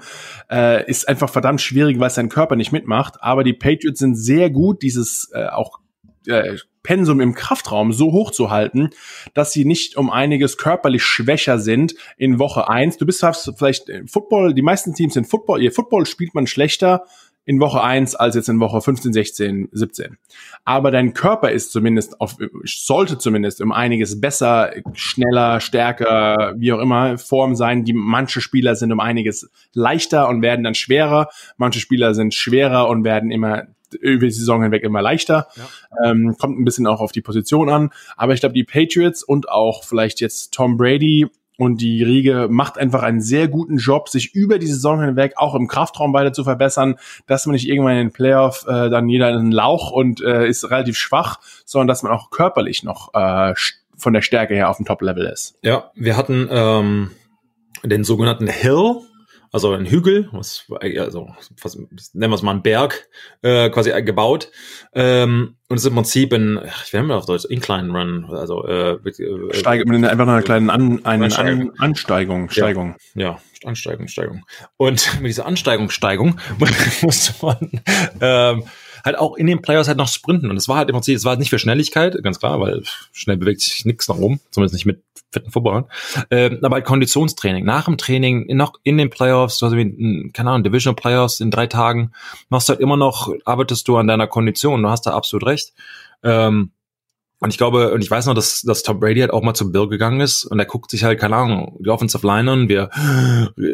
äh, 0.51 0.85
ist 0.89 1.07
einfach 1.07 1.29
verdammt 1.29 1.61
schwierig, 1.61 1.99
weil 1.99 2.07
es 2.07 2.15
dein 2.15 2.29
Körper 2.29 2.57
nicht 2.57 2.73
mitmacht. 2.73 3.15
Aber 3.21 3.45
die 3.45 3.53
Patriots 3.53 3.99
sind 3.99 4.15
sehr 4.15 4.49
gut, 4.49 4.81
dieses 4.81 5.31
äh, 5.33 5.47
auch 5.47 5.79
äh, 6.27 6.57
Pensum 6.83 7.21
im 7.21 7.33
Kraftraum 7.33 7.93
so 7.93 8.11
hoch 8.11 8.31
zu 8.31 8.51
halten, 8.51 8.89
dass 9.33 9.53
sie 9.53 9.63
nicht 9.63 9.95
um 9.95 10.09
einiges 10.09 10.57
körperlich 10.57 11.05
schwächer 11.05 11.57
sind 11.57 11.95
in 12.17 12.39
Woche 12.39 12.67
eins. 12.67 12.97
Du 12.97 13.05
bist 13.05 13.25
vielleicht 13.57 13.89
Football, 14.07 14.53
die 14.53 14.61
meisten 14.61 14.93
Teams 14.93 15.13
sind 15.13 15.25
Football, 15.25 15.63
ihr 15.63 15.71
Football 15.71 16.05
spielt 16.05 16.35
man 16.35 16.45
schlechter 16.45 17.05
in 17.45 17.59
Woche 17.59 17.83
1 17.83 18.15
als 18.15 18.35
jetzt 18.35 18.49
in 18.49 18.59
Woche 18.59 18.81
15, 18.81 19.11
16, 19.11 19.69
17. 19.71 20.17
Aber 20.63 20.91
dein 20.91 21.13
Körper 21.13 21.51
ist 21.51 21.71
zumindest 21.71 22.21
auf, 22.21 22.37
sollte 22.63 23.17
zumindest 23.17 23.61
um 23.61 23.71
einiges 23.71 24.21
besser, 24.21 24.71
schneller, 24.93 25.59
stärker, 25.59 26.53
wie 26.57 26.71
auch 26.71 26.79
immer, 26.79 27.17
Form 27.17 27.55
sein. 27.55 27.83
Die 27.83 27.93
manche 27.93 28.39
Spieler 28.39 28.75
sind 28.75 28.91
um 28.91 28.99
einiges 28.99 29.49
leichter 29.73 30.29
und 30.29 30.41
werden 30.41 30.63
dann 30.63 30.75
schwerer. 30.75 31.29
Manche 31.57 31.79
Spieler 31.79 32.13
sind 32.13 32.33
schwerer 32.33 32.87
und 32.87 33.03
werden 33.03 33.31
immer 33.31 33.67
über 33.99 34.25
die 34.25 34.31
Saison 34.31 34.63
hinweg 34.63 34.83
immer 34.83 35.01
leichter. 35.01 35.47
Ja. 35.55 36.11
Ähm, 36.11 36.35
kommt 36.39 36.59
ein 36.59 36.65
bisschen 36.65 36.87
auch 36.87 36.99
auf 36.99 37.11
die 37.11 37.21
Position 37.21 37.69
an. 37.69 37.91
Aber 38.15 38.33
ich 38.33 38.39
glaube, 38.39 38.55
die 38.55 38.63
Patriots 38.63 39.23
und 39.23 39.49
auch 39.49 39.83
vielleicht 39.83 40.21
jetzt 40.21 40.53
Tom 40.53 40.77
Brady 40.77 41.27
und 41.57 41.81
die 41.81 42.03
Riege 42.03 42.47
macht 42.49 42.77
einfach 42.77 43.03
einen 43.03 43.21
sehr 43.21 43.47
guten 43.47 43.77
Job, 43.77 44.09
sich 44.09 44.33
über 44.33 44.59
die 44.59 44.67
Saison 44.67 45.01
hinweg 45.01 45.33
auch 45.37 45.55
im 45.55 45.67
Kraftraum 45.67 46.13
weiter 46.13 46.33
zu 46.33 46.43
verbessern, 46.43 46.95
dass 47.27 47.45
man 47.45 47.53
nicht 47.53 47.67
irgendwann 47.67 47.93
in 47.93 48.07
den 48.07 48.13
Playoff 48.13 48.65
äh, 48.67 48.89
dann 48.89 49.07
jeder 49.07 49.29
in 49.29 49.37
den 49.37 49.51
Lauch 49.51 49.91
und 49.91 50.21
äh, 50.21 50.47
ist 50.47 50.69
relativ 50.69 50.97
schwach, 50.97 51.39
sondern 51.65 51.87
dass 51.87 52.03
man 52.03 52.11
auch 52.11 52.31
körperlich 52.31 52.83
noch 52.83 53.13
äh, 53.13 53.53
von 53.97 54.13
der 54.13 54.21
Stärke 54.21 54.55
her 54.55 54.69
auf 54.69 54.77
dem 54.77 54.85
Top-Level 54.85 55.25
ist. 55.25 55.55
Ja, 55.61 55.91
wir 55.95 56.17
hatten 56.17 56.47
ähm, 56.51 57.11
den 57.83 58.03
sogenannten 58.03 58.47
Hill, 58.47 59.01
also 59.53 59.71
ein 59.71 59.85
Hügel, 59.85 60.27
was, 60.31 60.65
also 60.97 61.29
was, 61.61 61.75
nennen 61.75 62.31
wir 62.31 62.33
es 62.33 62.41
mal 62.41 62.51
einen 62.51 62.63
Berg, 62.63 63.07
äh, 63.43 63.69
quasi 63.69 63.91
gebaut. 64.01 64.51
Ähm, 64.93 65.57
und 65.69 65.77
es 65.77 65.83
ist 65.83 65.89
im 65.89 65.95
Prinzip 65.95 66.33
ein, 66.33 66.59
ich 66.83 66.91
will 66.91 67.03
mal 67.03 67.17
auf 67.17 67.27
Deutsch, 67.27 67.45
Incline 67.45 67.93
Run, 67.93 68.25
also 68.31 68.65
äh, 68.67 68.93
äh 68.93 69.53
Steig, 69.53 69.87
einfach 69.87 70.25
noch 70.25 70.33
eine 70.33 70.41
kleine 70.41 70.73
An, 70.73 71.05
eine 71.05 71.25
Ansteigung, 71.25 71.71
Ansteigung, 71.77 72.49
Steigung. 72.49 72.95
Ja, 73.13 73.21
ja, 73.21 73.39
Ansteigung, 73.63 74.07
Steigung. 74.07 74.43
Und 74.77 75.07
mit 75.21 75.29
dieser 75.29 75.45
Ansteigung, 75.45 75.91
Steigung 75.91 76.39
musste 77.03 77.33
man 77.45 77.81
ähm, 78.21 78.63
halt 79.03 79.17
auch 79.17 79.35
in 79.35 79.47
den 79.47 79.61
Players 79.61 79.87
halt 79.87 79.97
noch 79.97 80.07
sprinten. 80.07 80.49
Und 80.49 80.57
es 80.57 80.67
war 80.67 80.77
halt 80.77 80.89
im 80.89 80.93
Prinzip, 80.93 81.15
es 81.15 81.25
war 81.25 81.35
nicht 81.35 81.49
für 81.49 81.59
Schnelligkeit, 81.59 82.21
ganz 82.23 82.39
klar, 82.39 82.59
weil 82.59 82.83
schnell 83.11 83.37
bewegt 83.37 83.61
sich 83.61 83.85
nichts 83.85 84.07
nach 84.07 84.17
oben, 84.17 84.39
zumindest 84.51 84.73
nicht 84.73 84.85
mit 84.85 85.03
fetten 85.31 85.51
Footballern. 85.51 85.85
Ähm, 86.31 86.59
aber 86.61 86.75
halt 86.75 86.85
Konditionstraining. 86.85 87.65
Nach 87.65 87.85
dem 87.85 87.97
Training, 87.97 88.55
noch 88.55 88.73
in 88.83 88.97
den 88.97 89.09
Playoffs, 89.09 89.57
du 89.57 89.65
hast 89.65 89.75
wie, 89.75 90.31
keine 90.31 90.51
Ahnung, 90.51 90.63
Divisional 90.63 90.95
Playoffs 90.95 91.39
in 91.39 91.51
drei 91.51 91.67
Tagen, 91.67 92.11
machst 92.49 92.69
du 92.69 92.73
halt 92.73 92.81
immer 92.81 92.97
noch, 92.97 93.33
arbeitest 93.45 93.87
du 93.87 93.97
an 93.97 94.07
deiner 94.07 94.27
Kondition. 94.27 94.83
Du 94.83 94.89
hast 94.89 95.05
da 95.05 95.11
absolut 95.11 95.45
recht. 95.47 95.73
Ähm, 96.23 96.71
und 97.39 97.49
ich 97.49 97.57
glaube, 97.57 97.91
und 97.91 98.01
ich 98.01 98.09
weiß 98.09 98.27
noch, 98.27 98.35
dass, 98.35 98.61
dass 98.61 98.83
Tom 98.83 99.01
Brady 99.01 99.19
halt 99.19 99.31
auch 99.31 99.41
mal 99.41 99.53
zum 99.53 99.73
Bill 99.73 99.89
gegangen 99.89 100.21
ist 100.21 100.45
und 100.45 100.59
er 100.59 100.65
guckt 100.65 100.89
sich 100.89 101.03
halt, 101.03 101.19
keine 101.19 101.35
Ahnung, 101.35 101.75
die 101.81 101.89
Offensive 101.89 102.25
Line 102.25 102.49
an, 102.49 102.69
wir 102.69 102.89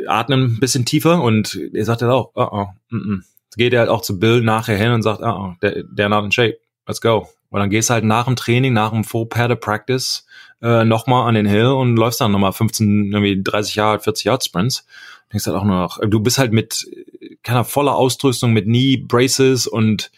atmen 0.08 0.56
ein 0.56 0.60
bisschen 0.60 0.86
tiefer 0.86 1.22
und 1.22 1.56
er 1.72 1.86
sagt 1.86 2.02
halt 2.02 2.12
auch, 2.12 2.32
oh, 2.34 2.48
oh, 2.52 2.66
mm, 2.90 2.98
mm 2.98 3.24
geht 3.58 3.74
er 3.74 3.82
halt 3.82 3.90
auch 3.90 4.02
zu 4.02 4.20
Bill 4.20 4.42
nachher 4.42 4.78
hin 4.78 4.92
und 4.92 5.02
sagt, 5.02 5.22
ah, 5.22 5.56
der, 5.62 5.84
der 5.84 6.10
not 6.10 6.26
in 6.26 6.32
shape, 6.32 6.58
let's 6.88 7.02
go. 7.02 7.28
Und 7.50 7.60
dann 7.60 7.70
gehst 7.70 7.90
du 7.90 7.96
halt 7.96 8.04
nach 8.04 8.26
dem 8.26 8.36
Training, 8.36 8.74
nach 8.74 8.92
dem 8.92 9.04
Full 9.04 9.26
Padded 9.26 9.60
Practice 9.60 10.26
äh, 10.62 10.86
nochmal 10.86 11.28
an 11.28 11.36
den 11.36 11.48
Hill 11.48 11.68
und 11.68 11.96
läufst 11.96 12.22
dann 12.22 12.32
nochmal 12.32 12.54
15, 12.54 13.12
irgendwie 13.12 13.42
30 13.42 13.76
Jahre, 13.76 14.00
40 14.00 14.26
Yard 14.26 14.44
Sprints. 14.44 14.86
Denkst 15.32 15.46
halt 15.46 15.58
auch 15.58 15.64
nur 15.64 15.76
noch, 15.76 16.00
du 16.06 16.20
bist 16.20 16.38
halt 16.38 16.54
mit 16.54 16.88
keiner 17.44 17.64
voller 17.64 17.96
Ausrüstung, 17.96 18.54
mit 18.54 18.66
Knee 18.66 18.98
Braces 18.98 19.68
und 19.68 20.12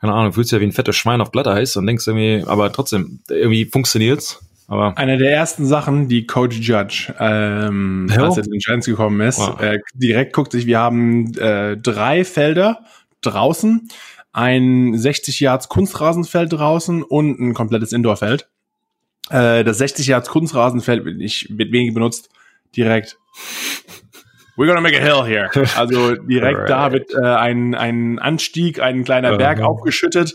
keine 0.00 0.12
Ahnung, 0.12 0.32
fühlst 0.32 0.52
dich 0.52 0.56
ja 0.56 0.60
wie 0.60 0.66
ein 0.66 0.72
fettes 0.72 0.96
Schwein 0.96 1.20
auf 1.20 1.32
Glatteis 1.32 1.76
und 1.76 1.86
denkst 1.86 2.06
irgendwie, 2.06 2.44
aber 2.46 2.72
trotzdem, 2.72 3.20
irgendwie 3.28 3.64
funktioniert's. 3.64 4.40
Aber 4.70 4.96
Eine 4.98 5.16
der 5.16 5.32
ersten 5.32 5.64
Sachen, 5.64 6.08
die 6.08 6.26
Coach 6.26 6.58
Judge, 6.60 7.14
ähm, 7.18 8.06
als 8.14 8.36
er 8.36 8.42
zu 8.44 8.50
den 8.50 8.58
Giants 8.60 8.86
gekommen 8.86 9.20
ist, 9.22 9.38
Wow. 9.38 9.60
äh, 9.62 9.78
direkt 9.94 10.34
guckt 10.34 10.52
sich, 10.52 10.66
wir 10.66 10.78
haben 10.78 11.32
äh, 11.38 11.76
drei 11.78 12.22
Felder 12.24 12.84
draußen, 13.22 13.88
ein 14.32 14.92
60 14.96 15.40
Yards 15.40 15.68
Kunstrasenfeld 15.70 16.52
draußen 16.52 17.02
und 17.02 17.40
ein 17.40 17.54
komplettes 17.54 17.92
Indoorfeld. 17.92 18.46
Äh, 19.30 19.64
das 19.64 19.78
60 19.78 20.06
Yards 20.06 20.28
Kunstrasenfeld 20.28 21.04
wird 21.06 21.16
nicht 21.16 21.48
wird 21.58 21.72
wenig 21.72 21.94
benutzt. 21.94 22.28
Direkt. 22.76 23.16
We're 24.58 24.66
gonna 24.66 24.80
make 24.82 24.96
a 24.96 25.00
hill 25.02 25.24
here. 25.24 25.48
Also 25.76 26.14
direkt 26.14 26.68
da 26.68 26.84
Alright. 26.84 26.92
wird 26.92 27.14
äh, 27.14 27.26
ein, 27.26 27.74
ein 27.74 28.18
Anstieg, 28.18 28.80
ein 28.82 29.04
kleiner 29.04 29.36
Berg 29.38 29.60
aufgeschüttet. 29.60 30.34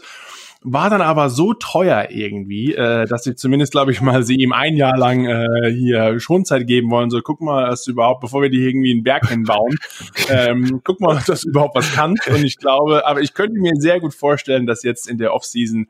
War 0.66 0.90
dann 0.90 1.02
aber 1.02 1.30
so 1.30 1.54
teuer 1.54 2.08
irgendwie, 2.10 2.74
äh, 2.74 3.06
dass 3.06 3.24
sie 3.24 3.36
zumindest, 3.36 3.72
glaube 3.74 3.92
ich 3.92 4.02
mal, 4.02 4.24
sie 4.24 4.36
ihm 4.36 4.54
ein 4.54 4.76
Jahr 4.78 4.98
lang 4.98 5.26
äh, 5.26 5.72
hier 5.72 6.20
Schonzeit 6.20 6.68
geben 6.68 6.90
wollen. 6.90 7.10
So, 7.10 7.20
guck 7.22 7.42
mal, 7.42 7.70
dass 7.70 7.86
überhaupt, 7.88 8.22
bevor 8.22 8.42
wir 8.42 8.50
die 8.50 8.66
irgendwie 8.66 8.92
einen 8.92 9.04
Berg 9.04 9.28
hinbauen, 9.28 9.78
ähm, 10.30 10.82
guck 10.84 11.02
mal, 11.02 11.22
dass 11.28 11.42
du 11.42 11.50
überhaupt 11.50 11.76
was 11.76 11.92
kannst. 11.94 12.28
Und 12.28 12.44
ich 12.44 12.58
glaube, 12.58 13.06
aber 13.06 13.22
ich 13.22 13.34
könnte 13.34 13.60
mir 13.60 13.74
sehr 13.78 14.00
gut 14.00 14.14
vorstellen, 14.14 14.66
dass 14.66 14.84
jetzt 14.84 15.08
in 15.10 15.18
der 15.18 15.34
Offseason 15.34 15.88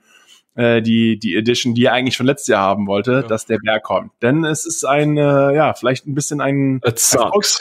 äh, 0.55 0.81
die, 0.81 1.17
die 1.17 1.35
Edition, 1.35 1.73
die 1.73 1.85
er 1.85 1.93
eigentlich 1.93 2.15
schon 2.15 2.25
letztes 2.27 2.47
Jahr 2.47 2.61
haben 2.61 2.85
wollte, 2.87 3.11
Ja. 3.11 3.21
dass 3.23 3.45
der 3.45 3.57
Berg 3.63 3.83
kommt. 3.83 4.11
Denn 4.21 4.43
es 4.43 4.65
ist 4.65 4.85
ein, 4.85 5.17
äh, 5.17 5.55
ja, 5.55 5.73
vielleicht 5.73 6.07
ein 6.07 6.13
bisschen 6.15 6.41
ein 6.41 6.79
it 6.85 6.99
sucks. 6.99 7.57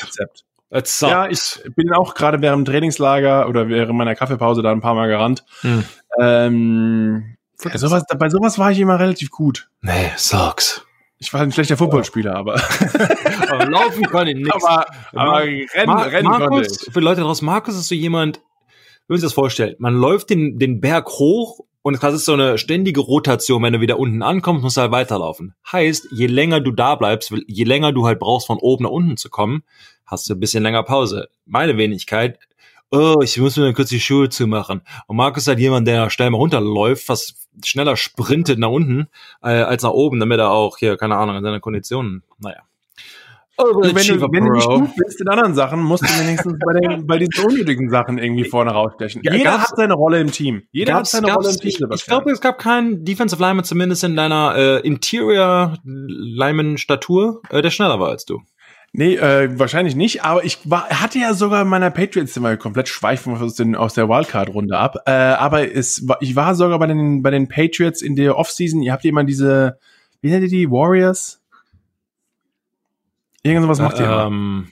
Ja, 1.10 1.28
ich 1.28 1.60
bin 1.76 1.92
auch 1.92 2.14
gerade 2.14 2.40
während 2.40 2.66
dem 2.66 2.72
Trainingslager 2.72 3.48
oder 3.48 3.68
während 3.68 3.94
meiner 3.94 4.14
Kaffeepause 4.14 4.62
da 4.62 4.72
ein 4.72 4.80
paar 4.80 4.94
Mal 4.94 5.08
gerannt. 5.08 5.44
Hm. 5.60 5.84
Ähm, 6.20 7.36
ja, 7.62 7.78
sowas, 7.78 8.04
bei 8.18 8.28
sowas 8.30 8.58
war 8.58 8.72
ich 8.72 8.78
immer 8.78 8.98
relativ 8.98 9.30
gut. 9.30 9.68
Nee, 9.82 10.10
sucks. 10.16 10.84
Ich 11.18 11.32
war 11.32 11.40
ein 11.42 11.52
schlechter 11.52 11.76
Footballspieler, 11.76 12.34
aber, 12.34 12.54
Aber 13.48 13.70
laufen 13.70 14.02
kann 14.04 14.26
ich 14.26 14.36
nicht. 14.36 14.52
aber, 14.52 14.86
aber 15.12 15.42
rennen, 15.42 15.66
Ma 15.86 16.02
rennen 16.02 16.28
Markus, 16.28 16.88
für 16.90 17.00
Leute 17.00 17.20
draus, 17.20 17.42
Markus 17.42 17.76
ist 17.76 17.88
so 17.88 17.94
jemand, 17.94 18.38
wenn 19.06 19.14
man 19.14 19.18
sich 19.18 19.26
das 19.26 19.34
vorstellt, 19.34 19.78
man 19.78 19.94
läuft 19.94 20.30
den, 20.30 20.58
den 20.58 20.80
Berg 20.80 21.08
hoch 21.10 21.60
und 21.82 22.02
das 22.02 22.14
ist 22.14 22.24
so 22.24 22.32
eine 22.34 22.58
ständige 22.58 23.00
Rotation. 23.00 23.62
Wenn 23.62 23.72
du 23.72 23.80
wieder 23.80 23.98
unten 23.98 24.22
ankommst, 24.22 24.62
musst 24.62 24.76
du 24.76 24.82
halt 24.82 24.92
weiterlaufen. 24.92 25.54
Heißt, 25.70 26.08
je 26.12 26.26
länger 26.26 26.60
du 26.60 26.70
da 26.70 26.94
bleibst, 26.94 27.32
je 27.46 27.64
länger 27.64 27.92
du 27.92 28.06
halt 28.06 28.20
brauchst, 28.20 28.46
von 28.46 28.58
oben 28.58 28.84
nach 28.84 28.90
unten 28.90 29.16
zu 29.16 29.30
kommen, 29.30 29.64
hast 30.06 30.28
du 30.28 30.34
ein 30.34 30.40
bisschen 30.40 30.62
länger 30.62 30.84
Pause. 30.84 31.28
Meine 31.44 31.76
Wenigkeit, 31.76 32.38
oh, 32.92 33.16
ich 33.22 33.38
muss 33.38 33.56
mir 33.56 33.72
kurz 33.72 33.88
die 33.88 34.00
Schuhe 34.00 34.28
zumachen. 34.28 34.82
Und 35.06 35.16
Markus 35.16 35.44
ist 35.44 35.48
halt 35.48 35.58
jemand, 35.58 35.88
der 35.88 36.08
schnell 36.10 36.30
mal 36.30 36.38
runterläuft, 36.38 37.04
fast 37.04 37.48
schneller 37.64 37.96
sprintet 37.96 38.58
nach 38.58 38.68
unten 38.68 39.08
äh, 39.42 39.48
als 39.48 39.82
nach 39.82 39.90
oben, 39.90 40.20
damit 40.20 40.38
er 40.38 40.52
auch 40.52 40.78
hier, 40.78 40.96
keine 40.96 41.16
Ahnung, 41.16 41.36
in 41.36 41.42
seiner 41.42 41.60
Konditionen, 41.60 42.22
naja. 42.38 42.62
Und 43.62 43.94
wenn, 43.94 44.18
du, 44.18 44.32
wenn 44.32 44.44
du 44.44 44.52
nicht 44.52 44.68
gut 44.68 44.90
bist 44.96 45.20
in 45.20 45.28
anderen 45.28 45.54
Sachen, 45.54 45.80
musst 45.80 46.02
du 46.02 46.08
wenigstens 46.20 46.54
bei, 46.64 46.80
den, 46.80 47.06
bei 47.06 47.18
diesen 47.18 47.44
unnötigen 47.44 47.90
Sachen 47.90 48.18
irgendwie 48.18 48.44
vorne 48.44 48.72
rausstechen. 48.72 49.22
Ja, 49.24 49.34
Jeder 49.34 49.60
hat 49.60 49.76
seine 49.76 49.94
Rolle 49.94 50.20
im 50.20 50.30
Team. 50.30 50.62
Jeder 50.72 50.94
hat 50.94 51.06
seine 51.06 51.32
Rolle 51.32 51.50
im 51.50 51.56
Team. 51.56 51.68
ich, 51.68 51.80
ich 51.80 52.06
glaube, 52.06 52.30
es 52.30 52.40
gab 52.40 52.58
keinen 52.58 53.04
Defensive 53.04 53.40
Lineman, 53.40 53.64
zumindest 53.64 54.04
in 54.04 54.16
deiner 54.16 54.54
äh, 54.56 54.80
Interior 54.80 55.78
Lineman 55.84 56.78
Statur, 56.78 57.42
äh, 57.50 57.62
der 57.62 57.70
schneller 57.70 58.00
war 58.00 58.08
als 58.08 58.24
du. 58.24 58.40
Nee, 58.94 59.14
äh, 59.16 59.58
wahrscheinlich 59.58 59.96
nicht, 59.96 60.22
aber 60.22 60.44
ich 60.44 60.58
war, 60.68 60.86
hatte 60.90 61.18
ja 61.18 61.32
sogar 61.32 61.62
in 61.62 61.68
meiner 61.68 61.90
Patriots 61.90 62.36
immer 62.36 62.58
komplett 62.58 62.88
schweifen 62.88 63.34
aus, 63.34 63.54
den, 63.54 63.74
aus 63.74 63.94
der 63.94 64.06
Wildcard-Runde 64.10 64.76
ab. 64.76 64.96
Äh, 65.06 65.12
aber 65.12 65.74
es 65.74 66.06
war, 66.06 66.18
ich 66.20 66.36
war 66.36 66.54
sogar 66.54 66.78
bei 66.78 66.86
den, 66.86 67.22
bei 67.22 67.30
den 67.30 67.48
Patriots 67.48 68.02
in 68.02 68.16
der 68.16 68.36
Offseason, 68.36 68.82
ihr 68.82 68.92
habt 68.92 69.06
immer 69.06 69.24
diese, 69.24 69.78
wie 70.20 70.28
nennt 70.30 70.42
ihr 70.42 70.50
die, 70.50 70.70
Warriors? 70.70 71.41
Irgend 73.42 73.62
sowas 73.64 73.80
macht 73.80 73.98
ihr 73.98 74.08
ähm, 74.08 74.68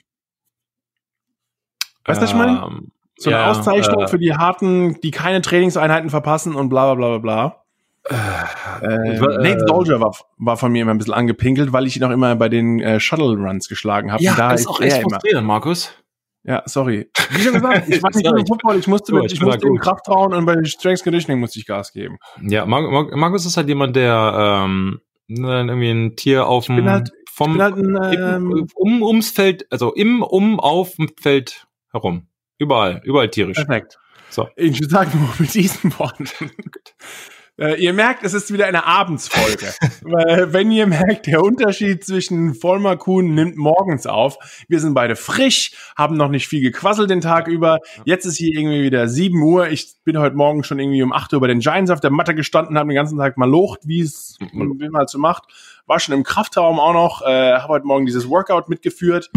Weißt 2.05 2.19
du, 2.19 2.23
was 2.23 2.31
ich 2.31 2.37
meine? 2.37 2.63
ähm, 2.65 2.91
So 3.17 3.29
eine 3.29 3.39
ja, 3.39 3.51
Auszeichnung 3.51 4.03
äh, 4.03 4.07
für 4.07 4.17
die 4.19 4.33
harten, 4.33 4.99
die 5.01 5.11
keine 5.11 5.41
Trainingseinheiten 5.41 6.09
verpassen 6.09 6.55
und 6.55 6.69
bla 6.69 6.93
bla 6.93 6.95
bla 6.95 7.17
bla 7.19 7.19
bla. 7.19 7.57
Äh, 8.81 9.13
Ich 9.15 9.21
äh, 9.21 9.37
Nate 9.53 9.65
Soldier 9.67 9.99
war, 9.99 10.15
war 10.37 10.57
von 10.57 10.71
mir 10.71 10.81
immer 10.81 10.91
ein 10.91 10.97
bisschen 10.97 11.13
angepinkelt, 11.13 11.71
weil 11.73 11.85
ich 11.85 11.95
ihn 11.97 12.03
auch 12.03 12.09
immer 12.09 12.35
bei 12.35 12.49
den 12.49 12.79
äh, 12.79 12.99
Shuttle 12.99 13.35
Runs 13.37 13.67
geschlagen 13.69 14.11
habe. 14.11 14.23
Ja, 14.23 14.35
da 14.35 14.49
das 14.49 14.61
ist 14.61 14.67
auch 14.67 14.81
echt 14.81 14.93
er 14.95 15.01
immer. 15.01 15.09
frustrierend, 15.11 15.45
Markus. 15.47 15.91
Ja, 16.43 16.63
sorry. 16.65 17.11
Wie 17.29 17.41
schon 17.41 17.53
gesagt, 17.53 17.87
ich 17.87 18.01
war 18.01 18.09
nicht 18.09 18.25
nur 18.25 18.39
im 18.39 18.47
Football, 18.47 18.77
ich 18.77 18.87
musste, 18.87 19.13
mit, 19.13 19.25
ich 19.25 19.33
ich 19.33 19.41
musste 19.41 19.67
im 19.67 19.73
gut. 19.73 19.81
Kraftraum 19.81 20.33
und 20.33 20.45
bei 20.45 20.63
Strength 20.63 21.03
Conditioning 21.03 21.39
musste 21.39 21.59
ich 21.59 21.67
Gas 21.67 21.93
geben. 21.93 22.17
Ja, 22.41 22.65
Mar 22.65 22.81
Mar 22.89 23.15
Markus 23.15 23.45
ist 23.45 23.57
halt 23.57 23.67
jemand, 23.67 23.95
der 23.95 24.61
ähm, 24.65 25.01
ne, 25.27 25.59
irgendwie 25.67 25.91
ein 25.91 26.15
Tier 26.15 26.47
auf 26.47 26.65
dem 26.65 26.77
bin 26.77 26.89
halt- 26.89 27.11
vom 27.45 27.61
halt 27.61 27.75
ein, 27.75 27.95
im, 27.95 28.51
ähm, 28.51 28.67
um 28.75 29.03
ums 29.03 29.31
Feld, 29.31 29.65
also 29.71 29.93
im 29.93 30.23
um 30.23 30.59
auf 30.59 30.95
dem 30.95 31.09
Feld 31.19 31.67
herum. 31.91 32.27
Überall, 32.57 33.01
überall 33.03 33.29
tierisch. 33.29 33.57
perfekt. 33.57 33.97
So. 34.29 34.47
Ich 34.55 34.79
würde 34.79 34.89
sagen, 34.89 35.29
mit 35.39 35.53
diesen 35.53 35.97
Worten. 35.99 36.29
Äh, 37.61 37.75
ihr 37.83 37.93
merkt, 37.93 38.23
es 38.23 38.33
ist 38.33 38.51
wieder 38.51 38.65
eine 38.65 38.85
Abendsfolge. 38.85 39.71
Weil, 40.01 40.51
wenn 40.51 40.71
ihr 40.71 40.87
merkt, 40.87 41.27
der 41.27 41.43
Unterschied 41.43 42.03
zwischen 42.03 42.55
Vollmer 42.55 42.97
Kuhn 42.97 43.35
nimmt 43.35 43.55
morgens 43.55 44.07
auf. 44.07 44.65
Wir 44.67 44.79
sind 44.79 44.95
beide 44.95 45.15
frisch, 45.15 45.73
haben 45.95 46.17
noch 46.17 46.29
nicht 46.29 46.47
viel 46.47 46.61
gequasselt 46.61 47.11
den 47.11 47.21
Tag 47.21 47.47
über. 47.47 47.77
Jetzt 48.03 48.25
ist 48.25 48.37
hier 48.37 48.57
irgendwie 48.57 48.81
wieder 48.81 49.07
7 49.07 49.39
Uhr. 49.43 49.67
Ich 49.67 49.93
bin 50.03 50.17
heute 50.17 50.35
Morgen 50.35 50.63
schon 50.63 50.79
irgendwie 50.79 51.03
um 51.03 51.13
8 51.13 51.33
Uhr 51.33 51.41
bei 51.41 51.47
den 51.47 51.59
Giants 51.59 51.91
auf 51.91 51.99
der 51.99 52.09
Matte 52.09 52.33
gestanden, 52.33 52.79
habe 52.79 52.89
den 52.89 52.95
ganzen 52.95 53.19
Tag 53.19 53.37
mal 53.37 53.49
locht, 53.49 53.81
wie 53.83 54.01
es 54.01 54.39
man 54.53 54.95
halt 54.95 55.09
so 55.09 55.19
macht. 55.19 55.43
War 55.91 55.99
schon 55.99 56.15
im 56.15 56.23
Kraftraum 56.23 56.79
auch 56.79 56.93
noch, 56.93 57.21
äh, 57.21 57.57
habe 57.57 57.73
heute 57.73 57.85
Morgen 57.85 58.05
dieses 58.05 58.29
Workout 58.29 58.69
mitgeführt. 58.69 59.29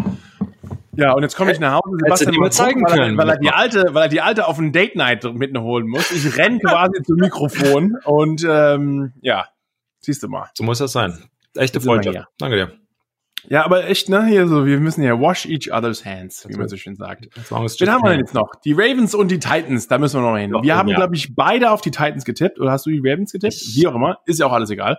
Ja, 0.92 1.12
und 1.12 1.24
jetzt 1.24 1.34
komme 1.34 1.50
ich 1.50 1.58
nach 1.58 1.80
Hause. 1.84 2.30
Dir 2.30 2.38
mal 2.38 2.52
zeigen 2.52 2.80
weil, 2.84 2.96
können. 2.96 3.18
er, 3.18 3.26
weil 3.26 3.28
er 3.30 3.38
die 3.38 3.50
alte, 3.50 3.86
weil 3.90 4.02
er 4.04 4.08
die 4.08 4.20
alte 4.20 4.46
auf 4.46 4.56
ein 4.60 4.70
Date 4.70 4.94
Night 4.94 5.24
mit 5.34 5.58
holen 5.58 5.88
muss. 5.88 6.12
Ich 6.12 6.38
renn 6.38 6.60
quasi 6.64 7.02
zum 7.02 7.16
Mikrofon 7.16 7.96
und 8.04 8.46
ähm, 8.48 9.14
ja, 9.20 9.48
siehst 9.98 10.22
du 10.22 10.28
mal. 10.28 10.48
So 10.54 10.62
muss 10.62 10.78
das 10.78 10.92
sein. 10.92 11.24
Echte 11.56 11.80
Freundschaft. 11.80 12.28
Danke 12.38 12.54
dir. 12.54 12.83
Ja, 13.48 13.64
aber 13.64 13.86
echt, 13.88 14.08
ne, 14.08 14.26
hier 14.26 14.48
so, 14.48 14.66
wir 14.66 14.80
müssen 14.80 15.02
ja 15.02 15.18
wash 15.20 15.46
each 15.46 15.72
other's 15.72 16.04
hands, 16.04 16.46
wie 16.48 16.56
man 16.56 16.68
so 16.68 16.76
schön 16.76 16.96
sagt. 16.96 17.28
Wen 17.50 17.90
haben 17.90 18.02
wir 18.02 18.10
denn 18.10 18.20
jetzt 18.20 18.34
noch? 18.34 18.54
Die 18.64 18.72
Ravens 18.72 19.14
und 19.14 19.30
die 19.30 19.38
Titans, 19.38 19.88
da 19.88 19.98
müssen 19.98 20.20
wir 20.20 20.30
noch 20.30 20.38
hin. 20.38 20.52
Ja, 20.54 20.62
Wir 20.62 20.76
haben, 20.76 20.88
ja. 20.88 20.96
glaube 20.96 21.14
ich, 21.14 21.34
beide 21.34 21.70
auf 21.70 21.80
die 21.80 21.90
Titans 21.90 22.24
getippt. 22.24 22.58
Oder 22.58 22.72
hast 22.72 22.86
du 22.86 22.90
die 22.90 23.00
Ravens 23.02 23.32
getippt? 23.32 23.54
Wie 23.74 23.86
auch 23.86 23.94
immer, 23.94 24.18
ist 24.26 24.40
ja 24.40 24.46
auch 24.46 24.52
alles 24.52 24.70
egal. 24.70 24.98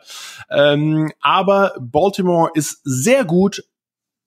Ähm, 0.49 1.11
aber 1.21 1.73
Baltimore 1.79 2.51
ist 2.53 2.81
sehr 2.83 3.25
gut 3.25 3.63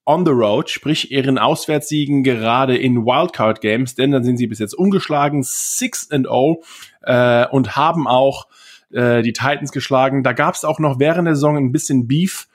on 0.09 0.24
the 0.24 0.33
road, 0.33 0.70
sprich 0.70 1.12
ihren 1.12 1.38
Auswärtssiegen 1.38 2.24
gerade 2.24 2.76
in 2.76 3.04
Wildcard 3.04 3.61
Games, 3.61 3.94
denn 3.94 4.11
dann 4.11 4.24
sind 4.24 4.38
sie 4.38 4.46
bis 4.46 4.59
jetzt 4.59 4.72
ungeschlagen, 4.72 5.42
6 5.42 6.11
and 6.11 6.24
0 6.24 6.57
äh, 7.02 7.46
und 7.48 7.76
haben 7.76 8.09
auch 8.09 8.46
äh, 8.90 9.20
die 9.20 9.35
Titans 9.35 9.70
geschlagen. 9.70 10.22
Da 10.22 10.33
gab 10.33 10.54
es 10.54 10.64
auch 10.64 10.78
noch 10.78 10.98
während 10.98 11.26
der 11.26 11.35
Saison 11.35 11.59
ein 11.59 11.72
bisschen 11.72 12.09
Beef, 12.09 12.48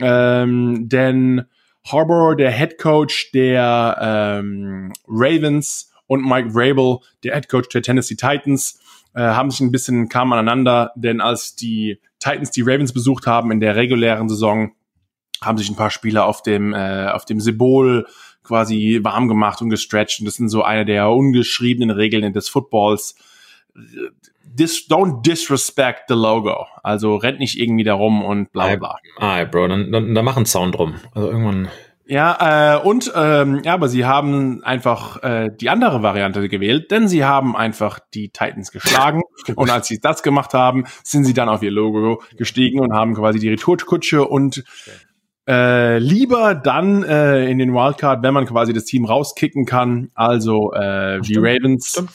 ähm, 0.00 0.88
denn 0.88 1.44
Harbour, 1.86 2.36
der 2.36 2.50
Head 2.52 2.78
Coach 2.78 3.32
der 3.32 3.96
ähm, 4.42 4.92
Ravens 5.06 5.92
und 6.06 6.24
Mike 6.24 6.50
Vrabel, 6.50 6.98
der 7.24 7.34
Head 7.34 7.48
Coach 7.48 7.68
der 7.70 7.82
Tennessee 7.82 8.16
Titans, 8.16 8.80
äh, 9.14 9.20
haben 9.20 9.50
sich 9.50 9.60
ein 9.60 9.72
bisschen 9.72 10.08
kamen 10.08 10.32
aneinander, 10.32 10.92
denn 10.96 11.20
als 11.20 11.54
die 11.54 12.00
Titans 12.18 12.50
die 12.50 12.62
Ravens 12.62 12.92
besucht 12.92 13.26
haben 13.26 13.50
in 13.50 13.60
der 13.60 13.76
regulären 13.76 14.28
Saison, 14.28 14.72
haben 15.40 15.58
sich 15.58 15.68
ein 15.70 15.76
paar 15.76 15.90
Spieler 15.90 16.26
auf 16.26 16.42
dem 16.42 16.74
äh, 16.74 17.08
auf 17.08 17.24
dem 17.24 17.40
Symbol 17.40 18.06
quasi 18.42 19.00
warm 19.02 19.28
gemacht 19.28 19.60
und 19.62 19.70
gestretcht 19.70 20.20
und 20.20 20.26
das 20.26 20.34
sind 20.34 20.48
so 20.48 20.62
eine 20.62 20.84
der 20.84 21.10
ungeschriebenen 21.10 21.90
Regeln 21.90 22.32
des 22.32 22.48
Footballs. 22.48 23.14
Dis, 24.54 24.88
don't 24.88 25.22
disrespect 25.22 26.04
the 26.08 26.14
logo. 26.14 26.66
Also 26.82 27.16
rennt 27.16 27.38
nicht 27.38 27.58
irgendwie 27.58 27.84
darum 27.84 28.24
und 28.24 28.52
bla 28.52 28.76
bla 28.76 28.76
bla. 28.76 28.96
Ah, 29.18 29.44
Bro, 29.44 29.68
dann, 29.68 29.92
dann, 29.92 30.14
dann 30.14 30.24
mach 30.24 30.36
einen 30.36 30.46
Sound 30.46 30.76
drum. 30.76 30.94
Also 31.14 31.30
irgendwann. 31.30 31.68
Ja, 32.10 32.76
äh, 32.76 32.80
und 32.80 33.12
ähm, 33.14 33.60
ja, 33.64 33.74
aber 33.74 33.88
sie 33.88 34.06
haben 34.06 34.64
einfach 34.64 35.22
äh, 35.22 35.50
die 35.54 35.68
andere 35.68 36.02
Variante 36.02 36.48
gewählt, 36.48 36.90
denn 36.90 37.06
sie 37.06 37.22
haben 37.22 37.54
einfach 37.54 37.98
die 38.14 38.30
Titans 38.30 38.72
geschlagen 38.72 39.20
und 39.56 39.68
als 39.68 39.88
sie 39.88 40.00
das 40.00 40.22
gemacht 40.22 40.54
haben, 40.54 40.84
sind 41.02 41.24
sie 41.24 41.34
dann 41.34 41.50
auf 41.50 41.62
ihr 41.62 41.70
Logo 41.70 42.22
gestiegen 42.38 42.80
und 42.80 42.94
haben 42.94 43.14
quasi 43.14 43.38
die 43.38 43.50
Retourkutsche 43.50 44.24
und 44.24 44.64
äh, 45.48 45.98
lieber 45.98 46.54
dann 46.54 47.02
äh, 47.04 47.50
in 47.50 47.58
den 47.58 47.72
Wildcard, 47.72 48.22
wenn 48.22 48.34
man 48.34 48.44
quasi 48.44 48.74
das 48.74 48.84
Team 48.84 49.06
rauskicken 49.06 49.64
kann, 49.64 50.10
also 50.14 50.72
äh, 50.74 51.20
die 51.22 51.36
Ravens 51.36 51.88
stimmt. 51.88 52.10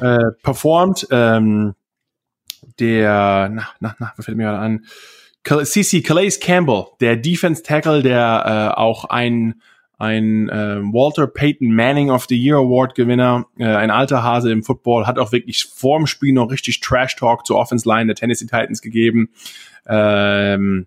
äh, 0.00 0.30
performt. 0.42 1.06
Ähm, 1.10 1.74
der, 2.78 3.50
na, 3.52 3.68
na, 3.80 3.96
na, 3.98 4.12
was 4.16 4.24
fällt 4.24 4.36
mir 4.36 4.44
gerade 4.44 4.58
an? 4.58 4.84
CC 5.64 6.02
Calais 6.02 6.38
Campbell, 6.40 6.84
der 7.00 7.16
Defense 7.16 7.62
Tackle, 7.62 8.02
der 8.02 8.72
äh, 8.76 8.78
auch 8.78 9.04
ein 9.06 9.60
ein 10.00 10.48
äh, 10.48 10.76
Walter 10.80 11.26
Payton 11.26 11.72
Manning 11.72 12.12
of 12.12 12.26
the 12.28 12.36
Year 12.36 12.58
Award 12.58 12.94
Gewinner, 12.94 13.46
äh, 13.58 13.64
ein 13.64 13.90
alter 13.90 14.22
Hase 14.22 14.52
im 14.52 14.62
Football, 14.62 15.08
hat 15.08 15.18
auch 15.18 15.32
wirklich 15.32 15.64
vorm 15.64 16.06
Spiel 16.06 16.32
noch 16.32 16.52
richtig 16.52 16.78
Trash 16.78 17.16
Talk 17.16 17.44
zur 17.44 17.56
Offense 17.56 17.88
Line 17.88 18.06
der 18.06 18.14
Tennessee 18.14 18.46
Titans 18.46 18.80
gegeben. 18.80 19.30
Ähm, 19.88 20.86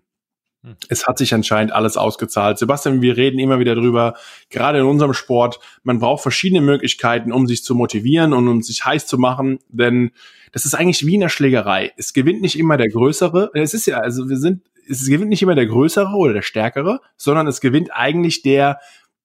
Es 0.88 1.06
hat 1.06 1.18
sich 1.18 1.34
anscheinend 1.34 1.72
alles 1.72 1.96
ausgezahlt. 1.96 2.56
Sebastian, 2.58 3.02
wir 3.02 3.16
reden 3.16 3.40
immer 3.40 3.58
wieder 3.58 3.74
drüber, 3.74 4.14
gerade 4.48 4.78
in 4.78 4.84
unserem 4.84 5.12
Sport, 5.12 5.58
man 5.82 5.98
braucht 5.98 6.22
verschiedene 6.22 6.60
Möglichkeiten, 6.60 7.32
um 7.32 7.48
sich 7.48 7.64
zu 7.64 7.74
motivieren 7.74 8.32
und 8.32 8.46
um 8.46 8.62
sich 8.62 8.84
heiß 8.84 9.06
zu 9.06 9.18
machen, 9.18 9.58
denn 9.68 10.12
das 10.52 10.64
ist 10.64 10.74
eigentlich 10.74 11.04
wie 11.06 11.14
in 11.14 11.20
der 11.20 11.30
Schlägerei. 11.30 11.92
Es 11.96 12.12
gewinnt 12.12 12.42
nicht 12.42 12.58
immer 12.58 12.76
der 12.76 12.90
Größere. 12.90 13.50
Es 13.54 13.74
ist 13.74 13.86
ja, 13.86 13.98
also 13.98 14.28
wir 14.28 14.36
sind, 14.36 14.62
es 14.88 15.06
gewinnt 15.06 15.30
nicht 15.30 15.42
immer 15.42 15.54
der 15.54 15.66
Größere 15.66 16.14
oder 16.14 16.34
der 16.34 16.42
Stärkere, 16.42 17.00
sondern 17.16 17.46
es 17.46 17.60
gewinnt 17.60 17.90
eigentlich 17.92 18.42
der, 18.42 18.78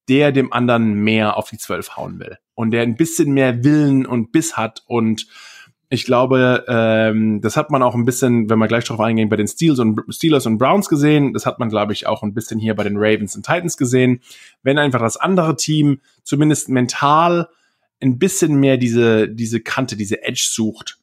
der 0.09 0.31
dem 0.31 0.53
anderen 0.53 0.93
mehr 0.93 1.37
auf 1.37 1.49
die 1.49 1.57
Zwölf 1.57 1.97
hauen 1.97 2.19
will 2.19 2.37
und 2.55 2.71
der 2.71 2.81
ein 2.81 2.95
bisschen 2.95 3.33
mehr 3.33 3.63
Willen 3.63 4.05
und 4.05 4.31
Biss 4.31 4.57
hat 4.57 4.83
und 4.87 5.27
ich 5.89 6.05
glaube, 6.05 6.65
ähm, 6.67 7.39
das 7.41 7.55
hat 7.55 7.71
man 7.71 7.81
auch 7.81 7.95
ein 7.95 8.03
bisschen, 8.03 8.49
wenn 8.49 8.59
wir 8.59 8.67
gleich 8.67 8.83
darauf 8.83 8.99
eingehen, 8.99 9.29
bei 9.29 9.37
den 9.37 9.47
Steelers 9.47 9.79
und, 9.79 10.01
Steelers 10.09 10.45
und 10.45 10.57
Browns 10.57 10.89
gesehen. 10.89 11.33
Das 11.33 11.45
hat 11.45 11.59
man, 11.59 11.69
glaube 11.69 11.93
ich, 11.93 12.07
auch 12.07 12.23
ein 12.23 12.33
bisschen 12.33 12.59
hier 12.59 12.75
bei 12.75 12.83
den 12.83 12.97
Ravens 12.97 13.35
und 13.35 13.45
Titans 13.45 13.77
gesehen. 13.77 14.19
Wenn 14.63 14.77
einfach 14.77 14.99
das 14.99 15.15
andere 15.15 15.55
Team 15.55 16.01
zumindest 16.23 16.67
mental 16.67 17.47
ein 18.01 18.19
bisschen 18.19 18.59
mehr 18.59 18.77
diese, 18.77 19.29
diese 19.29 19.61
Kante, 19.61 19.95
diese 19.95 20.23
Edge 20.23 20.47
sucht, 20.51 20.99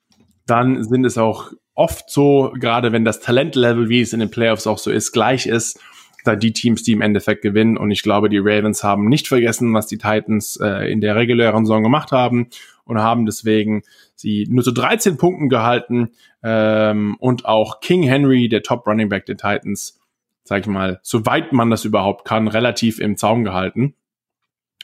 dann 0.46 0.84
sind 0.84 1.06
es 1.06 1.16
auch 1.16 1.52
oft 1.74 2.10
so, 2.10 2.52
gerade 2.58 2.92
wenn 2.92 3.06
das 3.06 3.20
Talentlevel, 3.20 3.88
wie 3.88 4.02
es 4.02 4.12
in 4.12 4.20
den 4.20 4.30
Playoffs 4.30 4.66
auch 4.66 4.78
so 4.78 4.90
ist, 4.90 5.12
gleich 5.12 5.46
ist, 5.46 5.80
da 6.24 6.36
die 6.36 6.52
Teams, 6.52 6.82
die 6.82 6.92
im 6.92 7.00
Endeffekt 7.00 7.40
gewinnen. 7.40 7.78
Und 7.78 7.90
ich 7.90 8.02
glaube, 8.02 8.28
die 8.28 8.38
Ravens 8.38 8.84
haben 8.84 9.08
nicht 9.08 9.28
vergessen, 9.28 9.72
was 9.72 9.86
die 9.86 9.98
Titans 9.98 10.58
äh, 10.62 10.90
in 10.92 11.00
der 11.00 11.16
regulären 11.16 11.64
Saison 11.64 11.82
gemacht 11.82 12.12
haben 12.12 12.48
und 12.84 12.98
haben 12.98 13.26
deswegen 13.26 13.82
sie 14.14 14.46
nur 14.48 14.62
zu 14.62 14.72
13 14.72 15.16
Punkten 15.16 15.48
gehalten 15.48 16.10
ähm, 16.42 17.16
und 17.18 17.46
auch 17.46 17.80
King 17.80 18.02
Henry, 18.02 18.48
der 18.48 18.62
Top 18.62 18.86
Running 18.86 19.08
Back 19.08 19.26
der 19.26 19.36
Titans, 19.36 20.00
sag 20.44 20.60
ich 20.60 20.66
mal, 20.66 21.00
soweit 21.02 21.52
man 21.52 21.70
das 21.70 21.84
überhaupt 21.84 22.24
kann, 22.24 22.48
relativ 22.48 23.00
im 23.00 23.16
Zaum 23.16 23.44
gehalten. 23.44 23.94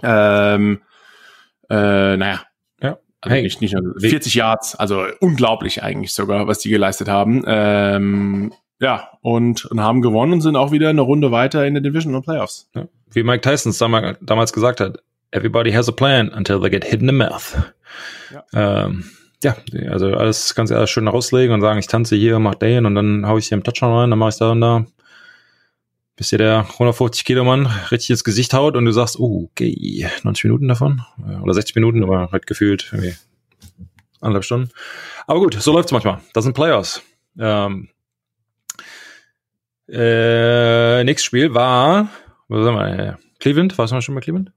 Ähm, 0.03 0.80
äh, 1.68 2.16
naja, 2.16 2.42
ja. 2.82 2.98
Also 3.20 3.34
hey, 3.34 3.42
nicht, 3.42 3.61
nicht 3.61 3.76
40 3.98 4.34
Yards, 4.34 4.74
also 4.74 5.05
unglaublich 5.20 5.82
eigentlich 5.82 6.14
sogar, 6.14 6.46
was 6.46 6.61
die 6.61 6.70
geleistet 6.70 7.09
haben. 7.09 7.44
Ähm, 7.46 8.53
ja, 8.80 9.11
und, 9.20 9.66
und 9.66 9.80
haben 9.80 10.01
gewonnen 10.01 10.32
und 10.32 10.40
sind 10.40 10.57
auch 10.57 10.72
wieder 10.72 10.88
eine 10.88 11.03
Runde 11.03 11.30
weiter 11.30 11.66
in 11.66 11.74
der 11.74 11.82
Division 11.82 12.14
und 12.14 12.24
Playoffs. 12.24 12.70
Ja. 12.74 12.88
Wie 13.12 13.22
Mike 13.22 13.42
Tyson 13.42 13.72
damals 14.22 14.53
gesagt 14.55 14.80
hat, 14.80 15.03
everybody 15.33 15.72
has 15.72 15.89
a 15.89 15.93
plan 15.93 16.31
until 16.33 16.61
they 16.61 16.70
get 16.70 16.85
hit 16.85 17.01
in 17.01 17.07
the 17.07 17.12
mouth. 17.12 17.57
Ja. 18.33 18.45
Ähm, 18.85 19.05
ja, 19.43 19.57
also 19.89 20.14
alles 20.14 20.55
ganz 20.55 20.70
ehrlich 20.70 20.91
schön 20.91 21.09
rauslegen 21.09 21.55
und 21.55 21.61
sagen, 21.61 21.78
ich 21.78 21.87
tanze 21.87 22.14
hier, 22.16 22.39
mach 22.39 22.57
den 22.57 22.85
und 22.85 22.95
dann 22.95 23.26
hau 23.26 23.39
ich 23.39 23.49
hier 23.49 23.57
im 23.57 23.64
Touchdown 23.64 23.95
rein, 23.95 24.11
dann 24.11 24.18
mache 24.18 24.31
ich 24.31 24.37
da 24.37 24.51
und 24.51 24.61
da. 24.61 24.85
Bis 26.16 26.28
dir 26.28 26.39
der 26.39 26.66
150 26.72 27.24
Kilo 27.24 27.45
Mann 27.45 27.66
richtig 27.91 28.11
ins 28.11 28.24
Gesicht 28.24 28.53
haut 28.53 28.76
und 28.76 28.85
du 28.85 28.93
sagst, 28.93 29.18
oh, 29.18 29.49
okay, 29.51 30.07
90 30.22 30.45
Minuten 30.45 30.68
davon 30.68 31.01
oder 31.43 31.55
60 31.55 31.74
Minuten, 31.76 32.03
aber 32.03 32.31
halt 32.31 32.47
gefühlt 32.47 32.91
irgendwie 32.93 33.14
anderthalb 34.20 34.45
Stunden. 34.45 34.70
Aber 35.26 35.41
gut, 35.41 35.55
so 35.55 35.72
läuft's 35.72 35.93
manchmal. 35.93 36.20
Das 36.35 36.45
sind 36.45 36.53
Playoffs. 36.53 37.03
Ähm, 37.39 37.89
äh, 39.89 41.03
nächstes 41.05 41.24
Spiel 41.24 41.55
war, 41.55 42.11
was 42.49 42.64
sagen 42.64 42.76
wir, 42.76 43.18
Cleveland, 43.39 43.78
warst 43.78 43.95
du 43.95 44.01
schon 44.03 44.14
bei 44.14 44.20
Cleveland? 44.20 44.53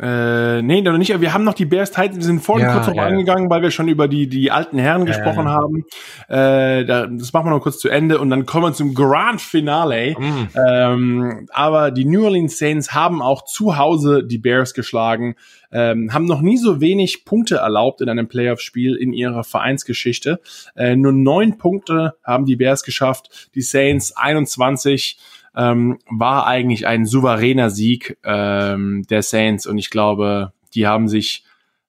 Äh, 0.00 0.62
nee, 0.62 0.80
noch 0.80 0.96
nicht. 0.96 1.20
Wir 1.20 1.34
haben 1.34 1.44
noch 1.44 1.54
die 1.54 1.66
Bears 1.66 1.90
Titans. 1.90 2.16
Wir 2.16 2.24
sind 2.24 2.40
vorhin 2.40 2.66
ja, 2.66 2.74
kurz 2.74 2.86
noch 2.86 2.94
ja, 2.94 3.04
angegangen, 3.04 3.50
weil 3.50 3.60
wir 3.60 3.70
schon 3.70 3.88
über 3.88 4.08
die, 4.08 4.28
die 4.28 4.50
alten 4.50 4.78
Herren 4.78 5.06
ja, 5.06 5.08
gesprochen 5.08 5.48
haben. 5.48 5.84
Äh, 6.28 6.86
da, 6.86 7.06
das 7.06 7.32
machen 7.32 7.46
wir 7.46 7.50
noch 7.50 7.60
kurz 7.60 7.78
zu 7.78 7.90
Ende 7.90 8.18
und 8.18 8.30
dann 8.30 8.46
kommen 8.46 8.64
wir 8.64 8.72
zum 8.72 8.94
Grand 8.94 9.42
Finale. 9.42 10.16
Mhm. 10.18 10.48
Ähm, 10.54 11.48
aber 11.52 11.90
die 11.90 12.06
New 12.06 12.24
Orleans 12.24 12.58
Saints 12.58 12.94
haben 12.94 13.20
auch 13.20 13.44
zu 13.44 13.76
Hause 13.76 14.24
die 14.24 14.38
Bears 14.38 14.72
geschlagen, 14.72 15.34
ähm, 15.70 16.14
haben 16.14 16.24
noch 16.24 16.40
nie 16.40 16.56
so 16.56 16.80
wenig 16.80 17.26
Punkte 17.26 17.56
erlaubt 17.56 18.00
in 18.00 18.08
einem 18.08 18.26
Playoff-Spiel 18.26 18.96
in 18.96 19.12
ihrer 19.12 19.44
Vereinsgeschichte. 19.44 20.40
Äh, 20.76 20.96
nur 20.96 21.12
neun 21.12 21.58
Punkte 21.58 22.14
haben 22.24 22.46
die 22.46 22.56
Bears 22.56 22.84
geschafft, 22.84 23.50
die 23.54 23.62
Saints 23.62 24.16
21 24.16 25.18
ähm, 25.56 25.98
war 26.08 26.46
eigentlich 26.46 26.86
ein 26.86 27.06
souveräner 27.06 27.70
Sieg 27.70 28.18
ähm, 28.24 29.04
der 29.08 29.22
Saints 29.22 29.66
und 29.66 29.78
ich 29.78 29.90
glaube, 29.90 30.52
die 30.74 30.86
haben 30.86 31.08
sich 31.08 31.44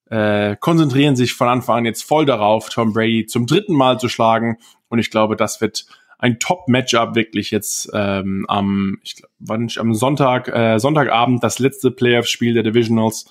äh, 0.09 0.57
konzentrieren 0.59 1.15
sich 1.15 1.33
von 1.33 1.47
Anfang 1.47 1.79
an 1.79 1.85
jetzt 1.85 2.03
voll 2.03 2.25
darauf, 2.25 2.69
Tom 2.69 2.91
Brady 2.93 3.25
zum 3.27 3.47
dritten 3.47 3.73
Mal 3.73 3.99
zu 3.99 4.09
schlagen 4.09 4.57
und 4.89 4.99
ich 4.99 5.09
glaube, 5.09 5.35
das 5.35 5.61
wird 5.61 5.85
ein 6.21 6.37
Top-Matchup 6.37 7.15
wirklich 7.15 7.49
jetzt 7.49 7.89
ähm, 7.93 8.45
am, 8.47 8.99
ich 9.03 9.15
glaub, 9.15 9.31
wann, 9.39 9.69
am 9.77 9.95
Sonntag, 9.95 10.47
äh, 10.49 10.77
Sonntagabend 10.77 11.43
das 11.43 11.57
letzte 11.57 11.89
Playoff-Spiel 11.89 12.53
der 12.53 12.63
Divisionals. 12.63 13.25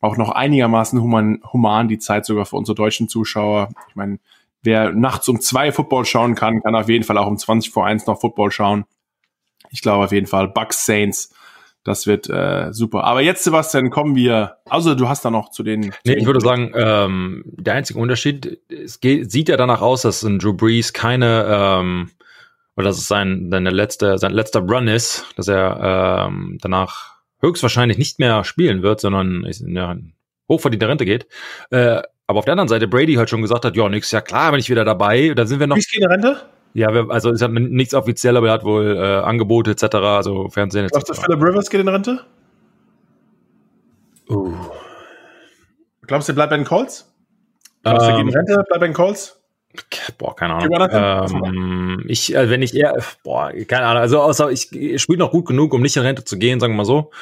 Auch 0.00 0.16
noch 0.16 0.30
einigermaßen 0.30 1.00
human, 1.00 1.40
human 1.52 1.88
die 1.88 1.98
Zeit 1.98 2.26
sogar 2.26 2.44
für 2.44 2.56
unsere 2.56 2.74
deutschen 2.74 3.08
Zuschauer. 3.08 3.68
Ich 3.88 3.94
meine, 3.94 4.18
wer 4.62 4.92
nachts 4.92 5.28
um 5.28 5.40
zwei 5.40 5.70
Football 5.70 6.04
schauen 6.04 6.34
kann, 6.34 6.60
kann 6.60 6.74
auf 6.74 6.88
jeden 6.88 7.04
Fall 7.04 7.18
auch 7.18 7.28
um 7.28 7.38
20 7.38 7.72
vor 7.72 7.86
eins 7.86 8.06
noch 8.06 8.20
Football 8.20 8.50
schauen. 8.50 8.84
Ich 9.74 9.82
glaube 9.82 10.04
auf 10.04 10.12
jeden 10.12 10.26
Fall 10.26 10.48
Bucks 10.48 10.86
Saints. 10.86 11.34
Das 11.84 12.06
wird 12.06 12.30
äh, 12.30 12.72
super. 12.72 13.04
Aber 13.04 13.20
jetzt, 13.20 13.44
Sebastian, 13.44 13.90
kommen 13.90 14.16
wir. 14.16 14.56
Also 14.64 14.94
du 14.94 15.06
hast 15.06 15.24
da 15.24 15.30
noch 15.30 15.50
zu 15.50 15.62
den. 15.62 15.92
Zu 15.92 15.98
nee, 16.06 16.14
ich 16.14 16.24
würde 16.24 16.40
sagen, 16.40 16.72
ähm, 16.74 17.42
der 17.44 17.74
einzige 17.74 17.98
Unterschied, 17.98 18.58
es 18.70 19.00
geht, 19.00 19.30
sieht 19.30 19.50
ja 19.50 19.58
danach 19.58 19.82
aus, 19.82 20.02
dass 20.02 20.22
ein 20.22 20.38
Drew 20.38 20.54
Brees 20.54 20.94
keine 20.94 21.46
ähm, 21.46 22.10
oder 22.76 22.86
dass 22.86 22.96
es 22.96 23.06
sein 23.06 23.48
seine 23.50 23.70
letzte 23.70 24.16
sein 24.16 24.32
letzter 24.32 24.60
Run 24.60 24.88
ist, 24.88 25.26
dass 25.36 25.48
er 25.48 26.26
ähm, 26.26 26.58
danach 26.62 27.16
höchstwahrscheinlich 27.42 27.98
nicht 27.98 28.18
mehr 28.18 28.44
spielen 28.44 28.82
wird, 28.82 29.00
sondern 29.00 29.44
in 29.44 29.76
ja, 29.76 29.96
hochverdiente 30.48 30.88
Rente 30.88 31.04
geht. 31.04 31.26
Äh, 31.70 32.00
aber 32.26 32.38
auf 32.38 32.46
der 32.46 32.52
anderen 32.52 32.68
Seite 32.68 32.88
Brady 32.88 33.14
halt 33.14 33.28
schon 33.28 33.42
gesagt 33.42 33.66
hat, 33.66 33.76
ja, 33.76 33.86
nächstes 33.90 34.12
Jahr 34.12 34.22
klar, 34.22 34.50
bin 34.52 34.60
ich 34.60 34.70
wieder 34.70 34.86
dabei. 34.86 35.34
Da 35.34 35.44
sind 35.44 35.60
wir 35.60 35.66
noch. 35.66 35.76
Wie 35.76 35.80
geht 35.80 36.00
in 36.00 36.06
Rente? 36.06 36.40
Ja, 36.74 36.88
also 36.88 37.30
ist 37.30 37.48
nichts 37.48 37.94
offiziell, 37.94 38.36
aber 38.36 38.48
er 38.48 38.52
hat 38.54 38.64
wohl 38.64 38.96
äh, 38.96 39.24
Angebote 39.24 39.70
etc., 39.70 39.94
also 39.94 40.48
Fernsehen 40.48 40.84
etc. 40.84 40.92
Glaubst 40.92 41.08
du, 41.08 41.14
Philip 41.14 41.42
Rivers 41.42 41.70
geht 41.70 41.80
in 41.80 41.88
Rente? 41.88 42.20
Uh. 44.28 44.52
Glaubst 46.02 46.28
du, 46.28 46.32
er 46.32 46.34
bleibt 46.34 46.50
bei 46.50 46.56
den 46.56 46.66
Colts? 46.66 47.14
Glaubst 47.84 48.06
du, 48.06 48.10
er 48.10 48.16
geht 48.16 48.22
in 48.22 48.28
ähm. 48.28 48.34
Rente, 48.34 48.54
bleibt 48.54 48.80
bei 48.80 48.86
den 48.88 48.92
Colts? 48.92 49.40
Boah, 50.18 50.34
keine 50.34 50.54
Ahnung. 50.54 50.88
Ähm, 50.90 52.04
ich, 52.08 52.36
also 52.36 52.50
wenn 52.50 52.62
ich 52.62 52.74
eher, 52.74 52.96
boah, 53.22 53.52
keine 53.68 53.86
Ahnung. 53.86 54.02
Also 54.02 54.20
außer 54.20 54.50
ich, 54.50 54.72
ich 54.72 55.00
spiele 55.00 55.18
noch 55.18 55.30
gut 55.30 55.46
genug, 55.46 55.74
um 55.74 55.82
nicht 55.82 55.96
in 55.96 56.02
Rente 56.02 56.24
zu 56.24 56.38
gehen, 56.38 56.58
sagen 56.58 56.72
wir 56.72 56.78
mal 56.78 56.84
so. 56.84 57.12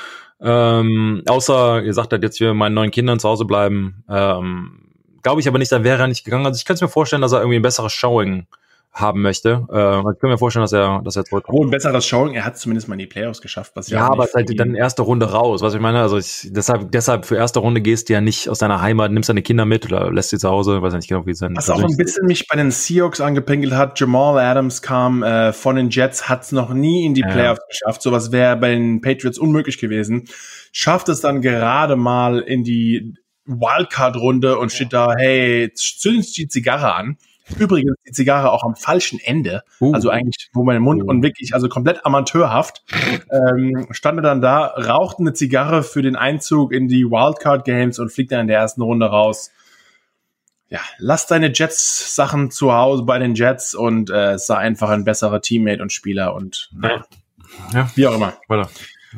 Ähm, 0.41 1.23
außer 1.27 1.83
ihr 1.83 1.95
sagt 1.95 2.13
halt 2.13 2.23
jetzt, 2.23 2.41
wir 2.41 2.55
meinen 2.55 2.75
neuen 2.75 2.91
Kindern 2.91 3.21
zu 3.21 3.29
Hause 3.29 3.45
bleiben. 3.45 4.05
Ähm, 4.09 4.79
Glaube 5.23 5.41
ich 5.41 5.47
aber 5.47 5.59
nicht, 5.59 5.71
da 5.71 5.85
wäre 5.85 6.03
er 6.03 6.09
nicht 6.09 6.25
gegangen. 6.25 6.47
Also 6.47 6.57
ich 6.57 6.65
könnte 6.65 6.85
mir 6.85 6.91
vorstellen, 6.91 7.23
dass 7.23 7.33
er 7.33 7.41
irgendwie 7.41 7.57
ein 7.57 7.63
besseres 7.63 7.93
Showing 7.93 8.47
haben 8.93 9.22
möchte. 9.22 9.66
Äh, 9.72 9.99
ich 9.99 10.20
kann 10.20 10.30
mir 10.30 10.38
vorstellen, 10.38 10.64
dass 10.64 10.72
er, 10.72 11.01
dass 11.03 11.16
er 11.16 11.24
zurückkommt. 11.24 11.59
Oh, 11.59 11.64
ein 11.64 11.70
besseres 11.70 12.05
Showing. 12.05 12.34
Er 12.34 12.45
hat 12.45 12.59
zumindest 12.59 12.88
mal 12.88 12.95
in 12.95 13.01
die 13.01 13.07
Playoffs 13.07 13.40
geschafft. 13.40 13.72
Was 13.74 13.88
ja, 13.88 14.01
ja 14.01 14.11
aber 14.11 14.24
es 14.24 14.34
halt 14.34 14.59
dann 14.61 14.74
erste 14.74 15.03
Runde 15.03 15.30
raus. 15.30 15.62
Was 15.62 15.72
ich 15.72 15.80
meine, 15.80 16.01
also 16.01 16.18
ich, 16.18 16.49
deshalb, 16.51 16.93
deshalb 16.93 17.24
für 17.24 17.36
erste 17.36 17.61
Runde 17.61 17.80
gehst 17.80 18.09
du 18.09 18.12
ja 18.12 18.20
nicht 18.20 18.51
aus 18.51 18.59
deiner 18.59 18.82
Heimat, 18.82 19.11
nimmst 19.11 19.30
deine 19.30 19.40
Kinder 19.40 19.64
mit 19.64 19.86
oder 19.86 20.12
lässt 20.12 20.30
sie 20.30 20.38
zu 20.38 20.51
Hause. 20.51 20.82
Weiß 20.82 20.93
nicht 20.93 21.09
genau, 21.09 21.24
wie 21.24 21.30
es 21.30 21.38
dann. 21.38 21.57
Was 21.57 21.70
auch 21.70 21.82
ein 21.82 21.97
bisschen 21.97 22.26
mich 22.26 22.47
bei 22.49 22.57
den 22.57 22.70
Seahawks 22.70 23.22
angepinkelt 23.22 23.72
hat. 23.72 23.99
Jamal 23.99 24.38
Adams 24.38 24.82
kam 24.82 25.22
äh, 25.22 25.55
von 25.55 25.76
den 25.76 25.88
Jets, 25.88 26.28
hat 26.28 26.43
es 26.43 26.53
noch 26.53 26.74
nie 26.74 27.07
in 27.07 27.14
die 27.14 27.22
Playoffs 27.22 27.61
ja. 27.61 27.66
geschafft. 27.68 28.03
Sowas 28.03 28.30
wäre 28.30 28.57
bei 28.57 28.74
den 28.74 29.01
Patriots 29.01 29.38
unmöglich 29.38 29.78
gewesen. 29.78 30.28
Schafft 30.70 31.09
es 31.09 31.20
dann 31.20 31.40
gerade 31.40 31.97
mal 31.97 32.40
in 32.40 32.62
die 32.62 33.14
Wildcard-Runde 33.47 34.59
und 34.59 34.70
steht 34.70 34.93
da, 34.93 35.14
hey, 35.16 35.72
zündest 35.74 36.36
die 36.36 36.49
Zigarre 36.49 36.95
an. 36.95 37.16
Übrigens 37.59 37.95
die 38.07 38.12
Zigarre 38.12 38.53
auch 38.53 38.62
am 38.62 38.76
falschen 38.76 39.18
Ende, 39.18 39.62
uh. 39.80 39.93
also 39.93 40.11
eigentlich, 40.11 40.49
wo 40.53 40.62
mein 40.62 40.80
Mund 40.80 41.03
uh. 41.03 41.07
und 41.07 41.22
wirklich, 41.22 41.55
also 41.55 41.68
komplett 41.68 42.05
amateurhaft, 42.07 42.84
ähm, 43.30 43.86
stand 43.90 44.18
er 44.18 44.22
dann 44.22 44.40
da, 44.40 44.66
raucht 44.66 45.18
eine 45.18 45.32
Zigarre 45.32 45.82
für 45.82 46.03
den 46.03 46.16
Einzug 46.16 46.72
in 46.72 46.88
die 46.88 47.05
Wildcard 47.05 47.64
Games 47.64 47.99
und 47.99 48.11
fliegt 48.11 48.32
dann 48.32 48.40
in 48.40 48.47
der 48.47 48.59
ersten 48.59 48.82
Runde 48.82 49.07
raus. 49.07 49.51
Ja, 50.68 50.80
lass 50.99 51.26
deine 51.26 51.53
Jets-Sachen 51.53 52.51
zu 52.51 52.72
Hause 52.72 53.03
bei 53.03 53.18
den 53.18 53.34
Jets 53.34 53.74
und 53.74 54.09
äh, 54.09 54.38
sei 54.38 54.57
einfach 54.57 54.88
ein 54.88 55.05
besserer 55.05 55.43
Teammate 55.43 55.82
und 55.82 55.93
Spieler 55.93 56.34
und 56.34 56.70
ja. 56.82 57.05
ja. 57.74 57.90
wie 57.95 58.07
auch 58.07 58.14
immer. 58.14 58.32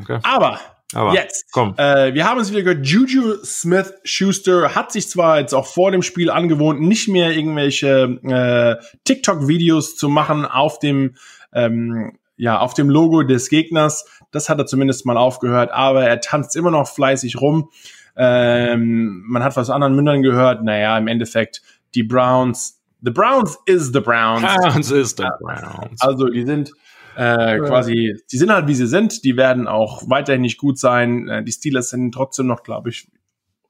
Okay. 0.03 0.19
Aber 0.25 0.59
aber 0.95 1.15
jetzt, 1.15 1.47
komm. 1.53 1.75
Äh, 1.77 2.15
wir 2.15 2.29
haben 2.29 2.41
es 2.41 2.51
wieder 2.51 2.63
gehört, 2.63 2.87
Juju 2.87 3.37
Smith 3.45 3.93
Schuster 4.05 4.75
hat 4.75 4.93
sich 4.93 5.09
zwar 5.09 5.41
jetzt 5.41 5.55
auch 5.55 5.67
vor 5.67 5.91
dem 5.91 6.03
Spiel 6.03 6.31
angewohnt, 6.31 6.81
nicht 6.81 7.09
mehr 7.09 7.33
irgendwelche 7.33 8.19
äh, 8.23 8.85
TikTok-Videos 9.05 9.97
zu 9.97 10.09
machen 10.09 10.45
auf 10.45 10.79
dem 10.79 11.17
ähm, 11.53 12.19
ja, 12.37 12.59
auf 12.59 12.75
dem 12.75 12.91
Logo 12.91 13.23
des 13.23 13.49
Gegners. 13.49 14.05
Das 14.31 14.49
hat 14.49 14.59
er 14.59 14.67
zumindest 14.67 15.07
mal 15.07 15.17
aufgehört, 15.17 15.71
aber 15.71 16.05
er 16.05 16.21
tanzt 16.21 16.57
immer 16.57 16.71
noch 16.71 16.89
fleißig 16.89 17.41
rum. 17.41 17.71
Ähm, 18.17 19.25
man 19.27 19.43
hat 19.43 19.57
was 19.57 19.71
anderen 19.71 19.95
Mündern 19.95 20.23
gehört. 20.23 20.63
Naja, 20.63 20.97
im 20.99 21.09
Endeffekt, 21.09 21.63
die 21.95 22.03
Browns, 22.03 22.81
the 23.03 23.11
Browns 23.11 23.59
is 23.67 23.93
the 23.93 24.01
Browns. 24.01 24.43
Browns 24.43 24.91
is 24.91 25.15
the 25.17 25.27
Browns. 25.41 26.01
Also, 26.01 26.29
die 26.29 26.45
sind 26.45 26.73
Äh, 27.17 27.59
quasi, 27.59 28.17
die 28.31 28.39
sind 28.39 28.53
halt 28.53 28.67
wie 28.67 28.75
sie 28.75 28.87
sind, 28.87 29.25
die 29.25 29.37
werden 29.37 29.69
auch 29.69 30.03
weiterhin 30.09 30.43
nicht 30.43 30.59
gut 30.59 30.79
sein. 30.79 31.29
Äh, 31.29 31.45
die 31.45 31.53
Steelers 31.53 31.91
sind 31.91 32.13
trotzdem 32.13 32.47
noch, 32.47 32.63
glaube 32.63 32.91
ich, 32.91 33.09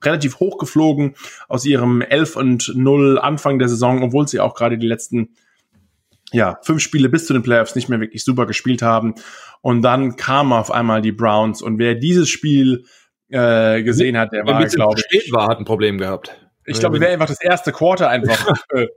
relativ 0.02 0.40
hoch 0.40 0.58
geflogen 0.58 1.14
aus 1.48 1.64
ihrem 1.64 2.00
11 2.02 2.36
und 2.36 2.72
0 2.74 3.18
Anfang 3.18 3.58
der 3.58 3.68
Saison, 3.68 4.02
obwohl 4.02 4.28
sie 4.28 4.40
auch 4.40 4.54
gerade 4.54 4.78
die 4.78 4.86
letzten 4.86 5.30
ja, 6.32 6.58
fünf 6.62 6.82
Spiele 6.82 7.08
bis 7.08 7.26
zu 7.26 7.32
den 7.32 7.42
Playoffs 7.42 7.76
nicht 7.76 7.88
mehr 7.88 8.00
wirklich 8.00 8.24
super 8.24 8.46
gespielt 8.46 8.82
haben. 8.82 9.14
Und 9.60 9.82
dann 9.82 10.16
kamen 10.16 10.52
auf 10.52 10.70
einmal 10.70 11.00
die 11.00 11.12
Browns. 11.12 11.62
Und 11.62 11.78
wer 11.78 11.94
dieses 11.94 12.28
Spiel 12.28 12.84
äh, 13.28 13.82
gesehen 13.82 14.18
hat, 14.18 14.32
der 14.32 14.44
war, 14.46 14.64
glaube 14.64 14.98
ich. 14.98 15.04
Spät 15.04 15.32
war, 15.32 15.48
hat 15.48 15.58
ein 15.58 15.64
Problem 15.64 15.98
gehabt. 15.98 16.36
Ich 16.66 16.80
glaube, 16.80 16.98
wer 16.98 17.10
einfach 17.10 17.26
das 17.26 17.42
erste 17.42 17.72
Quarter 17.72 18.08
einfach 18.08 18.56
äh, 18.70 18.88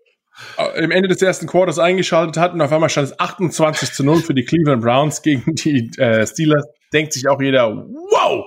im 0.75 0.91
Ende 0.91 1.07
des 1.07 1.21
ersten 1.21 1.47
Quarters 1.47 1.79
eingeschaltet 1.79 2.37
hat 2.37 2.53
und 2.53 2.61
auf 2.61 2.71
einmal 2.71 2.89
stand 2.89 3.09
es 3.09 3.19
28 3.19 3.93
zu 3.93 4.03
0 4.03 4.21
für 4.21 4.33
die 4.33 4.45
Cleveland 4.45 4.81
Browns 4.81 5.21
gegen 5.21 5.55
die 5.55 5.91
äh, 5.97 6.25
Steelers, 6.25 6.65
denkt 6.93 7.13
sich 7.13 7.27
auch 7.27 7.41
jeder, 7.41 7.75
wow, 7.75 8.45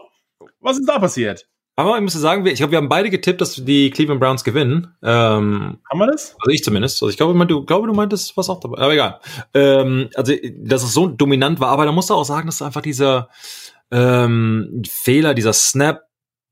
was 0.61 0.79
ist 0.79 0.89
da 0.89 0.99
passiert? 0.99 1.47
Aber 1.77 1.97
ich 1.97 2.03
muss 2.03 2.13
sagen, 2.13 2.45
ich 2.45 2.57
glaube, 2.57 2.73
wir 2.73 2.77
haben 2.77 2.91
beide 2.91 3.09
getippt, 3.09 3.41
dass 3.41 3.55
die 3.55 3.91
Cleveland 3.91 4.21
Browns 4.21 4.45
gewinnen. 4.45 4.95
Ähm, 5.03 5.79
haben 5.91 5.99
wir 5.99 6.09
das? 6.09 6.37
Also 6.39 6.51
ich 6.51 6.63
zumindest. 6.63 7.03
Also 7.03 7.09
ich 7.09 7.17
glaube, 7.17 7.47
du, 7.47 7.65
glaube, 7.65 7.87
du 7.87 7.95
meintest 7.95 8.37
was 8.37 8.51
auch 8.51 8.61
dabei. 8.61 8.79
Aber 8.83 8.93
egal. 8.93 9.21
Ähm, 9.55 10.11
also, 10.15 10.35
dass 10.59 10.83
es 10.83 10.93
so 10.93 11.07
dominant 11.07 11.59
war. 11.59 11.71
Aber 11.71 11.87
da 11.87 11.93
musst 11.93 12.11
du 12.11 12.15
auch 12.15 12.25
sagen, 12.25 12.47
dass 12.47 12.61
einfach 12.61 12.83
dieser 12.83 13.31
ähm, 13.91 14.83
Fehler, 14.87 15.33
dieser 15.33 15.55
Snap, 15.55 16.03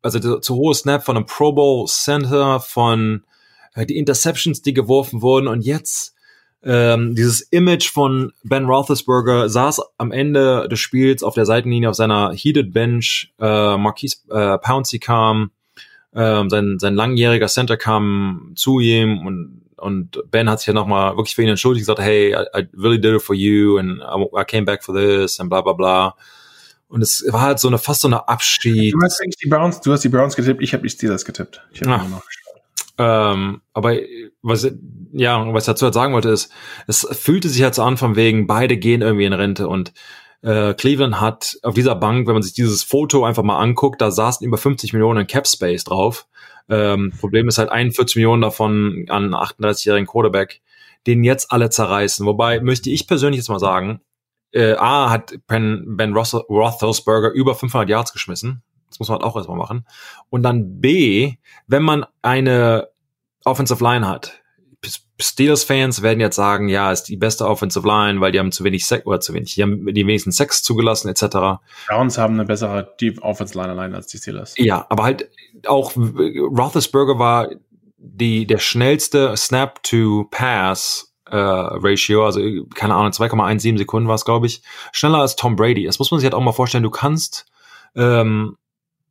also 0.01 0.19
der 0.19 0.41
zu 0.41 0.55
hohe 0.55 0.75
Snap 0.75 1.05
von 1.05 1.17
einem 1.17 1.27
Pro 1.27 1.53
Bowl 1.53 1.87
Center, 1.89 2.61
von 2.61 3.23
äh, 3.25 3.38
die 3.77 3.97
Interceptions, 3.97 4.63
die 4.63 4.75
geworfen 4.75 5.23
wurden 5.23 5.49
und 5.49 5.63
jetzt 5.63 6.15
ähm, 6.63 7.15
dieses 7.15 7.41
Image 7.41 7.89
von 7.91 8.33
Ben 8.43 8.65
Roethlisberger 8.65 9.49
saß 9.49 9.81
am 9.97 10.11
Ende 10.11 10.69
des 10.69 10.81
Spiels 10.81 11.23
auf 11.23 11.35
der 11.35 11.47
Seitenlinie 11.47 11.89
auf 11.89 11.95
seiner 11.95 12.33
Heated 12.33 12.73
Bench. 12.73 13.33
Äh, 13.41 13.77
Marquise 13.77 14.19
äh, 14.31 14.59
Pouncey 14.59 14.99
kam, 14.99 15.53
äh, 16.13 16.43
sein, 16.49 16.79
sein 16.79 16.95
langjähriger 16.95 17.47
Center 17.47 17.77
kam 17.77 18.53
zu 18.57 18.81
ihm 18.81 19.27
und 19.27 19.63
und 19.79 20.21
Ben 20.33 20.51
hat 20.51 20.59
sich 20.59 20.67
ja 20.67 20.73
nochmal 20.73 21.17
wirklich 21.17 21.37
für 21.37 21.43
ihn 21.45 21.49
entschuldigt, 21.51 21.83
gesagt, 21.83 22.01
hey, 22.01 22.35
I, 22.35 22.63
I 22.63 22.69
really 22.77 23.01
did 23.01 23.15
it 23.15 23.23
for 23.23 23.37
you 23.37 23.79
and 23.79 24.01
I, 24.01 24.41
I 24.41 24.45
came 24.45 24.65
back 24.65 24.83
for 24.83 24.93
this 24.93 25.39
and 25.39 25.49
bla 25.49 25.61
bla 25.61 25.73
bla. 25.73 26.17
Und 26.89 27.01
es 27.01 27.25
war 27.31 27.43
halt 27.43 27.59
so 27.61 27.69
eine 27.69 27.79
fast 27.79 28.01
so 28.01 28.09
eine 28.09 28.27
Abschied. 28.27 28.93
Du 28.93 29.01
hast 29.01 29.23
die 29.41 29.49
Browns, 29.49 29.81
du 29.81 29.93
hast 29.93 30.03
die 30.03 30.09
Browns 30.09 30.35
getippt, 30.35 30.63
ich 30.63 30.73
habe 30.73 30.83
die 30.83 30.89
Steelers 30.89 31.25
getippt. 31.25 31.63
Ich 31.71 31.83
habe 31.83 31.93
ah. 31.93 32.23
Ähm, 32.99 33.63
aber 33.73 33.97
was, 34.43 34.69
ja, 35.13 35.53
was 35.55 35.63
ich 35.65 35.67
dazu 35.67 35.85
halt 35.85 35.95
sagen 35.95 36.15
wollte, 36.15 36.31
ist, 36.31 36.53
es 36.89 37.07
fühlte 37.13 37.49
sich 37.49 37.63
halt 37.63 37.75
so 37.75 37.83
an 37.83 37.97
von 37.97 38.17
wegen, 38.17 38.47
beide 38.47 38.77
gehen 38.77 39.03
irgendwie 39.03 39.25
in 39.25 39.33
Rente 39.33 39.69
und 39.69 39.93
äh, 40.43 40.75
Cleveland 40.75 41.21
hat 41.21 41.59
auf 41.63 41.75
dieser 41.75 41.95
Bank, 41.95 42.27
wenn 42.27 42.35
man 42.35 42.43
sich 42.43 42.55
dieses 42.55 42.83
Foto 42.83 43.25
einfach 43.25 43.43
mal 43.43 43.59
anguckt, 43.59 44.01
da 44.01 44.11
saßen 44.11 44.47
über 44.47 44.59
50 44.59 44.93
Millionen 44.93 45.27
Cap 45.27 45.47
Space 45.47 45.85
drauf. 45.85 46.27
Ähm, 46.69 47.13
Problem 47.19 47.49
ist 47.49 47.59
halt 47.59 47.71
41 47.71 48.17
Millionen 48.17 48.43
davon 48.43 49.07
an 49.09 49.35
38-jährigen 49.35 50.07
Quarterback, 50.07 50.61
den 51.07 51.25
jetzt 51.25 51.51
alle 51.51 51.71
zerreißen. 51.71 52.27
Wobei 52.27 52.61
möchte 52.61 52.91
ich 52.91 53.07
persönlich 53.07 53.39
jetzt 53.39 53.49
mal 53.49 53.59
sagen, 53.59 54.01
äh, 54.53 54.75
A 54.75 55.11
hat 55.11 55.35
Ben, 55.47 55.97
ben 55.97 56.15
Roethlisberger 56.15 57.31
über 57.31 57.55
500 57.55 57.89
Yards 57.89 58.13
geschmissen. 58.13 58.63
Das 58.89 58.99
muss 58.99 59.09
man 59.09 59.19
halt 59.19 59.25
auch 59.25 59.37
erstmal 59.37 59.59
machen. 59.59 59.87
Und 60.31 60.43
dann 60.43 60.81
B, 60.81 61.35
wenn 61.67 61.83
man 61.83 62.07
eine 62.23 62.89
Offensive 63.45 63.83
Line 63.83 64.07
hat, 64.07 64.43
Steelers-Fans 65.21 66.03
werden 66.03 66.21
jetzt 66.21 66.37
sagen, 66.37 66.69
ja, 66.69 66.93
ist 66.93 67.05
die 67.05 67.17
beste 67.17 67.47
Offensive 67.47 67.87
Line, 67.87 68.21
weil 68.21 68.31
die 68.31 68.39
haben 68.39 68.53
zu 68.53 68.63
wenig 68.63 68.87
Sex 68.87 69.05
oder 69.05 69.19
zu 69.21 69.35
wenig, 69.35 69.55
die 69.55 69.63
haben 69.63 69.85
die 69.87 70.07
wenigsten 70.07 70.31
Sex 70.31 70.63
zugelassen, 70.63 71.09
etc. 71.09 71.61
Browns 71.89 72.19
haben 72.19 72.35
eine 72.35 72.45
bessere 72.45 72.95
Deep 73.01 73.21
Offensive 73.23 73.59
Line 73.59 73.73
allein 73.73 73.95
als 73.95 74.07
die 74.07 74.19
Steelers. 74.19 74.55
Ja, 74.59 74.87
aber 74.89 75.03
halt 75.03 75.29
auch 75.67 75.97
Roethlisberger 75.97 77.19
war 77.19 77.49
die 77.97 78.47
der 78.47 78.59
schnellste 78.59 79.37
Snap 79.37 79.83
to 79.83 80.29
Pass 80.31 81.13
äh, 81.29 81.37
Ratio, 81.37 82.25
also 82.25 82.41
keine 82.75 82.95
Ahnung, 82.95 83.11
2,17 83.11 83.77
Sekunden 83.77 84.09
war 84.09 84.15
es, 84.15 84.25
glaube 84.25 84.47
ich, 84.47 84.63
schneller 84.93 85.19
als 85.19 85.35
Tom 85.35 85.57
Brady. 85.57 85.85
Das 85.85 85.99
muss 85.99 86.11
man 86.11 86.21
sich 86.21 86.25
halt 86.27 86.35
auch 86.35 86.41
mal 86.41 86.53
vorstellen. 86.53 86.85
Du 86.85 86.91
kannst 86.91 87.47
ähm, 87.97 88.57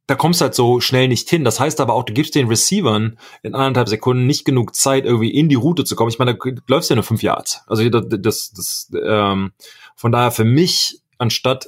da 0.08 0.16
kommst 0.16 0.39
du 0.39 0.45
halt 0.45 0.55
so 0.55 0.80
schnell 0.80 1.10
nicht 1.10 1.30
hin. 1.30 1.43
Das 1.43 1.60
heißt 1.60 1.82
aber 1.82 1.93
auch, 1.93 2.03
du 2.03 2.14
gibst 2.14 2.34
den 2.34 2.47
Receivern 2.47 3.18
in 3.43 3.53
anderthalb 3.53 3.89
Sekunden 3.89 4.26
nicht 4.26 4.45
genug 4.45 4.74
Zeit, 4.74 5.05
irgendwie 5.05 5.30
in 5.30 5.49
die 5.49 5.55
Route 5.55 5.84
zu 5.84 5.95
kommen. 5.95 6.10
Ich 6.10 6.18
meine, 6.18 6.36
da 6.36 6.51
läufst 6.68 6.89
ja 6.89 6.95
nur 6.95 7.03
fünf 7.03 7.22
Yards. 7.22 7.64
Also 7.68 7.88
das, 7.89 8.05
das, 8.10 8.51
das 8.51 8.91
ähm, 9.05 9.51
von 9.95 10.12
daher 10.14 10.32
für 10.32 10.45
mich 10.45 11.01
anstatt 11.18 11.68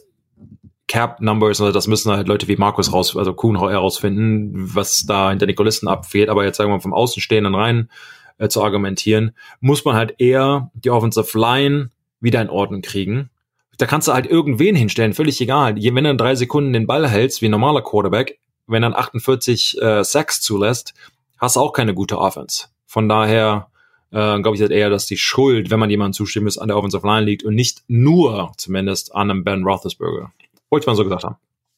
Cap 0.88 1.22
Numbers, 1.22 1.62
also 1.62 1.72
das 1.72 1.88
müssen 1.88 2.12
halt 2.12 2.28
Leute 2.28 2.48
wie 2.48 2.56
Markus 2.56 2.94
raus, 2.94 3.16
also 3.16 3.34
Kuhn 3.34 3.60
herausfinden, 3.60 4.52
was 4.74 5.06
da 5.06 5.30
hinter 5.30 5.46
den 5.46 5.56
Kulissen 5.56 5.88
abfehlt. 5.88 6.30
Aber 6.30 6.46
jetzt 6.46 6.58
sagen 6.58 6.72
wir 6.72 6.80
vom 6.80 6.94
Außenstehenden 6.94 7.54
rein 7.54 7.92
äh, 8.38 8.48
zu 8.48 8.64
argumentieren, 8.64 9.36
muss 9.60 9.84
man 9.84 9.96
halt 9.96 10.16
eher 10.18 10.72
die 10.74 10.90
Offensive 10.90 11.38
Line 11.38 11.92
wieder 12.22 12.42
in 12.42 12.50
Ordnung 12.50 12.82
kriegen 12.82 13.30
da 13.80 13.86
kannst 13.86 14.08
du 14.08 14.14
halt 14.14 14.28
irgendwen 14.28 14.76
hinstellen, 14.76 15.14
völlig 15.14 15.40
egal. 15.40 15.76
Wenn 15.78 16.04
du 16.04 16.10
in 16.10 16.18
drei 16.18 16.36
Sekunden 16.36 16.74
den 16.74 16.86
Ball 16.86 17.08
hältst, 17.08 17.42
wie 17.42 17.48
ein 17.48 17.52
normaler 17.52 17.82
Quarterback, 17.82 18.40
wenn 18.68 18.84
er 18.84 18.98
48 18.98 19.82
äh, 19.82 20.04
Sacks 20.04 20.42
zulässt, 20.42 20.94
hast 21.38 21.56
du 21.56 21.62
auch 21.62 21.72
keine 21.72 21.94
gute 21.94 22.20
Offense. 22.20 22.68
Von 22.86 23.08
daher 23.08 23.68
äh, 24.12 24.42
glaube 24.42 24.56
ich 24.56 24.62
halt 24.62 24.72
eher, 24.72 24.90
dass 24.90 25.06
die 25.06 25.18
Schuld, 25.18 25.72
wenn 25.72 25.80
man 25.80 25.90
jemandem 25.90 26.14
zustimmt, 26.14 26.48
ist, 26.48 26.58
an 26.58 26.68
der 26.68 26.78
Offensive 26.78 27.08
Line 27.08 27.26
liegt 27.26 27.44
und 27.44 27.56
nicht 27.56 27.84
nur 27.88 28.52
zumindest 28.58 29.16
an 29.16 29.32
einem 29.32 29.44
Ben 29.46 29.64
Roethlisberger. 29.64 30.32
Wollte 30.70 30.88
mal 30.88 30.96
so 30.96 31.06
gesagt 31.06 31.24
haben. 31.24 31.38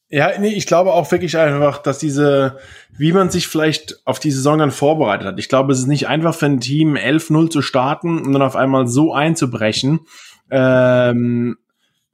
Ja, 0.10 0.32
nee, 0.40 0.50
ich 0.50 0.66
glaube 0.66 0.94
auch 0.94 1.10
wirklich 1.12 1.38
einfach, 1.38 1.78
dass 1.78 2.00
diese, 2.00 2.58
wie 2.98 3.14
man 3.14 3.30
sich 3.30 3.48
vielleicht 3.48 4.06
auf 4.06 4.20
die 4.20 4.32
Saison 4.32 4.58
dann 4.58 4.72
vorbereitet 4.72 5.28
hat. 5.28 5.40
Ich 5.40 5.50
glaube, 5.50 5.72
es 5.72 5.80
ist 5.80 5.88
nicht 5.88 6.08
einfach 6.08 6.34
für 6.34 6.48
ein 6.48 6.60
Team 6.60 6.96
11-0 6.96 7.50
zu 7.50 7.62
starten 7.62 8.20
und 8.20 8.34
dann 8.34 8.42
auf 8.42 8.56
einmal 8.56 8.88
so 8.88 9.14
einzubrechen. 9.14 10.02
Ähm, 10.50 11.58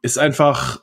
ist 0.02 0.18
einfach, 0.18 0.82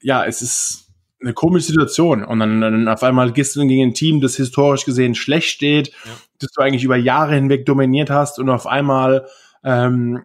ja, 0.00 0.24
es 0.24 0.42
ist 0.42 0.88
eine 1.20 1.32
komische 1.32 1.66
Situation. 1.66 2.24
Und 2.24 2.38
dann, 2.38 2.60
dann 2.60 2.88
auf 2.88 3.02
einmal 3.02 3.32
gehst 3.32 3.56
du 3.56 3.66
gegen 3.66 3.90
ein 3.90 3.94
Team, 3.94 4.20
das 4.20 4.36
historisch 4.36 4.84
gesehen 4.84 5.14
schlecht 5.14 5.48
steht, 5.48 5.88
ja. 5.88 6.12
das 6.38 6.50
du 6.52 6.62
eigentlich 6.62 6.84
über 6.84 6.96
Jahre 6.96 7.34
hinweg 7.34 7.66
dominiert 7.66 8.10
hast 8.10 8.38
und 8.38 8.48
auf 8.48 8.66
einmal 8.66 9.26
ähm, 9.64 10.22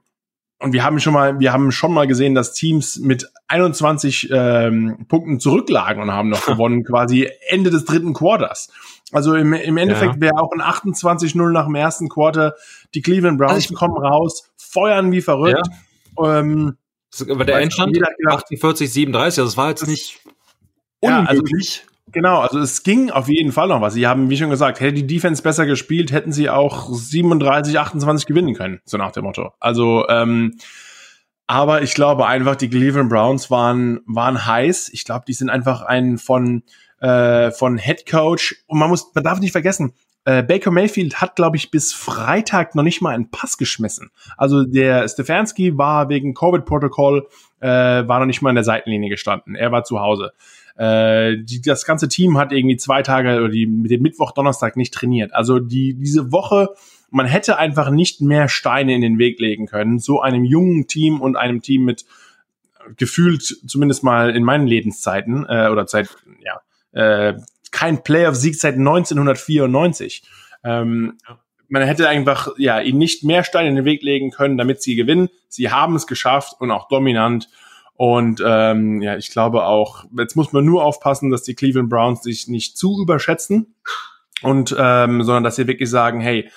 und 0.64 0.72
wir 0.72 0.86
haben 0.86 1.02
schon 1.02 1.12
mal, 1.12 1.42
wir 1.42 1.52
haben 1.52 1.74
schon 1.74 1.94
mal 1.94 2.08
gesehen, 2.08 2.36
dass 2.36 2.54
Teams 2.54 2.98
mit 2.98 3.30
21 3.50 4.30
ähm, 4.32 5.06
Punkten 5.10 5.42
zurücklagen 5.42 6.02
und 6.02 6.14
haben 6.14 6.30
noch 6.30 6.46
gewonnen, 6.48 6.86
quasi 6.86 7.30
Ende 7.50 7.70
des 7.70 7.84
dritten 7.84 8.14
Quarters. 8.14 8.72
Also 9.12 9.36
im, 9.36 9.52
im 9.52 9.76
Endeffekt 9.76 10.16
ja. 10.16 10.22
wäre 10.22 10.38
auch 10.40 10.52
ein 10.54 10.62
28-0 10.62 11.52
nach 11.52 11.66
dem 11.66 11.76
ersten 11.76 12.08
Quarter. 12.08 12.56
Die 12.94 13.02
Cleveland 13.02 13.38
Browns 13.38 13.66
also 13.66 13.74
kommen 13.74 13.98
raus, 13.98 14.52
feuern 14.56 15.12
wie 15.12 15.22
verrückt. 15.22 15.68
Ja. 16.18 16.40
Ähm, 16.40 16.78
aber 17.22 17.45
der 17.45 17.59
Endstand 17.59 17.97
48, 18.28 18.91
37, 18.91 19.39
also 19.39 19.49
das 19.49 19.57
war 19.57 19.70
jetzt 19.70 19.88
nicht 19.88 20.20
unmöglich. 20.99 21.76
Ja, 21.78 21.86
also, 21.86 22.03
genau, 22.11 22.39
also 22.39 22.59
es 22.59 22.84
ging 22.84 23.11
auf 23.11 23.28
jeden 23.28 23.51
Fall 23.51 23.68
noch 23.68 23.82
was. 23.82 23.93
Sie 23.93 24.07
haben, 24.07 24.30
wie 24.30 24.38
schon 24.38 24.49
gesagt, 24.49 24.80
hätte 24.80 24.93
die 24.93 25.07
Defense 25.07 25.43
besser 25.43 25.66
gespielt, 25.66 26.11
hätten 26.11 26.32
sie 26.32 26.49
auch 26.49 26.89
37, 26.91 27.78
28 27.78 28.26
gewinnen 28.26 28.53
können, 28.55 28.82
so 28.86 28.97
nach 28.97 29.11
dem 29.11 29.26
Motto. 29.26 29.53
Also, 29.59 30.07
ähm, 30.09 30.57
aber 31.47 31.82
ich 31.82 31.93
glaube 31.93 32.26
einfach, 32.26 32.55
die 32.55 32.70
Cleveland 32.70 33.09
Browns 33.09 33.51
waren, 33.51 33.99
waren 34.05 34.45
heiß. 34.45 34.89
Ich 34.93 35.03
glaube, 35.03 35.26
die 35.28 35.34
sind 35.34 35.49
einfach 35.49 35.82
ein 35.82 36.18
von, 36.18 36.64
äh, 36.99 37.51
von 37.51 37.78
Head 37.78 38.09
Coach. 38.09 38.64
Und 38.66 38.80
man 38.80 38.89
muss, 38.89 39.14
man 39.14 39.24
darf 39.24 39.39
nicht 39.39 39.51
vergessen, 39.51 39.93
äh, 40.26 40.44
Baker 40.44 40.72
Mayfield 40.72 41.22
hat, 41.22 41.36
glaube 41.36 41.58
ich, 41.58 41.72
bis 41.72 41.94
Freitag 41.94 42.76
noch 42.76 42.84
nicht 42.84 43.02
mal 43.02 43.14
einen 43.14 43.30
Pass 43.30 43.58
geschmissen. 43.58 44.12
Also 44.38 44.64
der 44.64 45.08
Stefanski 45.08 45.78
war 45.78 46.10
wegen 46.10 46.34
Covid-Protokoll, 46.34 47.28
äh, 47.60 47.68
war 47.68 48.20
noch 48.20 48.26
nicht 48.26 48.42
mal 48.42 48.50
in 48.50 48.56
der 48.56 48.64
Seitenlinie 48.64 49.10
gestanden. 49.10 49.56
Er 49.56 49.72
war 49.72 49.84
zu 49.84 50.00
Hause. 50.00 50.32
Äh, 50.76 51.38
die, 51.44 51.62
das 51.62 51.86
ganze 51.86 52.08
Team 52.08 52.38
hat 52.38 52.52
irgendwie 52.52 52.78
zwei 52.78 53.04
Tage 53.04 53.40
oder 53.40 53.50
die, 53.50 53.68
mit 53.68 53.92
dem 53.92 54.02
Mittwoch, 54.02 54.32
Donnerstag 54.32 54.78
nicht 54.78 54.94
trainiert. 54.94 55.34
Also 55.34 55.60
die, 55.60 55.94
diese 55.94 56.32
Woche, 56.32 56.70
man 57.10 57.26
hätte 57.26 57.58
einfach 57.58 57.90
nicht 57.90 58.22
mehr 58.22 58.48
Steine 58.48 58.96
in 58.96 59.02
den 59.02 59.20
Weg 59.20 59.40
legen 59.40 59.68
können, 59.68 60.00
so 60.00 60.22
einem 60.22 60.44
jungen 60.44 60.88
Team 60.88 61.22
und 61.22 61.36
einem 61.36 61.62
Team 61.62 61.86
mit 61.86 62.06
gefühlt, 62.98 63.44
zumindest 63.68 64.04
mal 64.04 64.36
in 64.36 64.44
meinen 64.44 64.68
Lebenszeiten, 64.68 65.46
äh, 65.48 65.70
oder 65.70 65.88
seit, 65.88 66.10
ja, 66.40 66.62
äh, 67.00 67.36
kein 67.74 68.04
Playoff-Sieg 68.04 68.56
seit 68.56 68.76
1994. 68.76 70.24
Ähm, 70.64 71.18
ja. 71.28 71.40
Man 71.68 71.82
hätte 71.82 72.08
einfach 72.08 72.50
ja 72.58 72.80
ihnen 72.80 73.00
nicht 73.00 73.24
mehr 73.24 73.44
Steine 73.44 73.70
in 73.70 73.76
den 73.76 73.86
Weg 73.86 74.04
legen 74.04 74.32
können, 74.32 74.58
damit 74.58 74.82
sie 74.82 74.96
gewinnen. 74.96 75.30
Sie 75.50 75.72
haben 75.72 75.96
es 75.96 76.08
geschafft 76.08 76.54
und 76.60 76.72
auch 76.72 76.88
dominant. 76.88 77.50
Und 77.96 78.42
ähm, 78.46 79.02
ja, 79.02 79.18
ich 79.18 79.32
glaube 79.32 79.66
auch, 79.66 80.06
jetzt 80.18 80.36
muss 80.36 80.54
man 80.54 80.66
nur 80.66 80.86
aufpassen, 80.86 81.32
dass 81.32 81.44
die 81.44 81.56
Cleveland 81.56 81.90
Browns 81.90 82.24
sich 82.24 82.48
nicht 82.48 82.78
zu 82.78 83.02
überschätzen 83.02 83.76
und 84.42 84.76
ähm, 84.78 85.24
sondern 85.24 85.44
dass 85.44 85.56
sie 85.56 85.68
wirklich 85.68 85.90
sagen, 85.90 86.22
hey, 86.22 86.50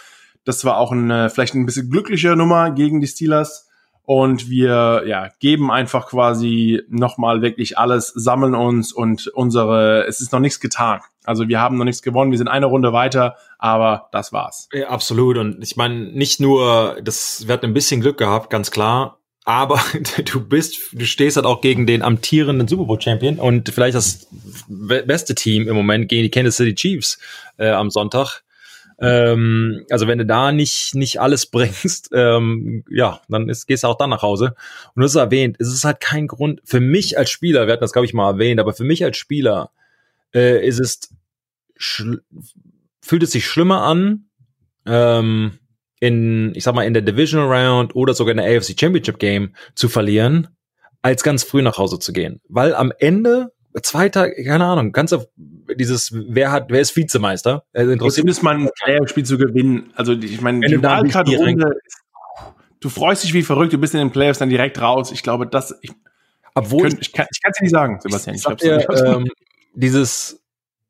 das 0.44 0.64
war 0.64 0.78
auch 0.78 0.92
eine 0.92 1.30
vielleicht 1.30 1.54
ein 1.54 1.66
bisschen 1.66 1.90
glückliche 1.90 2.36
Nummer 2.36 2.70
gegen 2.70 3.00
die 3.00 3.06
Steelers 3.06 3.65
und 4.06 4.48
wir 4.48 5.02
ja 5.06 5.28
geben 5.40 5.70
einfach 5.70 6.06
quasi 6.06 6.80
nochmal 6.88 7.42
wirklich 7.42 7.76
alles, 7.76 8.08
sammeln 8.14 8.54
uns 8.54 8.92
und 8.92 9.26
unsere, 9.26 10.06
es 10.06 10.20
ist 10.20 10.32
noch 10.32 10.40
nichts 10.40 10.60
getan. 10.60 11.00
Also 11.24 11.48
wir 11.48 11.60
haben 11.60 11.76
noch 11.76 11.84
nichts 11.84 12.02
gewonnen, 12.02 12.30
wir 12.30 12.38
sind 12.38 12.48
eine 12.48 12.66
Runde 12.66 12.92
weiter, 12.92 13.36
aber 13.58 14.08
das 14.12 14.32
war's. 14.32 14.68
Ja, 14.72 14.88
absolut. 14.88 15.36
Und 15.38 15.60
ich 15.62 15.76
meine, 15.76 16.06
nicht 16.12 16.40
nur, 16.40 16.96
das 17.02 17.48
wird 17.48 17.64
ein 17.64 17.74
bisschen 17.74 18.00
Glück 18.00 18.16
gehabt, 18.16 18.48
ganz 18.48 18.70
klar, 18.70 19.18
aber 19.44 19.80
du 20.24 20.40
bist, 20.40 20.78
du 20.92 21.04
stehst 21.04 21.36
halt 21.36 21.46
auch 21.46 21.60
gegen 21.60 21.86
den 21.86 22.02
amtierenden 22.02 22.68
Super 22.68 22.84
Bowl 22.84 23.00
Champion 23.00 23.40
und 23.40 23.68
vielleicht 23.70 23.96
das 23.96 24.28
beste 24.68 25.34
Team 25.34 25.66
im 25.66 25.74
Moment 25.74 26.08
gegen 26.08 26.22
die 26.22 26.30
Kansas 26.30 26.56
City 26.56 26.76
Chiefs 26.76 27.18
äh, 27.56 27.70
am 27.70 27.90
Sonntag. 27.90 28.44
Ähm, 28.98 29.84
also 29.90 30.06
wenn 30.06 30.18
du 30.18 30.26
da 30.26 30.52
nicht, 30.52 30.94
nicht 30.94 31.20
alles 31.20 31.46
bringst, 31.50 32.10
ähm, 32.12 32.84
ja, 32.90 33.20
dann 33.28 33.48
ist, 33.48 33.66
gehst 33.66 33.84
du 33.84 33.88
auch 33.88 33.98
dann 33.98 34.10
nach 34.10 34.22
Hause. 34.22 34.54
Und 34.94 35.00
du 35.00 35.04
hast 35.04 35.14
erwähnt, 35.16 35.56
es 35.58 35.68
ist 35.68 35.84
halt 35.84 36.00
kein 36.00 36.26
Grund, 36.26 36.60
für 36.64 36.80
mich 36.80 37.18
als 37.18 37.30
Spieler, 37.30 37.66
wir 37.66 37.72
hatten 37.72 37.82
das 37.82 37.92
glaube 37.92 38.06
ich 38.06 38.14
mal 38.14 38.30
erwähnt, 38.32 38.60
aber 38.60 38.72
für 38.72 38.84
mich 38.84 39.04
als 39.04 39.16
Spieler 39.16 39.70
äh, 40.34 40.66
ist 40.66 40.80
es, 40.80 41.10
fühlt 41.78 43.22
es 43.22 43.32
sich 43.32 43.46
schlimmer 43.46 43.82
an, 43.82 44.26
ähm, 44.86 45.58
in, 46.00 46.54
ich 46.54 46.64
sag 46.64 46.74
mal, 46.74 46.86
in 46.86 46.94
der 46.94 47.02
Divisional 47.02 47.52
Round 47.52 47.96
oder 47.96 48.14
sogar 48.14 48.32
in 48.32 48.38
der 48.38 48.46
AFC 48.46 48.78
Championship 48.78 49.18
Game 49.18 49.54
zu 49.74 49.88
verlieren, 49.88 50.48
als 51.02 51.22
ganz 51.22 51.42
früh 51.42 51.62
nach 51.62 51.78
Hause 51.78 51.98
zu 51.98 52.12
gehen. 52.12 52.40
Weil 52.48 52.74
am 52.74 52.92
Ende 52.98 53.52
Zweiter, 53.82 54.30
keine 54.30 54.64
Ahnung, 54.64 54.92
ganz 54.92 55.12
auf 55.12 55.26
dieses, 55.74 56.10
wer 56.12 56.50
hat, 56.50 56.66
wer 56.70 56.80
ist 56.80 56.96
Vizemeister? 56.96 57.64
Also 57.74 57.92
interessiert 57.92 58.28
ist 58.28 58.42
man 58.42 58.64
ein 58.64 58.70
Playoff-Spiel 58.82 59.24
zu 59.24 59.38
gewinnen. 59.38 59.92
Also 59.94 60.12
ich 60.12 60.40
meine, 60.40 60.66
die 60.66 60.82
Wildcard-Runde, 60.82 61.78
du 62.80 62.88
freust 62.88 63.24
dich 63.24 63.34
wie 63.34 63.42
verrückt, 63.42 63.72
du 63.72 63.78
bist 63.78 63.94
in 63.94 64.00
den 64.00 64.12
Playoffs 64.12 64.38
dann 64.38 64.48
direkt 64.48 64.80
raus. 64.80 65.12
Ich 65.12 65.22
glaube, 65.22 65.46
das, 65.46 65.76
ich, 65.82 65.90
obwohl 66.54 66.88
ich, 66.88 67.00
ich 67.00 67.12
kann 67.12 67.26
es 67.30 67.38
dir 67.40 67.62
nicht 67.62 67.72
sagen, 67.72 68.00
Sebastian. 68.00 68.36
Ich, 68.36 68.46
ich, 68.46 68.50
ich 68.50 68.58
dir, 68.58 69.04
ähm, 69.04 69.28
dieses 69.74 70.42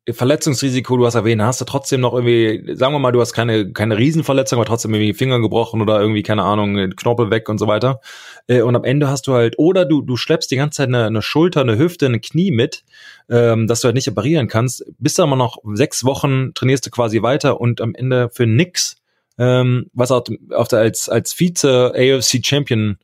Verletzungsrisiko, 0.09 0.95
du 0.95 1.05
hast 1.05 1.15
erwähnt, 1.15 1.41
hast 1.41 1.59
du 1.59 1.65
trotzdem 1.65 1.99
noch 1.99 2.13
irgendwie, 2.13 2.75
sagen 2.75 2.93
wir 2.93 2.99
mal, 2.99 3.11
du 3.11 3.19
hast 3.19 3.33
keine, 3.33 3.73
keine 3.73 3.97
Riesenverletzung, 3.97 4.57
aber 4.57 4.65
trotzdem 4.65 4.93
irgendwie 4.93 5.13
Finger 5.13 5.41
gebrochen 5.41 5.81
oder 5.81 5.99
irgendwie, 5.99 6.23
keine 6.23 6.43
Ahnung, 6.43 6.91
Knorpel 6.95 7.29
weg 7.29 7.49
und 7.49 7.57
so 7.57 7.67
weiter. 7.67 7.99
Äh, 8.47 8.61
und 8.61 8.75
am 8.75 8.85
Ende 8.85 9.09
hast 9.09 9.27
du 9.27 9.33
halt, 9.33 9.59
oder 9.59 9.83
du, 9.83 10.01
du 10.01 10.15
schleppst 10.15 10.49
die 10.49 10.55
ganze 10.55 10.77
Zeit 10.77 10.87
eine, 10.87 11.05
eine 11.05 11.21
Schulter, 11.21 11.61
eine 11.61 11.77
Hüfte, 11.77 12.05
ein 12.05 12.21
Knie 12.21 12.51
mit, 12.51 12.85
ähm, 13.29 13.67
dass 13.67 13.81
du 13.81 13.85
halt 13.87 13.95
nicht 13.95 14.07
operieren 14.07 14.47
kannst. 14.47 14.85
Bist 14.97 15.19
aber 15.19 15.35
noch 15.35 15.57
sechs 15.73 16.05
Wochen, 16.05 16.53
trainierst 16.53 16.85
du 16.85 16.89
quasi 16.89 17.21
weiter 17.21 17.59
und 17.59 17.81
am 17.81 17.93
Ende 17.93 18.29
für 18.29 18.47
nix, 18.47 18.95
ähm, 19.37 19.89
was 19.93 20.11
auch 20.11 20.23
auf 20.51 20.69
der, 20.69 20.79
als, 20.79 21.09
als 21.09 21.37
Vize 21.37 21.93
AFC 21.93 22.45
Champion 22.45 22.97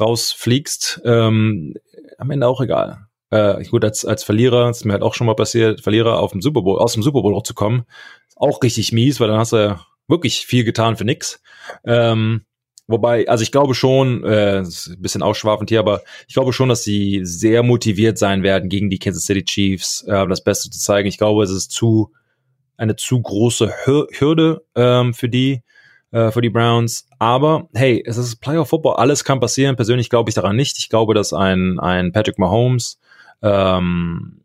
rausfliegst, 0.00 1.02
ähm, 1.04 1.74
am 2.16 2.30
Ende 2.30 2.48
auch 2.48 2.62
egal 2.62 3.05
äh, 3.30 3.64
gut, 3.64 3.84
als, 3.84 4.04
als 4.04 4.24
Verlierer, 4.24 4.70
ist 4.70 4.84
mir 4.84 4.92
halt 4.92 5.02
auch 5.02 5.14
schon 5.14 5.26
mal 5.26 5.34
passiert, 5.34 5.80
Verlierer 5.80 6.20
auf 6.20 6.32
dem 6.32 6.42
Super 6.42 6.62
Bowl, 6.62 6.78
aus 6.78 6.92
dem 6.92 7.02
Super 7.02 7.22
Bowl 7.22 7.40
zu 7.42 7.54
kommen, 7.54 7.84
auch 8.36 8.62
richtig 8.62 8.92
mies, 8.92 9.20
weil 9.20 9.28
dann 9.28 9.38
hast 9.38 9.52
du 9.52 9.78
wirklich 10.08 10.46
viel 10.46 10.64
getan 10.64 10.96
für 10.96 11.04
nix. 11.04 11.40
Ähm, 11.84 12.42
wobei, 12.86 13.28
also 13.28 13.42
ich 13.42 13.50
glaube 13.50 13.74
schon, 13.74 14.24
äh, 14.24 14.58
ein 14.58 15.02
bisschen 15.02 15.22
ausschwafend 15.22 15.70
hier, 15.70 15.80
aber 15.80 16.02
ich 16.28 16.34
glaube 16.34 16.52
schon, 16.52 16.68
dass 16.68 16.84
sie 16.84 17.20
sehr 17.24 17.62
motiviert 17.62 18.18
sein 18.18 18.42
werden, 18.42 18.68
gegen 18.68 18.90
die 18.90 18.98
Kansas 18.98 19.24
City 19.24 19.44
Chiefs 19.44 20.02
äh, 20.02 20.26
das 20.28 20.44
Beste 20.44 20.70
zu 20.70 20.78
zeigen. 20.78 21.08
Ich 21.08 21.18
glaube, 21.18 21.42
es 21.42 21.50
ist 21.50 21.72
zu 21.72 22.12
eine 22.76 22.94
zu 22.96 23.20
große 23.20 23.72
Hürde 23.84 24.64
ähm, 24.74 25.14
für 25.14 25.28
die 25.28 25.62
äh, 26.12 26.30
für 26.30 26.42
die 26.42 26.50
Browns. 26.50 27.08
Aber 27.18 27.68
hey, 27.74 28.02
es 28.06 28.18
ist 28.18 28.36
Playoff 28.36 28.68
Football, 28.68 28.96
alles 28.96 29.24
kann 29.24 29.40
passieren. 29.40 29.76
Persönlich 29.76 30.10
glaube 30.10 30.30
ich 30.30 30.34
daran 30.34 30.56
nicht. 30.56 30.78
Ich 30.78 30.88
glaube, 30.88 31.14
dass 31.14 31.32
ein 31.32 31.80
ein 31.80 32.12
Patrick 32.12 32.38
Mahomes 32.38 33.00
ähm, 33.42 34.40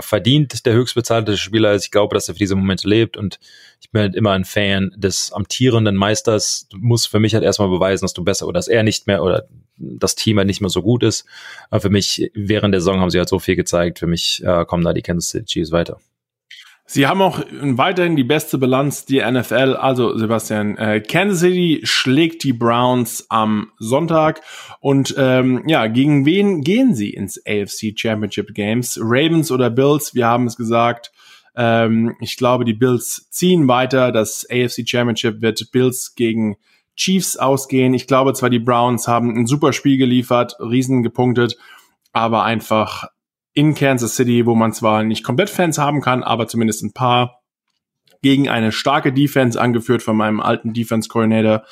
verdient 0.00 0.64
der 0.66 0.74
höchstbezahlte 0.74 1.36
Spieler 1.36 1.72
ist. 1.72 1.84
Ich 1.84 1.90
glaube, 1.90 2.14
dass 2.14 2.28
er 2.28 2.34
für 2.34 2.38
diese 2.38 2.56
Momente 2.56 2.88
lebt 2.88 3.16
und 3.16 3.38
ich 3.80 3.90
bin 3.90 4.02
halt 4.02 4.14
immer 4.14 4.32
ein 4.32 4.44
Fan 4.44 4.92
des 4.96 5.32
amtierenden 5.32 5.96
Meisters. 5.96 6.66
Du 6.70 6.78
musst 6.78 7.08
für 7.08 7.20
mich 7.20 7.34
halt 7.34 7.44
erstmal 7.44 7.68
beweisen, 7.68 8.04
dass 8.04 8.12
du 8.12 8.24
besser 8.24 8.46
oder 8.46 8.58
dass 8.58 8.68
er 8.68 8.82
nicht 8.82 9.06
mehr 9.06 9.22
oder 9.22 9.48
das 9.76 10.14
Team 10.14 10.38
halt 10.38 10.46
nicht 10.46 10.60
mehr 10.60 10.70
so 10.70 10.82
gut 10.82 11.02
ist. 11.02 11.24
Aber 11.70 11.80
für 11.80 11.90
mich, 11.90 12.30
während 12.34 12.74
der 12.74 12.80
Saison 12.80 13.00
haben 13.00 13.10
sie 13.10 13.18
halt 13.18 13.28
so 13.28 13.38
viel 13.38 13.56
gezeigt. 13.56 13.98
Für 13.98 14.06
mich 14.06 14.42
äh, 14.44 14.64
kommen 14.64 14.84
da 14.84 14.92
die 14.92 15.02
Kansas 15.02 15.30
City 15.30 15.44
Chiefs 15.44 15.72
weiter. 15.72 16.00
Sie 16.90 17.06
haben 17.06 17.20
auch 17.20 17.40
weiterhin 17.50 18.16
die 18.16 18.24
beste 18.24 18.56
Bilanz 18.56 19.04
die 19.04 19.20
NFL. 19.20 19.76
Also 19.78 20.16
Sebastian, 20.16 20.78
äh, 20.78 21.02
Kansas 21.02 21.40
City 21.40 21.80
schlägt 21.82 22.44
die 22.44 22.54
Browns 22.54 23.26
am 23.28 23.72
Sonntag 23.78 24.40
und 24.80 25.14
ähm, 25.18 25.64
ja, 25.66 25.86
gegen 25.86 26.24
wen 26.24 26.62
gehen 26.62 26.94
sie 26.94 27.10
ins 27.10 27.38
AFC 27.46 27.92
Championship 27.94 28.54
Games? 28.54 28.98
Ravens 29.02 29.50
oder 29.50 29.68
Bills? 29.68 30.14
Wir 30.14 30.28
haben 30.28 30.46
es 30.46 30.56
gesagt. 30.56 31.12
Ähm, 31.54 32.16
ich 32.20 32.38
glaube, 32.38 32.64
die 32.64 32.72
Bills 32.72 33.28
ziehen 33.28 33.68
weiter. 33.68 34.10
Das 34.10 34.46
AFC 34.50 34.88
Championship 34.88 35.42
wird 35.42 35.70
Bills 35.70 36.14
gegen 36.14 36.56
Chiefs 36.96 37.36
ausgehen. 37.36 37.92
Ich 37.92 38.06
glaube 38.06 38.32
zwar, 38.32 38.48
die 38.48 38.60
Browns 38.60 39.06
haben 39.06 39.36
ein 39.36 39.46
super 39.46 39.74
Spiel 39.74 39.98
geliefert, 39.98 40.56
riesen 40.58 41.02
gepunktet, 41.02 41.58
aber 42.14 42.44
einfach 42.44 43.08
in 43.58 43.74
Kansas 43.74 44.14
City, 44.14 44.46
wo 44.46 44.54
man 44.54 44.72
zwar 44.72 45.02
nicht 45.02 45.24
komplett 45.24 45.50
Fans 45.50 45.78
haben 45.78 46.00
kann, 46.00 46.22
aber 46.22 46.46
zumindest 46.46 46.84
ein 46.84 46.92
paar 46.92 47.40
gegen 48.22 48.48
eine 48.48 48.70
starke 48.70 49.12
Defense, 49.12 49.60
angeführt 49.60 50.00
von 50.00 50.16
meinem 50.16 50.38
alten 50.38 50.74
Defense 50.74 51.08
Coordinator. 51.08 51.64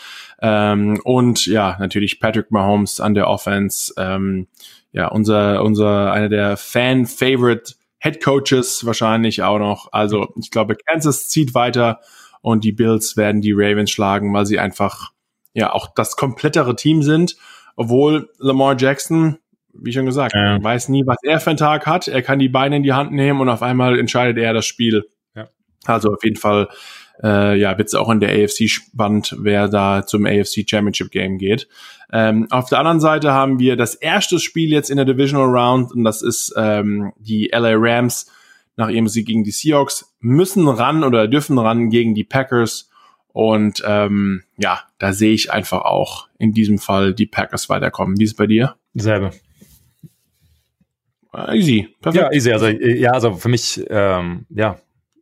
Ähm, 0.42 1.00
und 1.04 1.46
ja, 1.46 1.76
natürlich 1.78 2.18
Patrick 2.18 2.50
Mahomes 2.50 2.98
an 2.98 3.14
der 3.14 3.28
Offense. 3.28 3.94
Ähm, 3.98 4.48
ja, 4.90 5.06
unser, 5.06 5.62
unser, 5.62 6.10
einer 6.10 6.28
der 6.28 6.56
Fan-Favorite 6.56 7.74
Head 7.98 8.20
Coaches 8.20 8.84
wahrscheinlich 8.84 9.44
auch 9.44 9.60
noch. 9.60 9.92
Also 9.92 10.32
ich 10.40 10.50
glaube, 10.50 10.74
Kansas 10.74 11.28
zieht 11.28 11.54
weiter 11.54 12.00
und 12.40 12.64
die 12.64 12.72
Bills 12.72 13.16
werden 13.16 13.42
die 13.42 13.52
Ravens 13.52 13.92
schlagen, 13.92 14.34
weil 14.34 14.46
sie 14.46 14.58
einfach 14.58 15.12
ja 15.52 15.72
auch 15.72 15.94
das 15.94 16.16
komplettere 16.16 16.74
Team 16.74 17.04
sind. 17.04 17.36
Obwohl 17.76 18.28
Lamar 18.38 18.76
Jackson 18.76 19.38
wie 19.82 19.92
schon 19.92 20.06
gesagt, 20.06 20.34
ja. 20.34 20.54
man 20.54 20.64
weiß 20.64 20.88
nie, 20.88 21.06
was 21.06 21.18
er 21.22 21.40
für 21.40 21.50
einen 21.50 21.58
Tag 21.58 21.86
hat. 21.86 22.08
Er 22.08 22.22
kann 22.22 22.38
die 22.38 22.48
Beine 22.48 22.76
in 22.76 22.82
die 22.82 22.92
Hand 22.92 23.12
nehmen 23.12 23.40
und 23.40 23.48
auf 23.48 23.62
einmal 23.62 23.98
entscheidet 23.98 24.38
er 24.38 24.52
das 24.52 24.66
Spiel. 24.66 25.08
Ja. 25.34 25.48
Also 25.84 26.12
auf 26.12 26.24
jeden 26.24 26.36
Fall, 26.36 26.68
äh, 27.22 27.58
ja, 27.58 27.76
wird 27.78 27.88
es 27.88 27.94
auch 27.94 28.10
in 28.10 28.20
der 28.20 28.30
AFC 28.30 28.68
spannend, 28.68 29.34
wer 29.38 29.68
da 29.68 30.06
zum 30.06 30.26
AFC 30.26 30.68
Championship 30.68 31.10
Game 31.10 31.38
geht. 31.38 31.68
Ähm, 32.12 32.46
auf 32.50 32.68
der 32.68 32.78
anderen 32.78 33.00
Seite 33.00 33.32
haben 33.32 33.58
wir 33.58 33.76
das 33.76 33.94
erste 33.94 34.38
Spiel 34.38 34.70
jetzt 34.70 34.90
in 34.90 34.96
der 34.96 35.06
Divisional 35.06 35.48
Round 35.48 35.92
und 35.92 36.04
das 36.04 36.22
ist 36.22 36.54
ähm, 36.56 37.12
die 37.18 37.50
LA 37.52 37.74
Rams 37.74 38.30
nach 38.76 38.88
ihrem 38.88 39.08
Sieg 39.08 39.26
gegen 39.26 39.42
die 39.42 39.50
Seahawks 39.50 40.14
müssen 40.20 40.68
ran 40.68 41.02
oder 41.02 41.28
dürfen 41.28 41.58
ran 41.58 41.90
gegen 41.90 42.14
die 42.14 42.24
Packers. 42.24 42.90
Und 43.32 43.82
ähm, 43.86 44.44
ja, 44.56 44.80
da 44.98 45.12
sehe 45.12 45.32
ich 45.32 45.52
einfach 45.52 45.82
auch 45.82 46.28
in 46.38 46.52
diesem 46.52 46.78
Fall 46.78 47.14
die 47.14 47.26
Packers 47.26 47.68
weiterkommen. 47.68 48.18
Wie 48.18 48.24
ist 48.24 48.30
es 48.30 48.36
bei 48.36 48.46
dir? 48.46 48.76
Selbe. 48.94 49.30
Äh, 51.36 51.58
easy. 51.58 51.88
Perfekt. 52.00 52.24
Ja, 52.24 52.32
easy. 52.32 52.52
Also, 52.52 52.66
ja, 52.66 53.10
also 53.12 53.34
für 53.34 53.48
mich, 53.48 53.84
ähm, 53.90 54.46
ja, 54.50 54.78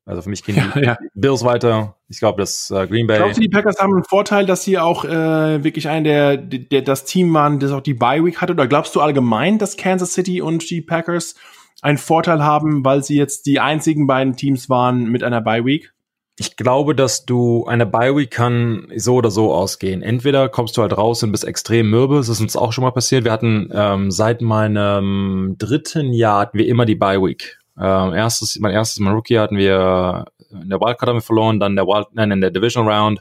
also 0.06 0.22
für 0.22 0.30
mich 0.30 0.44
gehen 0.44 0.56
die 0.74 0.80
ja, 0.80 0.84
ja. 0.84 0.98
Bills 1.14 1.44
weiter. 1.44 1.96
Ich 2.08 2.18
glaube, 2.18 2.40
dass 2.40 2.70
äh, 2.70 2.86
Green 2.86 3.06
Bay. 3.06 3.16
Glaubst 3.16 3.38
du, 3.38 3.40
die 3.40 3.48
Packers 3.48 3.78
haben 3.78 3.94
einen 3.94 4.04
Vorteil, 4.04 4.46
dass 4.46 4.64
sie 4.64 4.78
auch 4.78 5.04
äh, 5.04 5.64
wirklich 5.64 5.88
ein 5.88 6.04
der, 6.04 6.36
der 6.36 6.82
das 6.82 7.04
Team 7.04 7.32
waren, 7.32 7.58
das 7.58 7.72
auch 7.72 7.80
die 7.80 7.94
Bye 7.94 8.24
Week 8.24 8.40
hatte? 8.40 8.52
Oder 8.52 8.66
glaubst 8.66 8.94
du 8.94 9.00
allgemein, 9.00 9.58
dass 9.58 9.76
Kansas 9.76 10.12
City 10.12 10.40
und 10.42 10.68
die 10.70 10.82
Packers 10.82 11.34
einen 11.82 11.98
Vorteil 11.98 12.42
haben, 12.42 12.84
weil 12.84 13.02
sie 13.02 13.16
jetzt 13.16 13.46
die 13.46 13.60
einzigen 13.60 14.06
beiden 14.06 14.36
Teams 14.36 14.68
waren 14.68 15.04
mit 15.04 15.22
einer 15.22 15.40
Bye 15.40 15.64
Week? 15.64 15.93
Ich 16.36 16.56
glaube, 16.56 16.96
dass 16.96 17.26
du 17.26 17.64
eine 17.66 17.86
Bye-Week 17.86 18.30
kann 18.30 18.88
so 18.96 19.14
oder 19.14 19.30
so 19.30 19.54
ausgehen. 19.54 20.02
Entweder 20.02 20.48
kommst 20.48 20.76
du 20.76 20.82
halt 20.82 20.96
raus 20.96 21.22
und 21.22 21.30
bist 21.30 21.44
extrem 21.44 21.88
mürbe, 21.88 22.16
das 22.16 22.28
ist 22.28 22.40
uns 22.40 22.56
auch 22.56 22.72
schon 22.72 22.82
mal 22.82 22.90
passiert. 22.90 23.24
Wir 23.24 23.30
hatten 23.30 23.70
ähm, 23.72 24.10
seit 24.10 24.40
meinem 24.40 25.54
dritten 25.58 26.12
Jahr 26.12 26.40
hatten 26.40 26.58
wir 26.58 26.66
immer 26.66 26.86
die 26.86 26.96
Bye-Week. 26.96 27.58
Ähm, 27.78 28.14
erstes, 28.14 28.58
mein 28.58 28.72
erstes 28.72 28.98
Mal 28.98 29.14
Rookie 29.14 29.38
hatten 29.38 29.56
wir 29.56 30.26
in 30.62 30.70
der 30.70 30.80
Wildcard 30.80 31.08
haben 31.08 31.16
wir 31.16 31.22
verloren, 31.22 31.60
dann 31.60 31.76
der 31.76 31.86
Wild, 31.86 32.08
nein, 32.12 32.30
in 32.30 32.40
der 32.40 32.50
Division 32.50 32.88
Round. 32.88 33.20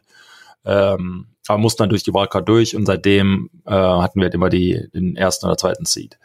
Ähm, 0.66 1.28
aber 1.48 1.58
mussten 1.58 1.84
dann 1.84 1.90
durch 1.90 2.04
die 2.04 2.14
Wildcard 2.14 2.48
durch 2.48 2.76
und 2.76 2.86
seitdem 2.86 3.50
äh, 3.66 3.72
hatten 3.72 4.20
wir 4.20 4.26
halt 4.26 4.34
immer 4.34 4.50
die, 4.50 4.88
den 4.94 5.16
ersten 5.16 5.46
oder 5.46 5.58
zweiten 5.58 5.86
Seed. 5.86 6.18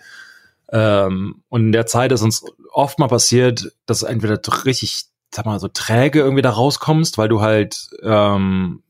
Ähm, 0.70 1.42
und 1.48 1.66
in 1.66 1.72
der 1.72 1.86
Zeit 1.86 2.12
ist 2.12 2.22
uns 2.22 2.44
oft 2.72 2.98
mal 2.98 3.08
passiert, 3.08 3.72
dass 3.86 4.02
entweder 4.02 4.40
richtig 4.64 5.06
sag 5.34 5.46
mal, 5.46 5.60
so 5.60 5.68
träge 5.68 6.20
irgendwie 6.20 6.42
da 6.42 6.50
rauskommst, 6.50 7.18
weil 7.18 7.28
du 7.28 7.40
halt, 7.40 7.88
ähm, 8.02 8.82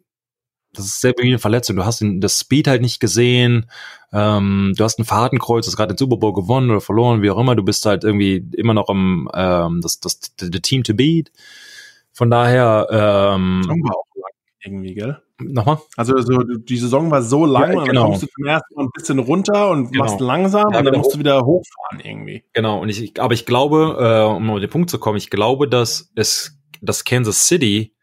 das 0.73 0.87
ist 0.87 1.01
selber 1.01 1.23
wie 1.23 1.29
eine 1.29 1.39
Verletzung. 1.39 1.77
Du 1.77 1.85
hast 1.85 2.01
den, 2.01 2.21
das 2.21 2.39
Speed 2.39 2.69
halt 2.69 2.83
nicht 2.83 3.01
gesehen. 3.01 3.71
Ähm, 4.13 4.75
du 4.77 4.85
hast 4.85 4.99
ein 4.99 5.05
Fadenkreuz, 5.05 5.67
hast 5.67 5.77
gerade 5.77 5.95
den 5.95 5.99
Super 5.99 6.17
Bowl 6.19 6.33
gewonnen 6.33 6.71
oder 6.71 6.81
verloren, 6.81 7.23
wie 7.23 7.31
auch 7.31 7.39
immer. 7.39 7.57
Du 7.57 7.65
bist 7.65 7.85
halt 7.87 8.05
irgendwie 8.05 8.47
immer 8.57 8.75
noch 8.75 8.89
im 8.89 9.29
ähm, 9.35 9.81
das, 9.83 10.01
das, 10.01 10.21
the 10.41 10.51
Team 10.61 10.85
to 10.85 10.95
beat. 10.95 11.33
Von 12.13 12.31
daher. 12.31 12.87
Ähm, 12.91 13.63
irgendwie, 14.63 14.95
gell? 14.95 15.23
Nochmal? 15.41 15.79
Also 15.97 16.19
so, 16.21 16.43
die 16.43 16.77
Saison 16.77 17.11
war 17.11 17.23
so 17.23 17.47
lang 17.47 17.73
ja, 17.73 17.79
und 17.79 17.87
dann 17.87 17.87
genau. 17.87 18.05
kommst 18.07 18.23
du 18.25 18.27
zum 18.27 18.45
ersten 18.45 18.75
Mal 18.75 18.85
ein 18.85 18.91
bisschen 18.93 19.19
runter 19.21 19.71
und 19.71 19.93
genau. 19.93 20.05
machst 20.05 20.21
langsam 20.21 20.73
ja, 20.73 20.79
und 20.81 20.85
dann 20.85 20.97
musst 20.97 21.15
du 21.15 21.19
wieder 21.19 21.45
hochfahren 21.45 22.01
irgendwie. 22.03 22.45
Genau, 22.53 22.81
und 22.81 22.89
ich, 22.89 23.21
aber 23.21 23.35
ich 23.35 23.47
glaube, 23.47 23.97
äh, 24.01 24.35
um 24.35 24.51
auf 24.51 24.61
den 24.61 24.71
Punkt 24.71 24.91
zu 24.91 24.99
kommen, 24.99 25.17
ich 25.17 25.31
glaube, 25.31 25.69
dass 25.69 26.11
es, 26.17 26.59
dass 26.81 27.05
Kansas 27.05 27.47
City, 27.47 27.95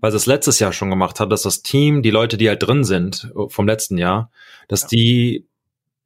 weil 0.00 0.12
sie 0.12 0.18
es 0.18 0.26
letztes 0.26 0.60
Jahr 0.60 0.72
schon 0.72 0.90
gemacht 0.90 1.18
hat, 1.18 1.32
dass 1.32 1.42
das 1.42 1.62
Team, 1.62 2.02
die 2.02 2.10
Leute, 2.10 2.36
die 2.36 2.48
halt 2.48 2.62
drin 2.62 2.84
sind 2.84 3.32
vom 3.48 3.66
letzten 3.66 3.98
Jahr, 3.98 4.30
dass 4.68 4.82
ja. 4.82 4.88
die 4.88 5.48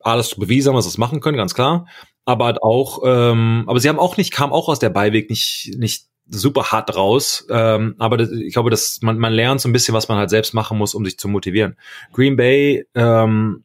alles 0.01 0.34
bewiesen 0.36 0.70
haben, 0.70 0.76
was 0.76 0.91
sie 0.91 1.01
machen 1.01 1.20
können, 1.20 1.36
ganz 1.36 1.55
klar. 1.55 1.86
Aber 2.24 2.47
halt 2.47 2.62
auch, 2.62 3.03
ähm, 3.05 3.64
aber 3.66 3.80
sie 3.80 3.89
haben 3.89 3.99
auch 3.99 4.16
nicht, 4.16 4.32
kam 4.32 4.53
auch 4.53 4.68
aus 4.68 4.78
der 4.78 4.91
Beiweg 4.91 5.28
nicht, 5.28 5.74
nicht 5.76 6.08
super 6.31 6.72
hart 6.72 6.95
raus. 6.95 7.47
Ähm, 7.51 7.95
aber 7.99 8.16
das, 8.16 8.31
ich 8.31 8.53
glaube, 8.53 8.70
dass 8.70 9.01
man, 9.03 9.18
man 9.18 9.33
lernt 9.33 9.61
so 9.61 9.68
ein 9.68 9.72
bisschen, 9.72 9.95
was 9.95 10.09
man 10.09 10.18
halt 10.18 10.31
selbst 10.31 10.55
machen 10.55 10.79
muss, 10.79 10.95
um 10.95 11.05
sich 11.05 11.18
zu 11.18 11.29
motivieren. 11.29 11.76
Green 12.12 12.37
Bay, 12.37 12.87
ähm, 12.95 13.64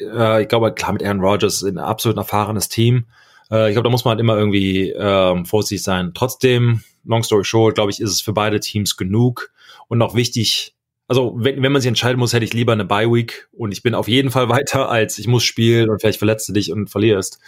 äh, 0.00 0.42
ich 0.42 0.48
glaube, 0.48 0.72
klar, 0.72 0.92
mit 0.92 1.04
Aaron 1.04 1.20
Rodgers 1.20 1.62
ein 1.62 1.78
absolut 1.78 2.18
erfahrenes 2.18 2.68
Team. 2.68 3.06
Äh, 3.50 3.68
ich 3.68 3.74
glaube, 3.74 3.88
da 3.88 3.90
muss 3.90 4.04
man 4.04 4.12
halt 4.12 4.20
immer 4.20 4.36
irgendwie 4.36 4.90
ähm, 4.90 5.46
vorsichtig 5.46 5.82
sein. 5.82 6.12
Trotzdem, 6.14 6.82
long 7.04 7.22
story 7.22 7.44
short, 7.44 7.74
glaube 7.74 7.90
ich, 7.90 8.00
ist 8.00 8.10
es 8.10 8.20
für 8.20 8.32
beide 8.32 8.60
Teams 8.60 8.96
genug 8.96 9.52
und 9.88 10.02
auch 10.02 10.14
wichtig, 10.14 10.74
also 11.10 11.34
wenn, 11.36 11.60
wenn 11.60 11.72
man 11.72 11.82
sich 11.82 11.88
entscheiden 11.88 12.20
muss, 12.20 12.32
hätte 12.32 12.44
ich 12.44 12.52
lieber 12.52 12.72
eine 12.72 12.84
Bye 12.84 13.12
Week 13.12 13.48
und 13.50 13.72
ich 13.72 13.82
bin 13.82 13.96
auf 13.96 14.06
jeden 14.06 14.30
Fall 14.30 14.48
weiter, 14.48 14.88
als 14.88 15.18
ich 15.18 15.26
muss 15.26 15.42
spielen 15.42 15.90
und 15.90 16.00
vielleicht 16.00 16.20
verletzt 16.20 16.48
du 16.48 16.52
dich 16.52 16.70
und 16.70 16.88
verlierst. 16.88 17.40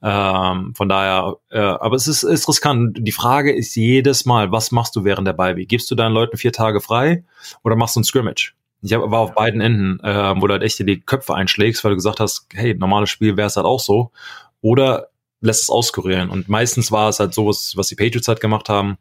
Ähm, 0.00 0.72
von 0.76 0.88
daher, 0.88 1.34
äh, 1.50 1.58
aber 1.58 1.96
es 1.96 2.06
ist, 2.06 2.22
ist 2.22 2.48
riskant. 2.48 2.96
Die 3.00 3.10
Frage 3.10 3.52
ist 3.52 3.74
jedes 3.74 4.24
Mal, 4.24 4.52
was 4.52 4.70
machst 4.70 4.94
du 4.94 5.02
während 5.02 5.26
der 5.26 5.32
Bye 5.32 5.56
Week? 5.56 5.68
Gibst 5.68 5.90
du 5.90 5.96
deinen 5.96 6.12
Leuten 6.12 6.36
vier 6.36 6.52
Tage 6.52 6.80
frei 6.80 7.24
oder 7.64 7.74
machst 7.74 7.96
du 7.96 8.00
ein 8.00 8.04
Scrimmage? 8.04 8.54
Ich 8.82 8.92
hab, 8.92 9.02
war 9.10 9.18
auf 9.18 9.34
beiden 9.34 9.60
Enden, 9.60 9.98
äh, 10.04 10.40
wo 10.40 10.46
du 10.46 10.52
halt 10.52 10.62
echt 10.62 10.78
in 10.78 10.86
die 10.86 11.00
Köpfe 11.00 11.34
einschlägst, 11.34 11.82
weil 11.82 11.90
du 11.90 11.96
gesagt 11.96 12.20
hast, 12.20 12.46
hey, 12.54 12.76
normales 12.76 13.10
Spiel 13.10 13.36
wäre 13.36 13.48
es 13.48 13.56
halt 13.56 13.66
auch 13.66 13.80
so. 13.80 14.12
Oder 14.60 15.08
lässt 15.40 15.64
es 15.64 15.70
auskurieren. 15.70 16.30
Und 16.30 16.48
meistens 16.48 16.92
war 16.92 17.08
es 17.08 17.18
halt 17.18 17.34
sowas, 17.34 17.72
was 17.74 17.88
die 17.88 17.96
Patriots 17.96 18.28
halt 18.28 18.40
gemacht 18.40 18.68
haben 18.68 18.96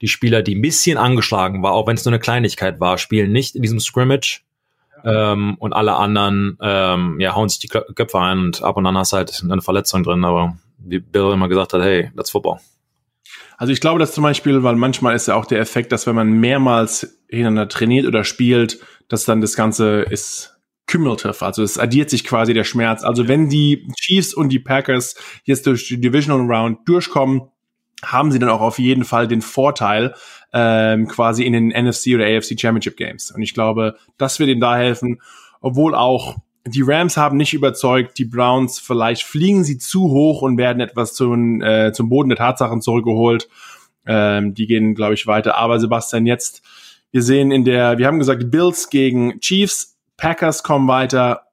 die 0.00 0.08
Spieler, 0.08 0.42
die 0.42 0.54
ein 0.54 0.62
bisschen 0.62 0.98
angeschlagen 0.98 1.62
war, 1.62 1.72
auch 1.72 1.86
wenn 1.86 1.96
es 1.96 2.04
nur 2.04 2.12
eine 2.12 2.20
Kleinigkeit 2.20 2.80
war, 2.80 2.98
spielen 2.98 3.32
nicht 3.32 3.54
in 3.54 3.62
diesem 3.62 3.80
Scrimmage. 3.80 4.42
Ähm, 5.04 5.56
und 5.58 5.72
alle 5.74 5.96
anderen 5.96 6.56
ähm, 6.62 7.20
ja, 7.20 7.34
hauen 7.34 7.48
sich 7.48 7.58
die 7.58 7.68
Köpfe 7.68 8.18
ein 8.18 8.38
und 8.38 8.62
ab 8.62 8.76
und 8.76 8.86
an 8.86 8.96
hast 8.96 9.12
halt 9.12 9.42
eine 9.42 9.60
Verletzung 9.60 10.02
drin, 10.02 10.24
aber 10.24 10.56
wie 10.78 10.98
Bill 10.98 11.32
immer 11.32 11.48
gesagt 11.48 11.74
hat, 11.74 11.82
hey, 11.82 12.10
that's 12.16 12.30
football. 12.30 12.58
Also 13.56 13.72
ich 13.72 13.80
glaube, 13.80 13.98
dass 13.98 14.12
zum 14.12 14.24
Beispiel, 14.24 14.62
weil 14.62 14.76
manchmal 14.76 15.14
ist 15.14 15.28
ja 15.28 15.36
auch 15.36 15.46
der 15.46 15.60
Effekt, 15.60 15.92
dass 15.92 16.06
wenn 16.06 16.14
man 16.14 16.32
mehrmals 16.32 17.18
hintereinander 17.28 17.68
trainiert 17.68 18.06
oder 18.06 18.24
spielt, 18.24 18.80
dass 19.08 19.24
dann 19.24 19.40
das 19.40 19.56
Ganze 19.56 20.00
ist 20.00 20.56
cumulative, 20.86 21.44
also 21.44 21.62
es 21.62 21.78
addiert 21.78 22.10
sich 22.10 22.24
quasi 22.24 22.52
der 22.52 22.64
Schmerz. 22.64 23.04
Also 23.04 23.28
wenn 23.28 23.48
die 23.48 23.88
Chiefs 23.96 24.34
und 24.34 24.50
die 24.50 24.58
Packers 24.58 25.14
jetzt 25.44 25.66
durch 25.66 25.88
die 25.88 26.00
Divisional 26.00 26.46
Round 26.46 26.86
durchkommen, 26.86 27.42
haben 28.02 28.32
sie 28.32 28.38
dann 28.38 28.50
auch 28.50 28.60
auf 28.60 28.78
jeden 28.78 29.04
Fall 29.04 29.28
den 29.28 29.42
Vorteil 29.42 30.14
ähm, 30.52 31.08
quasi 31.08 31.44
in 31.44 31.52
den 31.52 31.68
NFC 31.68 32.14
oder 32.14 32.26
AFC 32.26 32.58
Championship 32.58 32.96
Games. 32.96 33.30
Und 33.30 33.42
ich 33.42 33.54
glaube, 33.54 33.96
das 34.18 34.38
wird 34.38 34.50
ihnen 34.50 34.60
da 34.60 34.76
helfen, 34.76 35.20
obwohl 35.60 35.94
auch 35.94 36.36
die 36.66 36.82
Rams 36.82 37.16
haben 37.16 37.36
nicht 37.36 37.52
überzeugt, 37.52 38.18
die 38.18 38.24
Browns 38.24 38.78
vielleicht 38.78 39.22
fliegen 39.22 39.64
sie 39.64 39.78
zu 39.78 40.10
hoch 40.10 40.42
und 40.42 40.56
werden 40.56 40.80
etwas 40.80 41.14
zum, 41.14 41.60
äh, 41.60 41.92
zum 41.92 42.08
Boden 42.08 42.30
der 42.30 42.38
Tatsachen 42.38 42.80
zurückgeholt. 42.80 43.48
Ähm, 44.06 44.54
die 44.54 44.66
gehen, 44.66 44.94
glaube 44.94 45.14
ich, 45.14 45.26
weiter. 45.26 45.56
Aber 45.56 45.78
Sebastian, 45.78 46.26
jetzt, 46.26 46.62
wir 47.10 47.22
sehen 47.22 47.50
in 47.50 47.64
der, 47.64 47.98
wir 47.98 48.06
haben 48.06 48.18
gesagt, 48.18 48.50
Bills 48.50 48.88
gegen 48.88 49.40
Chiefs, 49.40 49.98
Packers 50.16 50.62
kommen 50.62 50.88
weiter, 50.88 51.48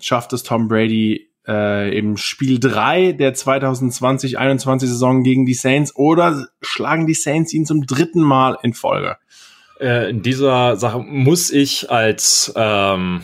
schafft 0.00 0.32
es 0.32 0.42
Tom 0.42 0.68
Brady 0.68 1.31
äh, 1.46 1.96
im 1.96 2.16
Spiel 2.16 2.58
3 2.58 3.12
der 3.12 3.34
2020-21 3.34 4.80
Saison 4.80 5.22
gegen 5.22 5.46
die 5.46 5.54
Saints 5.54 5.94
oder 5.96 6.48
schlagen 6.60 7.06
die 7.06 7.14
Saints 7.14 7.52
ihn 7.52 7.66
zum 7.66 7.86
dritten 7.86 8.20
Mal 8.20 8.58
in 8.62 8.74
Folge? 8.74 9.16
Äh, 9.80 10.10
in 10.10 10.22
dieser 10.22 10.76
Sache 10.76 10.98
muss 11.00 11.50
ich 11.50 11.90
als 11.90 12.52
ähm, 12.56 13.22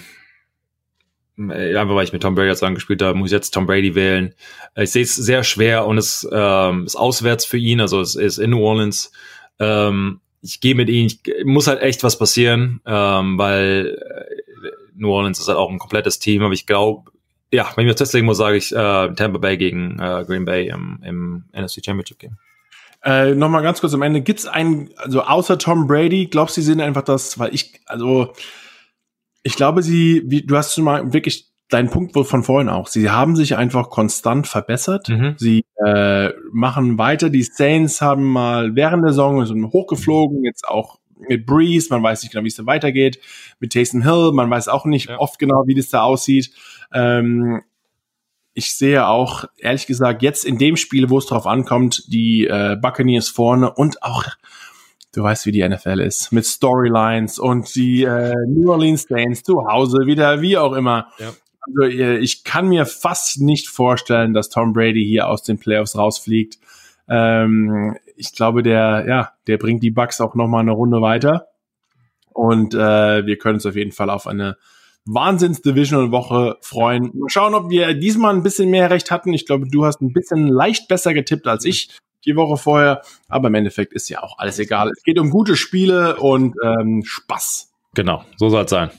einfach 1.39 1.95
weil 1.95 2.05
ich 2.05 2.13
mit 2.13 2.23
Tom 2.23 2.35
Brady 2.35 2.49
jetzt 2.49 2.65
angespielt 2.65 3.01
habe, 3.01 3.17
muss 3.17 3.29
ich 3.29 3.33
jetzt 3.33 3.53
Tom 3.53 3.67
Brady 3.67 3.95
wählen. 3.95 4.35
Ich 4.77 4.91
sehe 4.91 5.05
es 5.05 5.15
sehr 5.15 5.45
schwer 5.45 5.87
und 5.87 5.99
es 5.99 6.29
ähm, 6.33 6.85
ist 6.85 6.97
auswärts 6.97 7.45
für 7.45 7.59
ihn, 7.59 7.81
also 7.81 8.01
es 8.01 8.17
ist 8.17 8.39
in 8.39 8.51
New 8.51 8.61
Orleans. 8.61 9.13
Ähm, 9.61 10.21
ich 10.43 10.61
gehe 10.61 10.75
mit 10.75 10.89
ihm, 10.89 11.07
ich, 11.07 11.21
muss 11.45 11.67
halt 11.67 11.81
echt 11.81 12.03
was 12.03 12.19
passieren, 12.19 12.81
ähm, 12.87 13.39
weil 13.39 13.99
äh, 14.01 14.71
New 14.97 15.11
Orleans 15.11 15.39
ist 15.39 15.49
halt 15.49 15.59
auch 15.59 15.71
ein 15.71 15.79
komplettes 15.79 16.19
Team, 16.19 16.43
aber 16.43 16.55
ich 16.55 16.67
glaube, 16.67 17.11
ja, 17.53 17.71
wenn 17.75 17.87
ich 17.87 17.93
mir 17.93 17.97
festlegen 17.97 18.27
muss, 18.27 18.39
sage 18.39 18.57
ich 18.57 18.73
äh, 18.73 19.15
Tampa 19.15 19.39
Bay 19.39 19.57
gegen 19.57 19.99
äh, 19.99 20.25
Green 20.27 20.45
Bay 20.45 20.69
im, 20.69 21.01
im 21.03 21.45
NFC 21.53 21.85
Championship 21.85 22.19
Game. 22.19 22.37
Äh, 23.05 23.35
Nochmal 23.35 23.63
ganz 23.63 23.81
kurz 23.81 23.95
am 23.95 24.03
Ende. 24.03 24.21
Gibt's 24.21 24.47
einen, 24.47 24.91
also 24.97 25.23
außer 25.23 25.59
Tom 25.59 25.87
Brady, 25.87 26.27
glaubst 26.27 26.57
du, 26.57 26.61
sie 26.61 26.67
sind 26.67 26.81
einfach 26.81 27.03
das, 27.03 27.39
weil 27.39 27.55
ich, 27.55 27.81
also 27.87 28.33
ich 29.43 29.57
glaube, 29.57 29.83
sie, 29.83 30.23
wie, 30.27 30.43
du 30.43 30.57
hast 30.57 30.75
schon 30.75 30.85
mal 30.85 31.13
wirklich 31.13 31.49
deinen 31.71 31.91
Punkt 31.91 32.15
von 32.15 32.43
vorhin 32.43 32.69
auch. 32.69 32.89
Sie 32.89 33.11
haben 33.11 33.37
sich 33.37 33.57
einfach 33.57 33.91
konstant 33.91 34.47
verbessert. 34.47 35.09
Mhm. 35.09 35.35
Sie 35.37 35.65
äh, 35.85 36.31
machen 36.51 36.99
weiter. 36.99 37.31
Die 37.31 37.43
Saints 37.43 38.01
haben 38.01 38.25
mal 38.25 38.75
während 38.75 39.05
der 39.05 39.13
Saison 39.13 39.45
so 39.45 39.55
hochgeflogen, 39.55 40.45
jetzt 40.45 40.67
auch 40.67 40.99
mit 41.29 41.47
Breeze, 41.47 41.89
man 41.91 42.03
weiß 42.03 42.23
nicht 42.23 42.33
genau, 42.33 42.45
wie 42.45 42.49
es 42.49 42.57
da 42.57 42.67
weitergeht. 42.67 43.19
Mit 43.61 43.73
Taysom 43.73 44.03
Hill, 44.03 44.33
man 44.33 44.51
weiß 44.51 44.69
auch 44.69 44.85
nicht 44.85 45.09
ja. 45.09 45.19
oft 45.19 45.39
genau, 45.39 45.65
wie 45.67 45.75
das 45.75 45.89
da 45.89 46.03
aussieht. 46.03 46.53
Ähm, 46.93 47.63
ich 48.59 48.77
sehe 48.77 49.07
auch, 49.07 49.45
ehrlich 49.59 49.87
gesagt, 49.87 50.23
jetzt 50.23 50.45
in 50.45 50.59
dem 50.59 50.77
Spiel, 50.77 51.11
wo 51.11 51.19
es 51.19 51.27
drauf 51.27 51.47
ankommt, 51.47 52.05
die 52.09 52.45
äh, 52.47 52.77
Buccaneers 52.81 53.29
vorne 53.29 53.73
und 53.73 54.03
auch, 54.03 54.25
du 55.13 55.23
weißt, 55.23 55.47
wie 55.47 55.53
die 55.53 55.67
NFL 55.67 56.01
ist, 56.01 56.33
mit 56.33 56.45
Storylines 56.45 57.39
und 57.39 57.73
die 57.77 58.03
äh, 58.03 58.35
New 58.49 58.71
Orleans 58.71 59.05
Saints 59.09 59.45
zu 59.45 59.65
Hause, 59.65 60.07
wieder 60.07 60.41
wie 60.43 60.57
auch 60.57 60.73
immer. 60.73 61.09
Ja. 61.19 61.33
Also 61.61 61.83
äh, 61.83 62.19
ich 62.19 62.45
kann 62.45 62.69
mir 62.69 62.85
fast 62.85 63.41
nicht 63.41 63.69
vorstellen, 63.69 64.35
dass 64.35 64.49
Tom 64.49 64.73
Brady 64.73 65.05
hier 65.05 65.29
aus 65.29 65.43
den 65.43 65.59
Playoffs 65.59 65.97
rausfliegt. 65.97 66.59
Ähm, 67.09 67.97
ich 68.17 68.35
glaube, 68.35 68.63
der, 68.63 69.05
ja, 69.09 69.33
der 69.47 69.59
bringt 69.59 69.83
die 69.83 69.91
Bucks 69.91 70.21
auch 70.21 70.35
noch 70.35 70.49
mal 70.49 70.61
eine 70.61 70.73
Runde 70.73 71.01
weiter. 71.01 71.49
Und 72.33 72.75
äh, 72.75 73.27
wir 73.27 73.39
können 73.39 73.57
uns 73.57 73.67
auf 73.67 73.77
jeden 73.77 73.93
Fall 73.93 74.11
auf 74.11 74.27
eine 74.27 74.57
Wahnsinns-Divisional-Woche 75.07 76.59
freuen. 76.61 77.11
Mal 77.15 77.29
schauen, 77.29 77.55
ob 77.55 77.71
wir 77.71 77.95
diesmal 77.95 78.35
ein 78.35 78.43
bisschen 78.43 78.71
mehr 78.71 78.91
Recht 78.91 79.11
hatten. 79.11 79.33
Ich 79.33 79.47
glaube, 79.47 79.67
du 79.69 79.85
hast 79.85 80.01
ein 80.01 80.13
bisschen 80.13 80.47
leicht 80.47 80.87
besser 80.89 81.15
getippt 81.15 81.47
als 81.47 81.65
ich 81.65 81.91
die 82.25 82.37
Woche 82.37 82.57
vorher. 82.57 83.03
Aber 83.29 83.49
im 83.49 83.55
Endeffekt 83.55 83.93
ist 83.93 84.09
ja 84.09 84.23
auch 84.23 84.39
alles 84.39 84.59
egal. 84.59 84.91
Es 84.91 85.03
geht 85.03 85.19
um 85.19 85.31
gute 85.31 85.57
Spiele 85.57 86.17
und 86.17 86.55
ähm, 86.63 87.03
Spaß. 87.05 87.73
Genau, 87.95 88.23
so 88.37 88.51
soll 88.51 88.65
es 88.65 88.71
sein. 88.71 88.91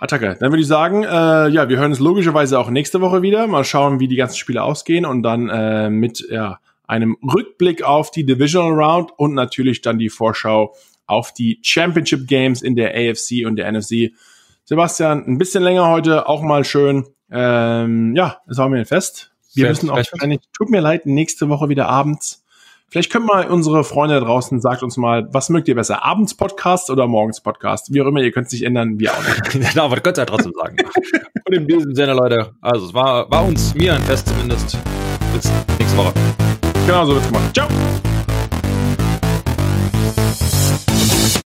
Attacke. 0.00 0.36
Dann 0.38 0.50
würde 0.50 0.60
ich 0.60 0.66
sagen, 0.66 1.02
äh, 1.02 1.48
ja, 1.48 1.68
wir 1.68 1.78
hören 1.78 1.90
uns 1.90 2.00
logischerweise 2.00 2.58
auch 2.58 2.70
nächste 2.70 3.00
Woche 3.00 3.22
wieder. 3.22 3.46
Mal 3.46 3.64
schauen, 3.64 4.00
wie 4.00 4.08
die 4.08 4.16
ganzen 4.16 4.36
Spiele 4.36 4.62
ausgehen 4.62 5.06
und 5.06 5.22
dann 5.22 5.48
äh, 5.48 5.90
mit 5.90 6.24
ja, 6.30 6.58
einem 6.86 7.16
Rückblick 7.22 7.82
auf 7.82 8.10
die 8.10 8.24
Divisional 8.24 8.72
Round 8.72 9.10
und 9.16 9.34
natürlich 9.34 9.80
dann 9.80 9.98
die 9.98 10.10
Vorschau 10.10 10.74
auf 11.06 11.32
die 11.32 11.58
Championship 11.62 12.26
Games 12.26 12.62
in 12.62 12.76
der 12.76 12.94
AFC 12.94 13.46
und 13.46 13.56
der 13.56 13.70
NFC. 13.70 14.12
Sebastian, 14.64 15.24
ein 15.26 15.38
bisschen 15.38 15.62
länger 15.62 15.88
heute, 15.88 16.28
auch 16.28 16.42
mal 16.42 16.64
schön. 16.64 17.06
Ähm, 17.30 18.14
ja, 18.16 18.38
es 18.48 18.58
war 18.58 18.68
mir 18.68 18.78
ein 18.78 18.86
Fest. 18.86 19.32
Wir 19.54 19.68
müssen 19.68 19.90
auch 19.90 19.96
wahrscheinlich, 19.96 20.40
tut 20.52 20.70
mir 20.70 20.80
leid, 20.80 21.06
nächste 21.06 21.48
Woche 21.48 21.68
wieder 21.68 21.88
abends. 21.88 22.44
Vielleicht 22.88 23.10
können 23.10 23.26
mal 23.26 23.48
unsere 23.48 23.82
Freunde 23.82 24.20
da 24.20 24.24
draußen, 24.24 24.60
sagt 24.60 24.82
uns 24.82 24.96
mal, 24.96 25.26
was 25.32 25.48
mögt 25.48 25.66
ihr 25.68 25.74
besser? 25.74 26.04
Abends 26.04 26.34
Podcast 26.34 26.90
oder 26.90 27.06
morgens 27.06 27.40
Podcast? 27.40 27.92
Wie 27.92 28.00
auch 28.00 28.06
immer, 28.06 28.20
ihr 28.20 28.30
könnt 28.30 28.46
es 28.46 28.52
nicht 28.52 28.62
ändern, 28.62 28.98
wir 29.00 29.12
auch 29.12 29.52
nicht. 29.52 29.74
ja, 29.74 29.82
aber 29.82 29.96
könnt 29.96 30.18
ihr 30.18 30.22
ja 30.22 30.26
trotzdem 30.26 30.52
sagen. 30.52 30.76
Und 31.44 31.54
in 31.54 31.66
diesem 31.66 31.94
Sinne, 31.94 32.14
Leute, 32.14 32.52
also 32.60 32.86
es 32.86 32.94
war, 32.94 33.30
war 33.30 33.44
uns, 33.44 33.74
mir 33.74 33.94
ein 33.94 34.02
Fest 34.02 34.28
zumindest. 34.28 34.78
Bis 35.34 35.50
nächste 35.78 35.96
Woche. 35.96 36.12
Genau 36.86 37.06
so 37.06 37.14
wird's 37.14 37.26
gemacht. 37.28 37.54
Ciao! 37.54 38.13